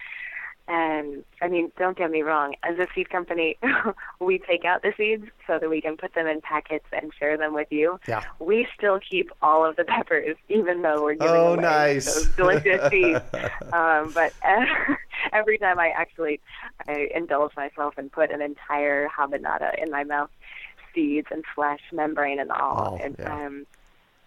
And 0.68 1.26
I 1.42 1.50
mean, 1.50 1.72
don't 1.78 1.98
get 1.98 2.10
me 2.10 2.22
wrong. 2.22 2.56
As 2.64 2.80
a 2.80 2.88
seed 2.96 3.10
company, 3.10 3.58
we 4.22 4.40
take 4.40 4.64
out 4.64 4.82
the 4.82 4.94
seeds 4.96 5.26
so 5.46 5.60
that 5.60 5.70
we 5.70 5.82
can 5.82 5.98
put 5.98 6.14
them 6.16 6.26
in 6.26 6.40
packets 6.40 6.86
and 6.94 7.12
share 7.20 7.38
them 7.38 7.54
with 7.54 7.68
you. 7.70 8.00
Yeah. 8.08 8.24
We 8.40 8.66
still 8.78 9.00
keep 9.00 9.30
all 9.42 9.66
of 9.66 9.76
the 9.76 9.84
peppers, 9.84 10.38
even 10.48 10.82
though 10.82 11.04
we're 11.04 11.16
giving 11.16 11.36
Oh, 11.36 11.54
away 11.56 11.62
nice. 11.64 12.06
those 12.06 12.28
delicious 12.38 12.90
seeds. 12.90 13.20
Um, 13.74 14.12
but 14.14 14.32
every 15.32 15.58
time 15.58 15.80
I 15.80 15.90
actually 15.90 16.40
I 16.88 17.08
indulge 17.16 17.56
myself 17.58 17.96
and 17.98 18.12
put 18.12 18.30
an 18.32 18.40
entire 18.42 19.10
habanada 19.10 19.82
in 19.82 19.90
my 19.90 20.04
mouth, 20.04 20.30
seeds 20.94 21.28
and 21.32 21.44
flesh, 21.56 21.80
membrane 21.92 22.40
and 22.40 22.52
all, 22.52 22.94
Oh, 23.00 23.04
and 23.04 23.16
yeah. 23.18 23.34
I'm 23.34 23.66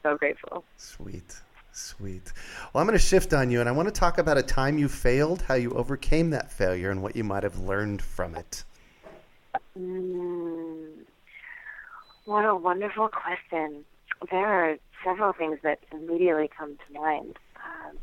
so 0.02 0.16
grateful. 0.16 0.64
Sweet. 0.76 1.40
Sweet. 1.76 2.32
Well, 2.72 2.80
I'm 2.80 2.86
going 2.86 2.98
to 2.98 3.04
shift 3.04 3.34
on 3.34 3.50
you, 3.50 3.60
and 3.60 3.68
I 3.68 3.72
want 3.72 3.86
to 3.86 3.92
talk 3.92 4.16
about 4.16 4.38
a 4.38 4.42
time 4.42 4.78
you 4.78 4.88
failed, 4.88 5.42
how 5.42 5.54
you 5.54 5.72
overcame 5.72 6.30
that 6.30 6.50
failure, 6.50 6.90
and 6.90 7.02
what 7.02 7.14
you 7.14 7.22
might 7.22 7.42
have 7.42 7.58
learned 7.58 8.00
from 8.00 8.34
it. 8.34 8.64
Mm, 9.78 11.04
what 12.24 12.46
a 12.46 12.54
wonderful 12.54 13.08
question. 13.08 13.84
There 14.30 14.46
are 14.46 14.76
several 15.04 15.34
things 15.34 15.58
that 15.64 15.80
immediately 15.92 16.48
come 16.56 16.78
to 16.78 16.98
mind. 16.98 17.38
Um, 17.56 17.98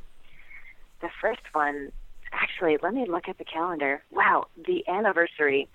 the 1.01 1.09
first 1.19 1.41
one, 1.53 1.91
actually, 2.31 2.77
let 2.83 2.93
me 2.93 3.07
look 3.09 3.27
at 3.27 3.39
the 3.39 3.45
calendar. 3.45 4.03
Wow, 4.11 4.45
the 4.67 4.87
anniversary. 4.87 5.67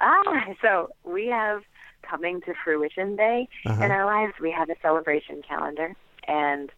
Ah, 0.00 0.46
so 0.60 0.90
we 1.04 1.28
have 1.28 1.62
coming 2.02 2.40
to 2.42 2.54
fruition 2.64 3.14
day 3.14 3.48
in 3.64 3.90
our 3.92 4.04
lives. 4.04 4.34
We 4.40 4.50
have 4.50 4.70
a 4.70 4.76
celebration 4.82 5.42
calendar, 5.48 5.94
and 6.26 6.70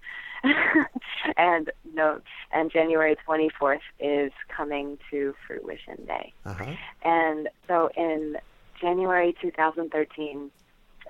and 1.37 1.71
no, 1.95 2.21
and 2.53 2.71
January 2.71 3.17
twenty 3.25 3.51
fourth 3.59 3.81
is 4.01 4.33
coming 4.55 4.99
to 5.11 5.35
fruition 5.47 6.05
day. 6.07 6.33
Uh-huh. 6.45 6.73
And 7.03 7.49
so 7.67 7.91
in 7.97 8.37
January 8.81 9.35
2013, 9.41 10.51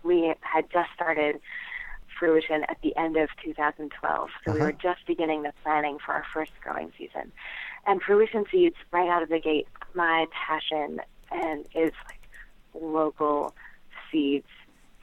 we 0.05 0.35
had 0.41 0.71
just 0.71 0.89
started 0.95 1.41
fruition 2.19 2.63
at 2.69 2.79
the 2.83 2.97
end 2.97 3.17
of 3.17 3.29
2012. 3.45 4.29
So 4.45 4.53
we 4.53 4.59
Uh-huh. 4.59 4.67
were 4.67 4.73
just 4.73 5.07
beginning 5.07 5.43
the 5.43 5.53
planning 5.63 5.99
for 6.05 6.13
our 6.13 6.25
first 6.33 6.53
growing 6.63 6.93
season. 6.97 7.33
And 7.87 8.01
fruition 8.03 8.45
seeds, 8.51 8.77
right 8.91 9.09
out 9.09 9.23
of 9.23 9.29
the 9.29 9.39
gate, 9.41 9.69
my 9.95 10.27
passion 10.33 11.01
and 11.31 11.67
is 11.75 11.93
like 12.07 12.21
local 12.81 13.55
seeds 14.11 14.47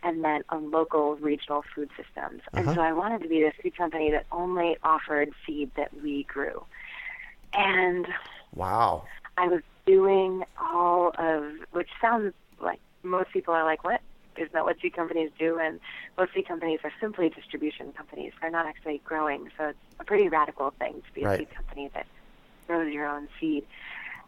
and 0.03 0.23
then 0.23 0.43
on 0.49 0.71
local 0.71 1.15
regional 1.15 1.63
food 1.73 1.89
systems. 1.97 2.41
And 2.55 2.67
Uh-huh. 2.67 2.75
so 2.75 2.81
I 2.81 2.93
wanted 2.93 3.21
to 3.23 3.29
be 3.29 3.41
this 3.41 3.53
food 3.61 3.75
company 3.77 4.11
that 4.11 4.25
only 4.31 4.77
offered 4.83 5.31
seed 5.45 5.71
that 5.75 5.89
we 6.01 6.23
grew. 6.23 6.65
And 7.53 8.07
Wow. 8.55 9.05
I 9.37 9.47
was 9.47 9.61
doing 9.85 10.43
all 10.59 11.11
of, 11.17 11.43
which 11.71 11.89
sounds 12.01 12.33
like 12.61 12.79
most 13.03 13.31
people 13.31 13.53
are 13.53 13.63
like, 13.63 13.83
what? 13.83 14.01
Isn't 14.35 14.53
that 14.53 14.65
what 14.65 14.79
seed 14.81 14.93
companies 14.95 15.29
do? 15.37 15.59
And 15.59 15.79
most 16.17 16.33
seed 16.33 16.47
companies 16.47 16.79
are 16.83 16.91
simply 16.99 17.29
distribution 17.29 17.93
companies. 17.93 18.33
They're 18.41 18.49
not 18.49 18.65
actually 18.65 19.01
growing. 19.05 19.49
So 19.57 19.69
it's 19.69 19.79
a 19.99 20.03
pretty 20.03 20.27
radical 20.27 20.71
thing 20.79 21.01
to 21.07 21.13
be 21.13 21.23
Right. 21.23 21.35
a 21.35 21.37
seed 21.37 21.55
company 21.55 21.91
that 21.93 22.07
grows 22.67 22.91
your 22.93 23.07
own 23.07 23.27
seed. 23.39 23.65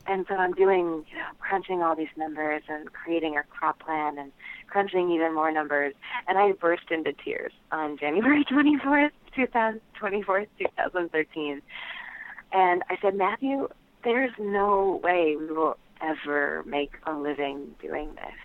And 0.08 0.26
so 0.30 0.36
I'm 0.36 0.54
doing, 0.54 1.04
you 1.10 1.18
know, 1.18 1.30
crunching 1.40 1.82
all 1.82 1.96
these 1.96 2.08
numbers 2.16 2.62
and 2.68 2.92
creating 2.94 3.38
a 3.38 3.44
crop 3.44 3.80
plan 3.80 4.18
and 4.18 4.32
crunching 4.68 5.12
even 5.12 5.34
more 5.34 5.52
numbers. 5.52 5.94
And 6.28 6.38
I 6.38 6.52
burst 6.52 6.92
into 6.92 7.12
tears 7.14 7.52
on 7.72 7.98
January 7.98 8.46
24th, 8.52 9.12
2024, 9.36 10.46
2013. 10.60 11.62
And 12.52 12.84
I 12.90 12.98
said, 13.02 13.16
Matthew, 13.16 13.68
there's 14.04 14.32
no 14.40 15.02
way 15.04 15.36
we 15.38 15.48
will 15.48 15.78
ever 16.02 16.64
make 16.66 16.92
a 17.06 17.14
living 17.14 17.76
doing 17.82 18.14
this, 18.16 18.40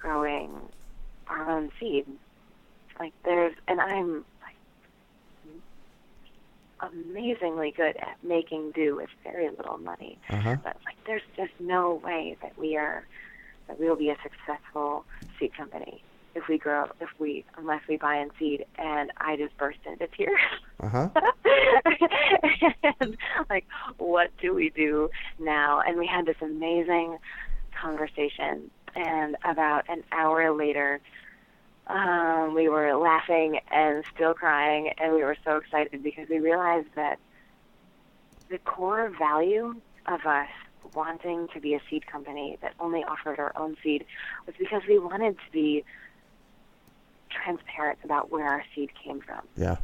growing 0.00 0.50
our 1.28 1.50
own 1.50 1.70
seed. 1.78 2.06
Like 2.98 3.12
there's, 3.24 3.54
and 3.68 3.80
I'm 3.80 4.24
amazingly 6.80 7.72
good 7.76 7.96
at 7.96 8.16
making 8.22 8.72
do 8.72 8.96
with 8.96 9.08
very 9.22 9.48
little 9.50 9.78
money. 9.78 10.18
Uh-huh. 10.30 10.56
But 10.62 10.76
like, 10.84 10.96
there's 11.06 11.22
just 11.36 11.52
no 11.58 11.94
way 12.04 12.36
that 12.42 12.58
we 12.58 12.76
are, 12.76 13.06
that 13.68 13.80
we 13.80 13.88
will 13.88 13.96
be 13.96 14.10
a 14.10 14.16
successful 14.22 15.04
seed 15.38 15.56
company 15.56 16.02
if 16.34 16.48
we 16.48 16.58
grow, 16.58 16.84
if 17.00 17.08
we, 17.18 17.44
unless 17.56 17.80
we 17.88 17.96
buy 17.96 18.16
in 18.18 18.30
seed. 18.38 18.66
And 18.78 19.10
I 19.16 19.36
just 19.36 19.56
burst 19.56 19.78
into 19.86 20.06
tears. 20.08 20.40
Uh-huh. 20.80 21.08
and 23.00 23.16
like, 23.48 23.66
what 23.96 24.30
do 24.40 24.54
we 24.54 24.70
do 24.70 25.10
now? 25.38 25.80
And 25.80 25.98
we 25.98 26.06
had 26.06 26.26
this 26.26 26.36
amazing 26.42 27.18
conversation. 27.80 28.70
And 28.94 29.36
about 29.44 29.84
an 29.88 30.04
hour 30.12 30.52
later, 30.54 31.00
um, 31.86 32.54
we 32.54 32.68
were 32.68 32.94
laughing 32.96 33.60
and 33.70 34.04
still 34.14 34.34
crying, 34.34 34.92
and 34.98 35.12
we 35.12 35.22
were 35.22 35.36
so 35.44 35.56
excited 35.56 36.02
because 36.02 36.28
we 36.28 36.38
realized 36.38 36.88
that 36.96 37.18
the 38.48 38.58
core 38.58 39.12
value 39.18 39.74
of 40.06 40.24
us 40.26 40.48
wanting 40.94 41.48
to 41.52 41.60
be 41.60 41.74
a 41.74 41.80
seed 41.90 42.06
company 42.06 42.58
that 42.62 42.72
only 42.80 43.02
offered 43.04 43.38
our 43.38 43.52
own 43.56 43.76
seed 43.82 44.04
was 44.46 44.54
because 44.58 44.82
we 44.88 44.98
wanted 44.98 45.36
to 45.36 45.52
be 45.52 45.84
transparent 47.30 47.98
about 48.04 48.30
where 48.30 48.46
our 48.46 48.64
seed 48.74 48.90
came 49.04 49.20
from 49.20 49.40
Yeah. 49.56 49.76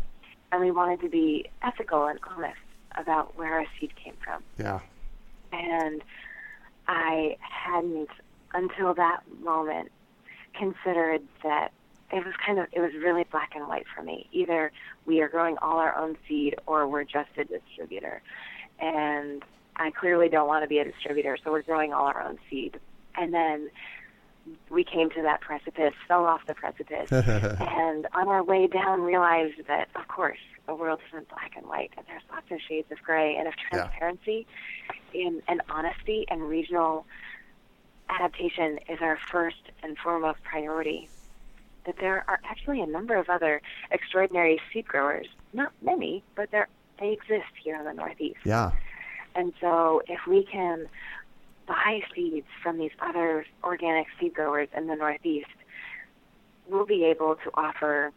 and 0.52 0.60
we 0.60 0.70
wanted 0.70 1.00
to 1.00 1.08
be 1.08 1.46
ethical 1.62 2.06
and 2.06 2.18
honest 2.34 2.56
about 2.96 3.36
where 3.36 3.52
our 3.54 3.66
seed 3.80 3.92
came 3.96 4.14
from. 4.24 4.42
Yeah. 4.58 4.80
And 5.52 6.02
I 6.86 7.36
hadn't, 7.40 8.08
until 8.54 8.94
that 8.94 9.22
moment, 9.42 9.90
considered 10.54 11.22
that 11.42 11.72
it 12.12 12.24
was 12.24 12.34
kind 12.44 12.58
of, 12.58 12.66
it 12.72 12.80
was 12.80 12.92
really 12.94 13.24
black 13.30 13.52
and 13.54 13.66
white 13.66 13.86
for 13.94 14.02
me. 14.02 14.28
Either 14.32 14.70
we 15.06 15.20
are 15.22 15.28
growing 15.28 15.56
all 15.58 15.78
our 15.78 15.96
own 15.96 16.16
seed 16.28 16.54
or 16.66 16.86
we're 16.86 17.04
just 17.04 17.30
a 17.38 17.44
distributor. 17.44 18.22
And 18.78 19.42
I 19.76 19.90
clearly 19.90 20.28
don't 20.28 20.46
want 20.46 20.62
to 20.64 20.68
be 20.68 20.78
a 20.78 20.84
distributor, 20.84 21.38
so 21.42 21.50
we're 21.50 21.62
growing 21.62 21.92
all 21.92 22.06
our 22.06 22.22
own 22.22 22.38
seed. 22.50 22.78
And 23.16 23.32
then 23.32 23.70
we 24.70 24.84
came 24.84 25.08
to 25.10 25.22
that 25.22 25.40
precipice, 25.40 25.94
fell 26.06 26.24
off 26.24 26.40
the 26.46 26.54
precipice, 26.54 27.10
and 27.12 28.06
on 28.12 28.28
our 28.28 28.42
way 28.42 28.66
down 28.66 29.02
realized 29.02 29.66
that, 29.68 29.88
of 29.94 30.08
course, 30.08 30.38
the 30.66 30.74
world 30.74 31.00
isn't 31.08 31.28
black 31.28 31.52
and 31.56 31.66
white, 31.66 31.92
and 31.96 32.06
there's 32.06 32.22
lots 32.30 32.46
of 32.50 32.58
shades 32.68 32.90
of 32.92 32.98
gray. 33.02 33.36
And 33.36 33.48
if 33.48 33.54
Yeah. 33.72 33.78
transparency 33.78 34.46
and 35.14 35.62
honesty 35.70 36.26
and 36.28 36.42
regional 36.42 37.06
adaptation 38.08 38.78
is 38.88 38.98
our 39.00 39.18
first 39.30 39.70
and 39.82 39.96
foremost 39.98 40.42
priority, 40.42 41.08
that 41.86 41.96
there 42.00 42.24
are 42.28 42.40
actually 42.44 42.80
a 42.80 42.86
number 42.86 43.16
of 43.16 43.28
other 43.28 43.60
extraordinary 43.90 44.60
seed 44.72 44.86
growers. 44.86 45.26
Not 45.52 45.72
many, 45.82 46.22
but 46.34 46.50
they 46.50 47.12
exist 47.12 47.52
here 47.62 47.76
in 47.76 47.84
the 47.84 47.92
Northeast. 47.92 48.38
Yeah. 48.44 48.72
And 49.34 49.52
so 49.60 50.02
if 50.06 50.20
we 50.26 50.44
can 50.44 50.88
buy 51.66 52.00
seeds 52.14 52.46
from 52.62 52.78
these 52.78 52.90
other 53.00 53.46
organic 53.64 54.06
seed 54.20 54.34
growers 54.34 54.68
in 54.76 54.86
the 54.86 54.96
Northeast, 54.96 55.46
we'll 56.68 56.86
be 56.86 57.04
able 57.04 57.36
to 57.36 57.50
offer 57.54 58.12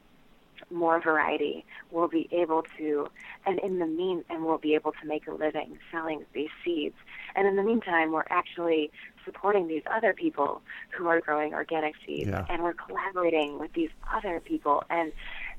more 0.71 1.01
variety. 1.01 1.65
We'll 1.91 2.07
be 2.07 2.27
able 2.31 2.63
to, 2.77 3.07
and 3.45 3.59
in 3.59 3.79
the 3.79 3.85
mean, 3.85 4.23
and 4.29 4.45
we'll 4.45 4.57
be 4.57 4.75
able 4.75 4.91
to 4.93 5.07
make 5.07 5.27
a 5.27 5.33
living 5.33 5.77
selling 5.91 6.25
these 6.33 6.49
seeds. 6.63 6.95
And 7.35 7.47
in 7.47 7.55
the 7.55 7.63
meantime, 7.63 8.11
we're 8.11 8.23
actually 8.29 8.91
supporting 9.23 9.67
these 9.67 9.83
other 9.91 10.13
people 10.13 10.61
who 10.91 11.07
are 11.07 11.19
growing 11.19 11.53
organic 11.53 11.95
seeds, 12.05 12.29
Yeah. 12.29 12.45
and 12.49 12.63
we're 12.63 12.73
collaborating 12.73 13.59
with 13.59 13.73
these 13.73 13.89
other 14.13 14.39
people. 14.39 14.83
And 14.89 15.11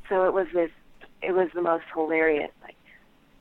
so 0.09 0.25
it 0.25 0.33
was 0.33 0.47
this, 0.53 0.71
it 1.23 1.33
was 1.33 1.49
the 1.55 1.63
most 1.63 1.85
hilarious 1.93 2.51
like 2.63 2.77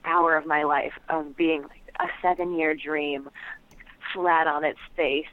hour 0.04 0.36
of 0.36 0.46
my 0.46 0.64
life 0.64 0.94
of 1.10 1.36
being 1.36 1.64
like 1.64 1.82
a 2.00 2.08
seven-year 2.22 2.76
dream, 2.76 3.30
flat 4.14 4.48
on 4.48 4.64
its 4.64 4.80
face. 4.96 5.26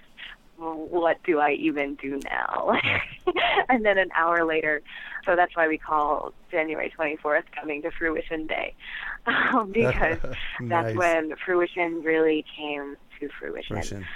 What 0.62 1.22
do 1.24 1.40
I 1.40 1.52
even 1.52 1.96
do 1.96 2.20
now? 2.24 2.78
and 3.68 3.84
then 3.84 3.98
an 3.98 4.10
hour 4.14 4.44
later, 4.44 4.82
so 5.26 5.34
that's 5.34 5.56
why 5.56 5.66
we 5.66 5.78
call 5.78 6.32
January 6.50 6.92
24th 6.96 7.44
coming 7.58 7.82
to 7.82 7.90
fruition 7.90 8.46
day, 8.46 8.74
um, 9.26 9.72
because 9.72 10.18
Nice. 10.22 10.36
that's 10.60 10.96
when 10.96 11.34
fruition 11.44 12.02
really 12.02 12.44
came 12.56 12.96
to 13.20 13.28
fruition. 13.38 13.76
Fruition. 13.76 14.06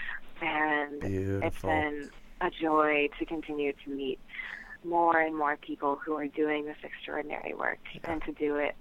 And 0.41 1.03
it's 1.43 1.63
been 1.63 2.11
a 2.41 2.51
joy 2.51 3.09
to 3.19 3.25
continue 3.25 3.73
to 3.85 3.91
meet 3.91 4.19
more 4.85 5.19
and 5.19 5.35
more 5.35 5.57
people 5.57 5.97
who 5.97 6.15
are 6.15 6.29
doing 6.29 6.67
this 6.67 6.77
extraordinary 6.85 7.55
work 7.55 7.79
and 8.05 8.23
to 8.25 8.33
do 8.33 8.57
it 8.57 8.77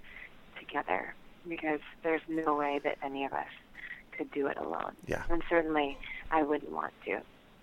together 0.58 1.14
because 1.48 1.80
there's 2.02 2.20
no 2.28 2.54
way 2.54 2.80
that 2.84 2.98
any 3.02 3.24
of 3.24 3.32
us 3.32 3.46
could 4.16 4.30
do 4.32 4.46
it 4.46 4.56
alone. 4.58 4.92
Yeah. 5.06 5.22
And 5.30 5.42
certainly 5.48 5.96
I 6.30 6.42
wouldn't 6.42 6.70
want 6.70 6.92
to. 7.06 7.20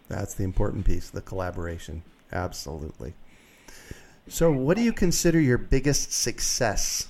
That's 0.10 0.34
the 0.34 0.44
important 0.44 0.86
piece, 0.86 1.10
the 1.10 1.22
collaboration. 1.22 2.04
Absolutely. 2.32 3.14
So, 4.28 4.52
what 4.52 4.78
do 4.78 4.84
you 4.84 4.94
consider 4.94 5.40
your 5.40 5.58
biggest 5.58 6.14
success? 6.14 7.08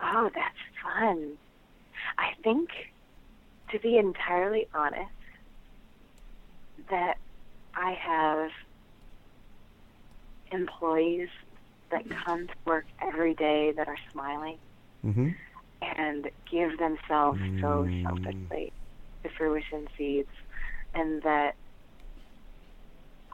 Oh, 0.00 0.30
that's 0.34 0.56
fun. 0.82 1.36
I 2.18 2.30
think, 2.42 2.70
to 3.70 3.78
be 3.78 3.96
entirely 3.96 4.68
honest, 4.74 5.10
that 6.90 7.16
I 7.74 7.92
have 7.92 8.50
employees 10.50 11.28
that 11.90 12.02
come 12.24 12.46
to 12.46 12.54
work 12.66 12.84
every 13.00 13.34
day 13.34 13.72
that 13.76 13.88
are 13.88 13.98
smiling 14.12 14.58
Mm-hmm. 15.04 15.30
and 15.82 16.30
give 16.50 16.78
themselves 16.78 17.40
so 17.60 17.86
Mm. 17.86 18.02
selfishly 18.04 18.72
to 19.22 19.28
fruition 19.30 19.88
seeds, 19.96 20.28
and 20.94 21.22
that 21.22 21.54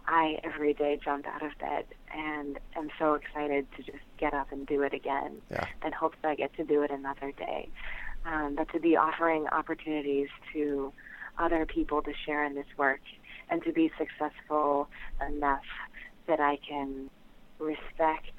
I 0.06 0.38
every 0.42 0.72
day 0.74 0.98
jump 1.02 1.26
out 1.26 1.42
of 1.42 1.56
bed 1.58 1.84
and 2.14 2.58
am 2.76 2.88
so 2.98 3.14
excited 3.14 3.66
to 3.76 3.82
just 3.82 4.04
get 4.18 4.32
up 4.32 4.50
and 4.52 4.66
do 4.66 4.82
it 4.82 4.94
again, 4.94 5.42
Yeah. 5.50 5.66
and 5.82 5.94
hope 5.94 6.14
that 6.22 6.28
I 6.30 6.34
get 6.34 6.54
to 6.54 6.64
do 6.64 6.82
it 6.82 6.90
another 6.90 7.32
day. 7.32 7.68
Um, 8.24 8.54
but 8.56 8.68
to 8.72 8.80
be 8.80 8.96
offering 8.96 9.46
opportunities 9.48 10.28
to 10.52 10.92
other 11.38 11.66
people 11.66 12.02
to 12.02 12.12
share 12.26 12.44
in 12.44 12.54
this 12.54 12.66
work 12.76 13.00
and 13.48 13.62
to 13.64 13.72
be 13.72 13.92
successful 13.96 14.88
enough 15.26 15.64
that 16.26 16.40
I 16.40 16.56
can 16.56 17.10
respect 17.58 18.32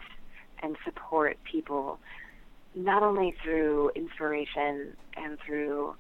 and 0.62 0.76
support 0.84 1.38
people 1.50 2.00
not 2.76 3.02
only 3.04 3.34
through 3.44 3.92
inspiration 3.96 4.96
and 5.16 5.40
through 5.46 5.96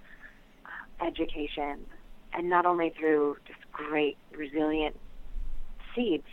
education, 1.01 1.85
and 2.33 2.49
not 2.49 2.65
only 2.65 2.89
through 2.97 3.37
just 3.47 3.59
great, 3.71 4.17
resilient 4.35 4.95
seeds 5.95 6.27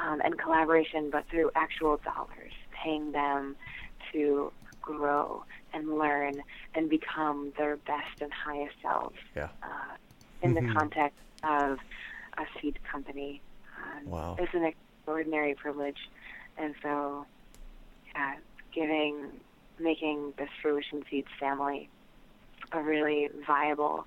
um, 0.00 0.20
and 0.24 0.38
collaboration, 0.38 1.10
but 1.10 1.24
through 1.30 1.50
actual 1.54 1.98
dollars, 1.98 2.52
paying 2.82 3.12
them 3.12 3.56
to 4.12 4.52
grow 4.80 5.44
and 5.72 5.96
learn 5.98 6.42
and 6.74 6.90
become 6.90 7.52
their 7.56 7.76
best 7.76 8.20
and 8.20 8.32
highest 8.32 8.74
selves 8.82 9.16
Yeah. 9.34 9.48
uh, 9.62 9.96
in 10.42 10.54
Mhm. 10.54 10.66
the 10.66 10.74
context 10.74 11.18
of 11.44 11.78
a 12.38 12.46
seed 12.60 12.78
company. 12.84 13.40
Um, 13.78 14.06
Wow. 14.06 14.36
It's 14.38 14.52
an 14.54 14.64
extraordinary 14.64 15.54
privilege. 15.54 16.10
And 16.56 16.74
so, 16.82 17.26
yeah, 18.14 18.36
giving, 18.72 19.40
making 19.78 20.32
this 20.36 20.50
Fruition 20.60 21.04
Seeds 21.08 21.28
family 21.38 21.88
a 22.72 22.80
really 22.82 23.28
viable, 23.46 24.06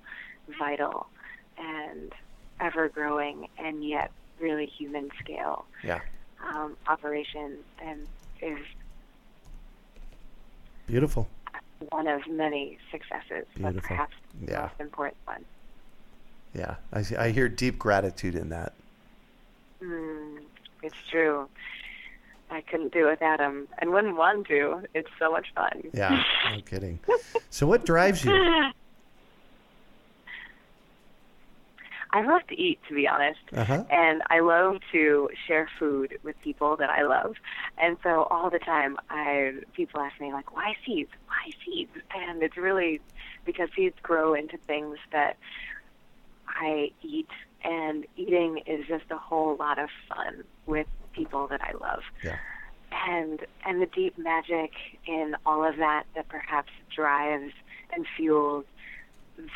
vital, 0.58 1.06
and 1.58 2.12
ever 2.60 2.88
growing, 2.88 3.48
and 3.58 3.86
yet 3.86 4.10
really 4.40 4.66
human 4.66 5.10
scale 5.20 5.64
Yeah. 5.82 6.00
um, 6.46 6.76
operation 6.88 7.58
and 7.82 8.06
is 8.42 8.58
Beautiful. 10.86 11.28
one 11.90 12.06
of 12.06 12.26
many 12.28 12.78
successes, 12.90 13.46
but 13.56 13.72
Beautiful. 13.72 13.88
perhaps 13.88 14.14
the 14.40 14.52
Yeah. 14.52 14.60
most 14.62 14.80
important 14.80 15.16
one. 15.24 15.44
Yeah. 16.54 16.76
I, 16.92 17.02
see- 17.02 17.16
I 17.16 17.30
hear 17.30 17.48
deep 17.48 17.78
gratitude 17.78 18.34
in 18.34 18.48
that. 18.50 18.72
Mm, 19.82 20.38
it's 20.82 20.96
true. 21.10 21.48
I 22.50 22.60
couldn't 22.60 22.92
do 22.92 23.06
without 23.06 23.40
him, 23.40 23.68
and 23.78 23.90
wouldn't 23.90 24.16
want 24.16 24.46
to. 24.48 24.82
It's 24.94 25.10
so 25.18 25.30
much 25.30 25.48
fun. 25.54 25.82
Yeah. 25.92 26.22
No 26.52 26.60
kidding. 26.62 27.00
So, 27.50 27.66
what 27.66 27.84
drives 27.84 28.24
you? 28.24 28.32
I 32.12 32.22
love 32.24 32.46
to 32.48 32.54
eat, 32.58 32.78
to 32.88 32.94
be 32.94 33.06
honest. 33.06 33.40
Uh-huh. 33.54 33.84
And 33.90 34.22
I 34.30 34.40
love 34.40 34.76
to 34.92 35.28
share 35.46 35.68
food 35.78 36.18
with 36.22 36.40
people 36.40 36.76
that 36.76 36.88
I 36.88 37.02
love. 37.02 37.34
And 37.76 37.98
so 38.02 38.22
all 38.30 38.48
the 38.48 38.58
time, 38.58 38.96
I 39.10 39.54
people 39.74 40.00
ask 40.00 40.18
me 40.20 40.32
like, 40.32 40.54
"Why 40.54 40.76
seeds? 40.86 41.10
Why 41.26 41.50
seeds?" 41.64 41.90
And 42.14 42.42
it's 42.42 42.56
really 42.56 43.00
because 43.44 43.68
seeds 43.76 43.96
grow 44.02 44.32
into 44.34 44.56
things 44.56 44.96
that 45.12 45.36
I 46.48 46.90
eat, 47.02 47.28
and 47.64 48.06
eating 48.16 48.58
is 48.66 48.86
just 48.86 49.04
a 49.10 49.18
whole 49.18 49.56
lot 49.56 49.78
of 49.78 49.90
fun 50.08 50.44
with 50.64 50.86
people 51.16 51.46
that 51.48 51.60
I 51.62 51.72
love. 51.72 52.02
Yeah. 52.22 52.36
And 53.08 53.44
and 53.64 53.82
the 53.82 53.86
deep 53.86 54.16
magic 54.18 54.72
in 55.06 55.36
all 55.44 55.64
of 55.64 55.76
that 55.78 56.04
that 56.14 56.28
perhaps 56.28 56.70
drives 56.94 57.52
and 57.92 58.06
fuels 58.16 58.64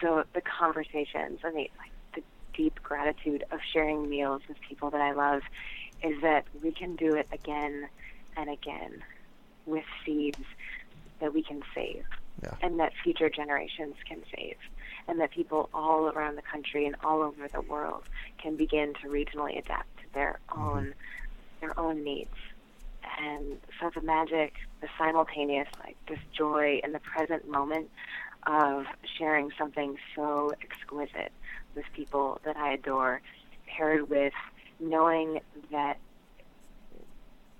the 0.02 0.24
the 0.34 0.40
conversations 0.40 1.40
and 1.44 1.54
the 1.54 1.70
like 1.78 1.92
the 2.14 2.22
deep 2.54 2.82
gratitude 2.82 3.44
of 3.50 3.60
sharing 3.72 4.08
meals 4.08 4.42
with 4.48 4.58
people 4.68 4.90
that 4.90 5.00
I 5.00 5.12
love 5.12 5.42
is 6.02 6.20
that 6.22 6.44
we 6.62 6.72
can 6.72 6.96
do 6.96 7.14
it 7.14 7.28
again 7.32 7.88
and 8.36 8.50
again 8.50 9.02
with 9.66 9.84
seeds 10.04 10.38
that 11.20 11.32
we 11.34 11.42
can 11.42 11.62
save 11.74 12.04
Yeah. 12.42 12.54
and 12.62 12.80
that 12.80 12.92
future 13.02 13.28
generations 13.28 13.96
can 14.08 14.22
save 14.34 14.56
and 15.06 15.20
that 15.20 15.30
people 15.30 15.68
all 15.74 16.08
around 16.08 16.36
the 16.36 16.42
country 16.42 16.86
and 16.86 16.96
all 17.04 17.22
over 17.22 17.48
the 17.48 17.60
world 17.60 18.04
can 18.38 18.56
begin 18.56 18.94
to 19.02 19.08
regionally 19.08 19.58
adapt 19.58 19.96
to 19.98 20.04
their 20.14 20.38
mm-hmm. 20.50 20.62
own 20.62 20.94
their 21.60 21.78
own 21.78 22.02
needs 22.04 22.30
and 23.18 23.58
so 23.80 23.90
the 23.94 24.00
magic 24.02 24.52
the 24.80 24.88
simultaneous 24.98 25.68
like 25.84 25.96
this 26.08 26.18
joy 26.36 26.80
in 26.84 26.92
the 26.92 26.98
present 27.00 27.48
moment 27.48 27.88
of 28.46 28.84
sharing 29.18 29.50
something 29.58 29.96
so 30.16 30.52
exquisite 30.62 31.30
with 31.74 31.84
people 31.94 32.40
that 32.44 32.56
I 32.56 32.72
adore, 32.72 33.20
paired 33.66 34.08
with 34.08 34.32
knowing 34.80 35.40
that 35.70 35.98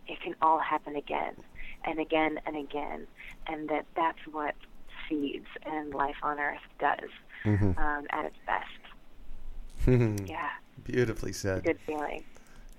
it 0.09 0.21
can 0.23 0.35
all 0.41 0.59
happen 0.59 0.97
again 0.97 1.35
and 1.85 1.99
again 2.01 2.41
and 2.47 2.57
again, 2.57 3.07
and 3.47 3.69
that 3.69 3.85
that's 3.95 4.19
what 4.33 4.55
seeds 5.09 5.47
and 5.67 5.93
life 5.95 6.17
on 6.23 6.39
earth 6.41 6.61
does 6.79 7.11
Mhm. 7.45 7.77
um, 7.79 8.07
at 8.11 8.25
its 8.25 8.37
best. 8.47 10.27
Yeah, 10.29 10.51
Beautifully 10.83 11.33
said. 11.33 11.65
good 11.65 11.79
feeling. 11.87 12.25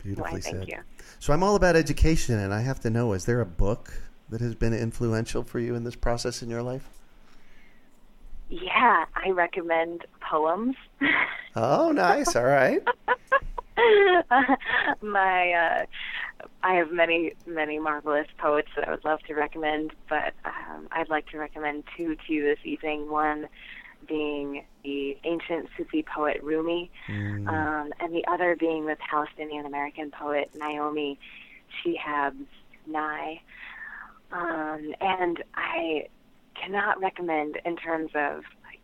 Beautifully 0.03 0.33
Why, 0.33 0.39
said. 0.39 0.67
you. 0.67 0.79
So 1.19 1.33
I'm 1.33 1.43
all 1.43 1.55
about 1.55 1.75
education, 1.75 2.39
and 2.39 2.53
I 2.53 2.61
have 2.61 2.79
to 2.81 2.89
know: 2.89 3.13
is 3.13 3.25
there 3.25 3.41
a 3.41 3.45
book 3.45 3.93
that 4.29 4.41
has 4.41 4.55
been 4.55 4.73
influential 4.73 5.43
for 5.43 5.59
you 5.59 5.75
in 5.75 5.83
this 5.83 5.95
process 5.95 6.41
in 6.41 6.49
your 6.49 6.63
life? 6.63 6.89
Yeah, 8.49 9.05
I 9.15 9.29
recommend 9.29 10.05
poems. 10.19 10.75
Oh, 11.53 11.91
nice. 11.91 12.33
All 12.33 12.45
right. 12.45 12.81
my 15.01 15.51
uh 15.51 15.85
I 16.63 16.75
have 16.75 16.91
many 16.91 17.33
many 17.45 17.77
marvelous 17.77 18.27
poets 18.37 18.69
that 18.77 18.87
I 18.87 18.91
would 18.91 19.03
love 19.03 19.19
to 19.27 19.33
recommend, 19.33 19.91
but 20.07 20.33
um, 20.45 20.87
I'd 20.91 21.09
like 21.09 21.27
to 21.31 21.37
recommend 21.37 21.83
two 21.97 22.15
to 22.15 22.33
you 22.33 22.43
this 22.43 22.59
evening. 22.63 23.09
One 23.09 23.49
being 24.21 24.65
the 24.83 25.17
ancient 25.23 25.69
Sufi 25.77 26.03
poet 26.03 26.41
Rumi, 26.43 26.91
Mm. 27.07 27.47
um, 27.47 27.93
and 28.01 28.13
the 28.13 28.25
other 28.27 28.55
being 28.57 28.85
the 28.85 28.97
Palestinian 28.97 29.65
American 29.65 30.11
poet 30.11 30.51
Naomi 30.53 31.17
Shihab 31.79 32.35
Nye. 32.85 33.41
Um, 34.31 34.93
and 34.99 35.41
I 35.55 36.07
cannot 36.55 36.99
recommend 37.01 37.57
in 37.65 37.77
terms 37.77 38.11
of 38.15 38.43
like, 38.65 38.81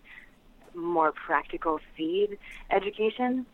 more 0.73 1.11
practical 1.11 1.80
seed 1.95 2.38
education. 2.71 3.45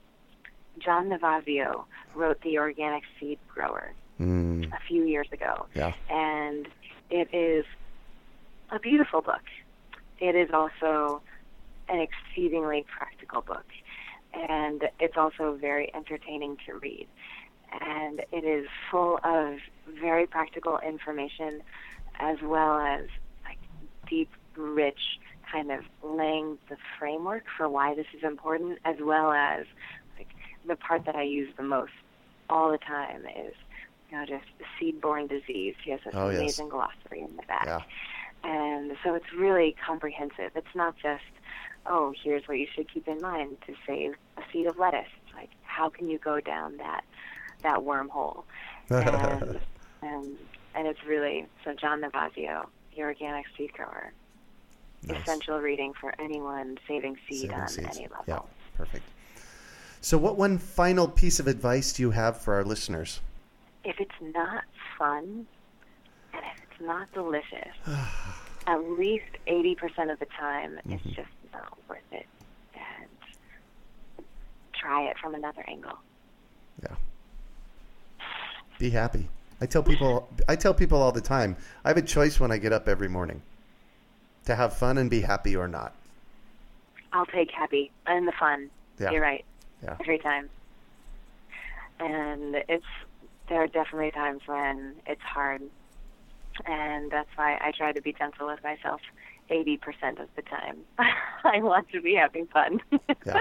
John 0.80 1.10
Navazio 1.10 1.86
wrote 2.16 2.40
The 2.42 2.58
Organic 2.60 3.04
Seed 3.20 3.40
Grower 3.54 3.94
Mm. 4.20 4.72
a 4.72 4.80
few 4.88 5.04
years 5.06 5.28
ago, 5.32 5.66
Yeah. 5.74 5.94
and 6.10 6.68
it 7.10 7.34
is 7.34 7.66
a 8.70 8.78
beautiful 8.80 9.22
book. 9.22 9.42
It 10.20 10.36
is 10.36 10.52
also 10.52 11.22
an 11.90 12.00
exceedingly 12.00 12.86
practical 12.98 13.42
book, 13.42 13.66
and 14.34 14.90
it's 15.00 15.18
also 15.18 15.58
very 15.60 15.94
entertaining 15.94 16.58
to 16.66 16.74
read. 16.76 17.08
And 17.82 18.24
it 18.32 18.44
is 18.44 18.68
full 18.92 19.20
of 19.24 19.58
very 20.00 20.28
practical 20.28 20.80
information, 20.80 21.62
as 22.20 22.38
well 22.44 22.78
as 22.80 23.06
like 23.46 23.58
deep, 24.08 24.30
rich 24.56 25.20
kind 25.52 25.72
of 25.72 25.82
laying 26.04 26.58
the 26.70 26.78
framework 27.00 27.44
for 27.58 27.68
why 27.70 27.96
this 27.96 28.06
is 28.16 28.24
important, 28.24 28.80
as 28.86 28.96
well 29.02 29.32
as 29.32 29.66
like 30.18 30.30
the 30.68 30.76
part 30.76 31.06
that 31.06 31.16
I 31.16 31.24
use 31.24 31.50
the 31.58 31.64
most 31.64 31.92
all 32.50 32.72
the 32.72 32.78
time 32.78 33.22
is 33.26 33.54
you 34.10 34.18
know 34.18 34.26
just 34.26 34.46
seed-borne 34.80 35.28
disease. 35.28 35.76
He 35.84 35.92
has 35.92 36.00
this 36.06 36.14
Oh, 36.16 36.30
yes. 36.30 36.40
amazing 36.40 36.70
glossary 36.70 37.22
in 37.22 37.36
the 37.36 37.44
back. 37.48 37.66
Yeah. 37.66 37.80
And 38.44 38.96
so 39.04 39.16
it's 39.16 39.32
really 39.34 39.76
comprehensive. 39.86 40.52
It's 40.56 40.76
not 40.76 40.96
just, 41.02 41.24
oh, 41.86 42.14
here's 42.24 42.48
what 42.48 42.58
you 42.58 42.68
should 42.74 42.92
keep 42.92 43.08
in 43.08 43.22
mind 43.22 43.58
to 43.68 43.74
save 43.86 44.14
a 44.38 44.42
seed 44.52 44.68
of 44.68 44.78
lettuce. 44.78 45.08
It's 45.26 45.36
like, 45.36 45.50
how 45.64 45.90
can 45.90 46.10
you 46.10 46.18
go 46.18 46.40
down 46.40 46.78
that 46.78 47.04
that 47.62 47.80
wormhole? 47.80 48.44
And 48.90 49.60
and, 50.02 50.38
and 50.76 50.88
it's 50.88 51.04
really 51.06 51.48
so 51.64 51.74
John 51.74 52.02
Navazio, 52.02 52.68
the 52.96 53.04
organic 53.04 53.46
seed 53.58 53.74
grower, 53.74 54.12
Nice. 55.06 55.22
essential 55.22 55.60
reading 55.60 55.94
for 56.00 56.14
anyone 56.20 56.78
saving 56.88 57.18
seed 57.28 57.42
Saving 57.42 57.56
on 57.56 57.68
seeds. 57.68 57.98
any 57.98 58.08
level. 58.08 58.24
Yeah. 58.28 58.40
Perfect. 58.76 59.04
So, 60.02 60.18
what 60.18 60.38
one 60.38 60.58
final 60.58 61.08
piece 61.08 61.40
of 61.40 61.48
advice 61.48 61.94
do 61.94 62.04
you 62.04 62.12
have 62.12 62.42
for 62.42 62.56
our 62.56 62.64
listeners? 62.64 63.22
If 63.84 64.00
it's 64.00 64.12
not 64.36 64.64
fun 64.98 65.46
and 66.34 66.42
if 66.44 66.64
it's 66.72 66.82
not 66.82 67.12
delicious, 67.14 67.74
at 68.68 68.84
least 68.92 69.26
80% 69.48 70.12
of 70.12 70.20
the 70.20 70.26
time, 70.38 70.80
it's 70.86 71.02
mm-hmm. 71.02 71.10
just 71.10 71.30
not 71.54 71.78
worth 71.88 72.00
it. 72.12 72.26
And 72.74 74.26
try 74.74 75.04
it 75.04 75.18
from 75.18 75.36
another 75.36 75.64
angle. 75.68 75.98
Yeah. 76.82 76.96
Be 78.80 78.90
happy. 78.90 79.30
I 79.62 79.66
tell 79.66 79.84
people 79.84 80.28
I 80.48 80.56
tell 80.56 80.74
people 80.74 81.02
all 81.02 81.12
the 81.12 81.22
time, 81.22 81.56
I 81.86 81.90
have 81.90 81.98
a 81.98 82.02
choice 82.02 82.40
when 82.40 82.52
I 82.52 82.58
get 82.58 82.74
up 82.74 82.88
every 82.88 83.08
morning. 83.08 83.42
To 84.46 84.56
have 84.56 84.76
fun 84.76 84.98
and 84.98 85.10
be 85.10 85.22
happy 85.22 85.56
or 85.56 85.70
not. 85.70 85.94
I'll 87.14 87.26
take 87.26 87.52
happy 87.52 87.92
and 88.06 88.28
the 88.28 88.34
fun. 88.34 88.70
Yeah. 89.00 89.12
You're 89.12 89.22
right. 89.22 89.46
Yeah. 89.82 89.96
Every 90.02 90.20
time. 90.20 90.50
And 92.00 92.56
it's 92.68 92.86
there 93.48 93.62
are 93.62 93.68
definitely 93.68 94.12
times 94.12 94.42
when 94.46 94.96
it's 95.06 95.22
hard. 95.22 95.62
And 96.66 97.10
that's 97.10 97.30
why 97.36 97.58
I 97.62 97.72
try 97.72 97.94
to 97.94 98.02
be 98.02 98.14
gentle 98.14 98.48
with 98.48 98.64
myself 98.64 99.02
80% 99.50 100.22
of 100.22 100.28
the 100.36 100.42
time. 100.44 100.78
I 101.44 101.62
want 101.62 101.90
to 101.90 102.02
be 102.02 102.16
having 102.16 102.48
fun. 102.48 102.82
Yeah. 103.26 103.40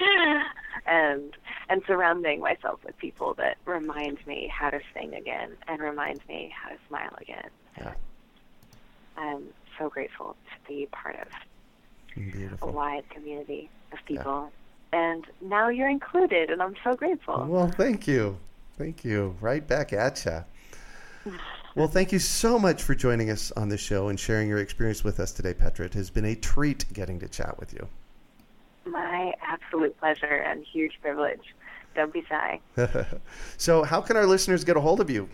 and 0.86 1.36
and 1.68 1.82
surrounding 1.86 2.40
myself 2.40 2.80
with 2.84 2.96
people 2.98 3.34
that 3.34 3.56
remind 3.64 4.24
me 4.26 4.50
how 4.52 4.70
to 4.70 4.80
sing 4.94 5.14
again 5.14 5.52
and 5.66 5.80
remind 5.80 6.20
me 6.28 6.52
how 6.54 6.68
to 6.70 6.76
smile 6.88 7.14
again. 7.20 7.50
Yeah. 7.78 7.94
I'm 9.16 9.44
so 9.78 9.88
grateful 9.88 10.36
to 10.44 10.68
be 10.68 10.86
part 10.92 11.16
of 11.16 11.28
a 11.28 12.20
Beautiful. 12.20 12.72
wide 12.72 13.08
community 13.10 13.68
of 13.92 13.98
people. 14.06 14.50
And 14.92 15.24
now 15.40 15.68
you're 15.68 15.88
included, 15.88 16.50
and 16.50 16.62
I'm 16.62 16.76
so 16.84 16.94
grateful. 16.94 17.44
Well, 17.48 17.68
thank 17.68 18.06
you. 18.06 18.38
Thank 18.78 19.04
you. 19.04 19.36
Right 19.40 19.66
back 19.66 19.92
at 19.92 20.24
ya. 20.24 20.42
Well, 21.76 21.88
thank 21.88 22.10
you 22.10 22.18
so 22.18 22.58
much 22.58 22.82
for 22.82 22.94
joining 22.94 23.28
us 23.28 23.52
on 23.52 23.68
the 23.68 23.76
show 23.76 24.08
and 24.08 24.18
sharing 24.18 24.48
your 24.48 24.60
experience 24.60 25.04
with 25.04 25.20
us 25.20 25.30
today, 25.30 25.52
Petra. 25.52 25.84
It 25.84 25.92
has 25.92 26.08
been 26.08 26.24
a 26.24 26.34
treat 26.34 26.90
getting 26.94 27.20
to 27.20 27.28
chat 27.28 27.60
with 27.60 27.74
you. 27.74 27.86
My 28.86 29.34
absolute 29.46 29.94
pleasure 29.98 30.24
and 30.24 30.64
huge 30.64 30.98
privilege 31.02 31.54
Don't 31.94 32.14
be 32.14 32.24
shy. 32.26 32.60
so, 33.58 33.82
how 33.82 34.00
can 34.00 34.16
our 34.16 34.24
listeners 34.24 34.64
get 34.64 34.78
a 34.78 34.80
hold 34.80 35.02
of 35.02 35.10
you? 35.10 35.28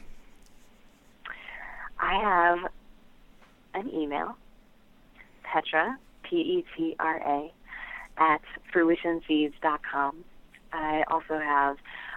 I 2.01 2.15
have 2.15 2.59
an 3.75 3.89
email, 3.95 4.37
Petra, 5.45 5.97
P 6.25 6.37
E 6.37 6.65
T 6.77 6.97
R 6.99 7.23
A, 7.25 7.53
at 8.17 8.41
fruitionseeds.com. 8.75 10.25
I 10.73 11.05
also 11.09 11.39
have 11.39 11.77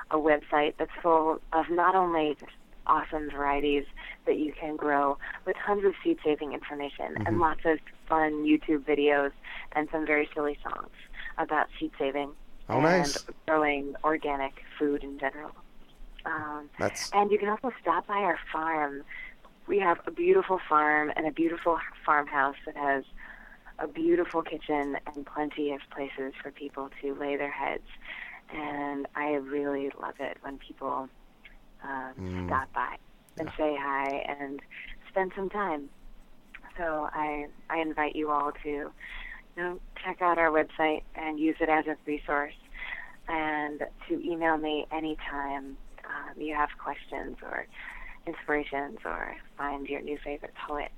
a 0.09 0.17
website 0.17 0.73
that's 0.79 0.91
full 1.03 1.41
of 1.53 1.69
not 1.69 1.93
only 1.93 2.35
just 2.39 2.51
awesome 2.87 3.29
varieties 3.29 3.85
that 4.25 4.37
you 4.37 4.53
can 4.53 4.75
grow 4.75 5.17
with 5.45 5.55
tons 5.65 5.85
of 5.85 5.93
seed 6.03 6.17
saving 6.23 6.53
information 6.53 7.13
mm-hmm. 7.13 7.27
and 7.27 7.39
lots 7.39 7.61
of 7.65 7.79
fun 8.07 8.45
YouTube 8.45 8.85
videos 8.85 9.31
and 9.73 9.87
some 9.91 10.05
very 10.05 10.29
silly 10.33 10.57
songs 10.63 10.91
about 11.37 11.67
seed 11.79 11.91
saving 11.97 12.31
oh, 12.69 12.75
and 12.75 12.83
nice. 12.83 13.25
growing 13.47 13.95
organic 14.03 14.53
food 14.77 15.03
in 15.03 15.19
general. 15.19 15.51
Um, 16.25 16.69
That's... 16.79 17.11
And 17.13 17.31
you 17.31 17.37
can 17.37 17.49
also 17.49 17.71
stop 17.81 18.07
by 18.07 18.17
our 18.17 18.39
farm. 18.51 19.03
We 19.67 19.79
have 19.79 19.99
a 20.05 20.11
beautiful 20.11 20.59
farm 20.67 21.11
and 21.15 21.27
a 21.27 21.31
beautiful 21.31 21.79
farmhouse 22.05 22.55
that 22.65 22.75
has 22.75 23.03
a 23.79 23.87
beautiful 23.87 24.41
kitchen 24.41 24.97
and 25.13 25.25
plenty 25.25 25.71
of 25.71 25.81
places 25.91 26.33
for 26.41 26.51
people 26.51 26.89
to 27.01 27.13
lay 27.15 27.35
their 27.35 27.51
heads. 27.51 27.87
And 28.53 29.07
I 29.15 29.33
really 29.33 29.91
love 30.01 30.15
it 30.19 30.37
when 30.41 30.57
people 30.57 31.09
uh, 31.85 32.11
mm. 32.19 32.47
stop 32.47 32.71
by 32.73 32.95
and 33.37 33.49
yeah. 33.49 33.57
say 33.57 33.77
hi 33.79 34.25
and 34.39 34.61
spend 35.09 35.31
some 35.35 35.49
time. 35.49 35.89
So 36.77 37.09
I 37.13 37.47
I 37.69 37.79
invite 37.79 38.15
you 38.15 38.31
all 38.31 38.51
to 38.63 38.69
you 38.69 38.91
know 39.57 39.79
check 40.03 40.21
out 40.21 40.37
our 40.37 40.49
website 40.49 41.03
and 41.15 41.39
use 41.39 41.55
it 41.59 41.69
as 41.69 41.85
a 41.87 41.95
resource, 42.05 42.55
and 43.27 43.83
to 44.07 44.21
email 44.21 44.57
me 44.57 44.85
anytime 44.91 45.77
um, 46.05 46.41
you 46.41 46.55
have 46.55 46.69
questions 46.77 47.37
or 47.41 47.67
inspirations 48.27 48.99
or 49.05 49.35
find 49.57 49.87
your 49.87 50.01
new 50.01 50.17
favorite 50.23 50.53
poet. 50.67 50.91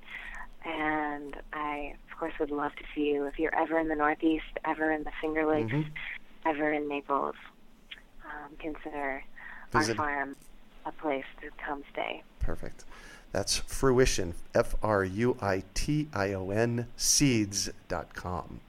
And 0.65 1.35
I, 1.53 1.93
of 2.11 2.17
course, 2.17 2.33
would 2.39 2.51
love 2.51 2.75
to 2.75 2.83
see 2.93 3.09
you 3.09 3.25
if 3.25 3.39
you're 3.39 3.55
ever 3.55 3.79
in 3.79 3.87
the 3.87 3.95
Northeast, 3.95 4.45
ever 4.65 4.91
in 4.91 5.03
the 5.03 5.11
Finger 5.21 5.45
Lakes, 5.45 5.71
mm-hmm. 5.71 5.89
ever 6.45 6.73
in 6.73 6.87
Naples. 6.89 7.35
Um, 8.25 8.55
consider 8.59 9.23
Visit. 9.71 9.91
our 9.91 9.95
farm 9.95 10.35
a 10.87 10.91
place 11.01 11.25
to 11.41 11.49
come 11.63 11.83
stay. 11.91 12.23
Perfect. 12.39 12.85
That's 13.31 13.57
fruition, 13.57 14.33
F 14.55 14.75
R 14.81 15.03
U 15.03 15.37
I 15.41 15.63
T 15.73 16.07
I 16.13 16.33
O 16.33 16.49
N, 16.49 16.87
seeds.com. 16.95 18.61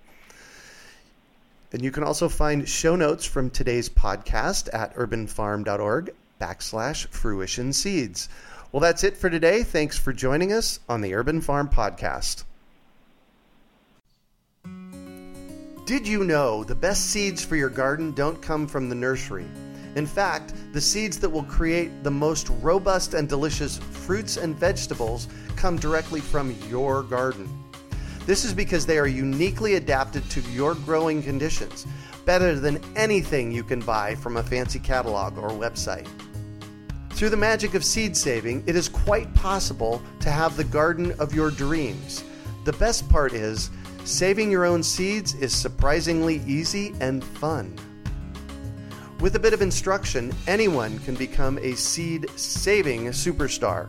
And 1.73 1.83
you 1.83 1.91
can 1.91 2.03
also 2.03 2.29
find 2.29 2.69
show 2.69 2.97
notes 2.97 3.25
from 3.25 3.51
today's 3.51 3.89
podcast 3.89 4.73
at 4.73 4.95
urbanfarm.org 4.95 6.11
backslash 6.41 7.07
fruition 7.09 7.73
seeds. 7.73 8.29
Well, 8.73 8.81
that's 8.81 9.05
it 9.05 9.17
for 9.17 9.31
today. 9.31 9.63
Thanks 9.63 9.99
for 9.99 10.13
joining 10.13 10.53
us 10.53 10.81
on 10.89 11.01
the 11.01 11.15
Urban 11.15 11.41
Farm 11.41 11.69
Podcast. 11.69 12.45
Did 15.87 16.07
you 16.07 16.25
know 16.25 16.65
the 16.65 16.75
best 16.75 17.07
seeds 17.07 17.43
for 17.43 17.57
your 17.57 17.71
garden 17.71 18.13
don't 18.13 18.43
come 18.43 18.67
from 18.67 18.89
the 18.89 18.95
nursery? 18.95 19.47
In 19.97 20.07
fact, 20.07 20.55
the 20.73 20.81
seeds 20.81 21.19
that 21.21 21.29
will 21.29 21.45
create 21.45 22.05
the 22.05 22.11
most 22.11 22.49
robust 22.61 23.15
and 23.15 23.29
delicious 23.29 23.79
fruits 23.79 24.37
and 24.37 24.55
vegetables 24.55 25.29
come 25.57 25.77
directly 25.77 26.21
from 26.21 26.57
your 26.69 27.03
garden. 27.03 27.49
This 28.27 28.45
is 28.45 28.53
because 28.53 28.85
they 28.85 28.99
are 28.99 29.07
uniquely 29.07 29.75
adapted 29.77 30.29
to 30.31 30.41
your 30.53 30.75
growing 30.75 31.23
conditions, 31.23 31.87
better 32.27 32.55
than 32.55 32.79
anything 32.95 33.51
you 33.51 33.65
can 33.65 33.81
buy 33.81 34.15
from 34.15 34.37
a 34.37 34.43
fancy 34.43 34.79
catalog 34.79 35.39
or 35.39 35.49
website. 35.49 36.07
Through 37.13 37.31
the 37.31 37.37
magic 37.37 37.75
of 37.75 37.85
seed 37.85 38.17
saving, 38.17 38.63
it 38.67 38.77
is 38.77 38.89
quite 38.89 39.33
possible 39.35 40.03
to 40.21 40.31
have 40.31 40.57
the 40.57 40.65
garden 40.65 41.15
of 41.19 41.35
your 41.35 41.51
dreams. 41.51 42.23
The 42.65 42.75
best 42.75 43.09
part 43.09 43.33
is, 43.33 43.71
saving 44.05 44.51
your 44.51 44.65
own 44.67 44.83
seeds 44.83 45.35
is 45.35 45.53
surprisingly 45.53 46.43
easy 46.47 46.95
and 47.01 47.25
fun. 47.25 47.75
With 49.21 49.35
a 49.35 49.41
bit 49.41 49.53
of 49.53 49.63
instruction, 49.63 50.33
anyone 50.47 51.01
can 51.01 51.17
become 51.17 51.59
a 51.59 51.75
seed 51.75 52.31
saving 52.39 53.07
superstar. 53.07 53.89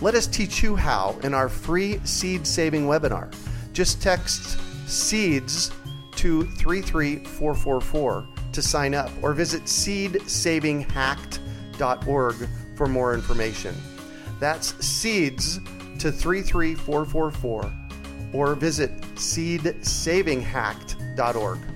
Let 0.00 0.14
us 0.14 0.28
teach 0.28 0.62
you 0.62 0.76
how 0.76 1.18
in 1.24 1.34
our 1.34 1.48
free 1.48 1.98
seed 2.04 2.46
saving 2.46 2.86
webinar. 2.86 3.34
Just 3.72 4.00
text 4.00 4.60
SEEDS 4.86 5.72
to 6.12 6.44
33444 6.44 8.28
to 8.52 8.62
sign 8.62 8.94
up 8.94 9.10
or 9.22 9.32
visit 9.32 9.64
seedsavinghacked.org 9.64 12.48
for 12.76 12.86
more 12.86 13.12
information. 13.12 13.74
That's 14.38 14.74
SEEDS 14.74 15.58
to 15.98 16.12
33444 16.12 17.72
or 18.32 18.54
visit 18.54 19.00
seedsavinghacked.org. 19.16 21.75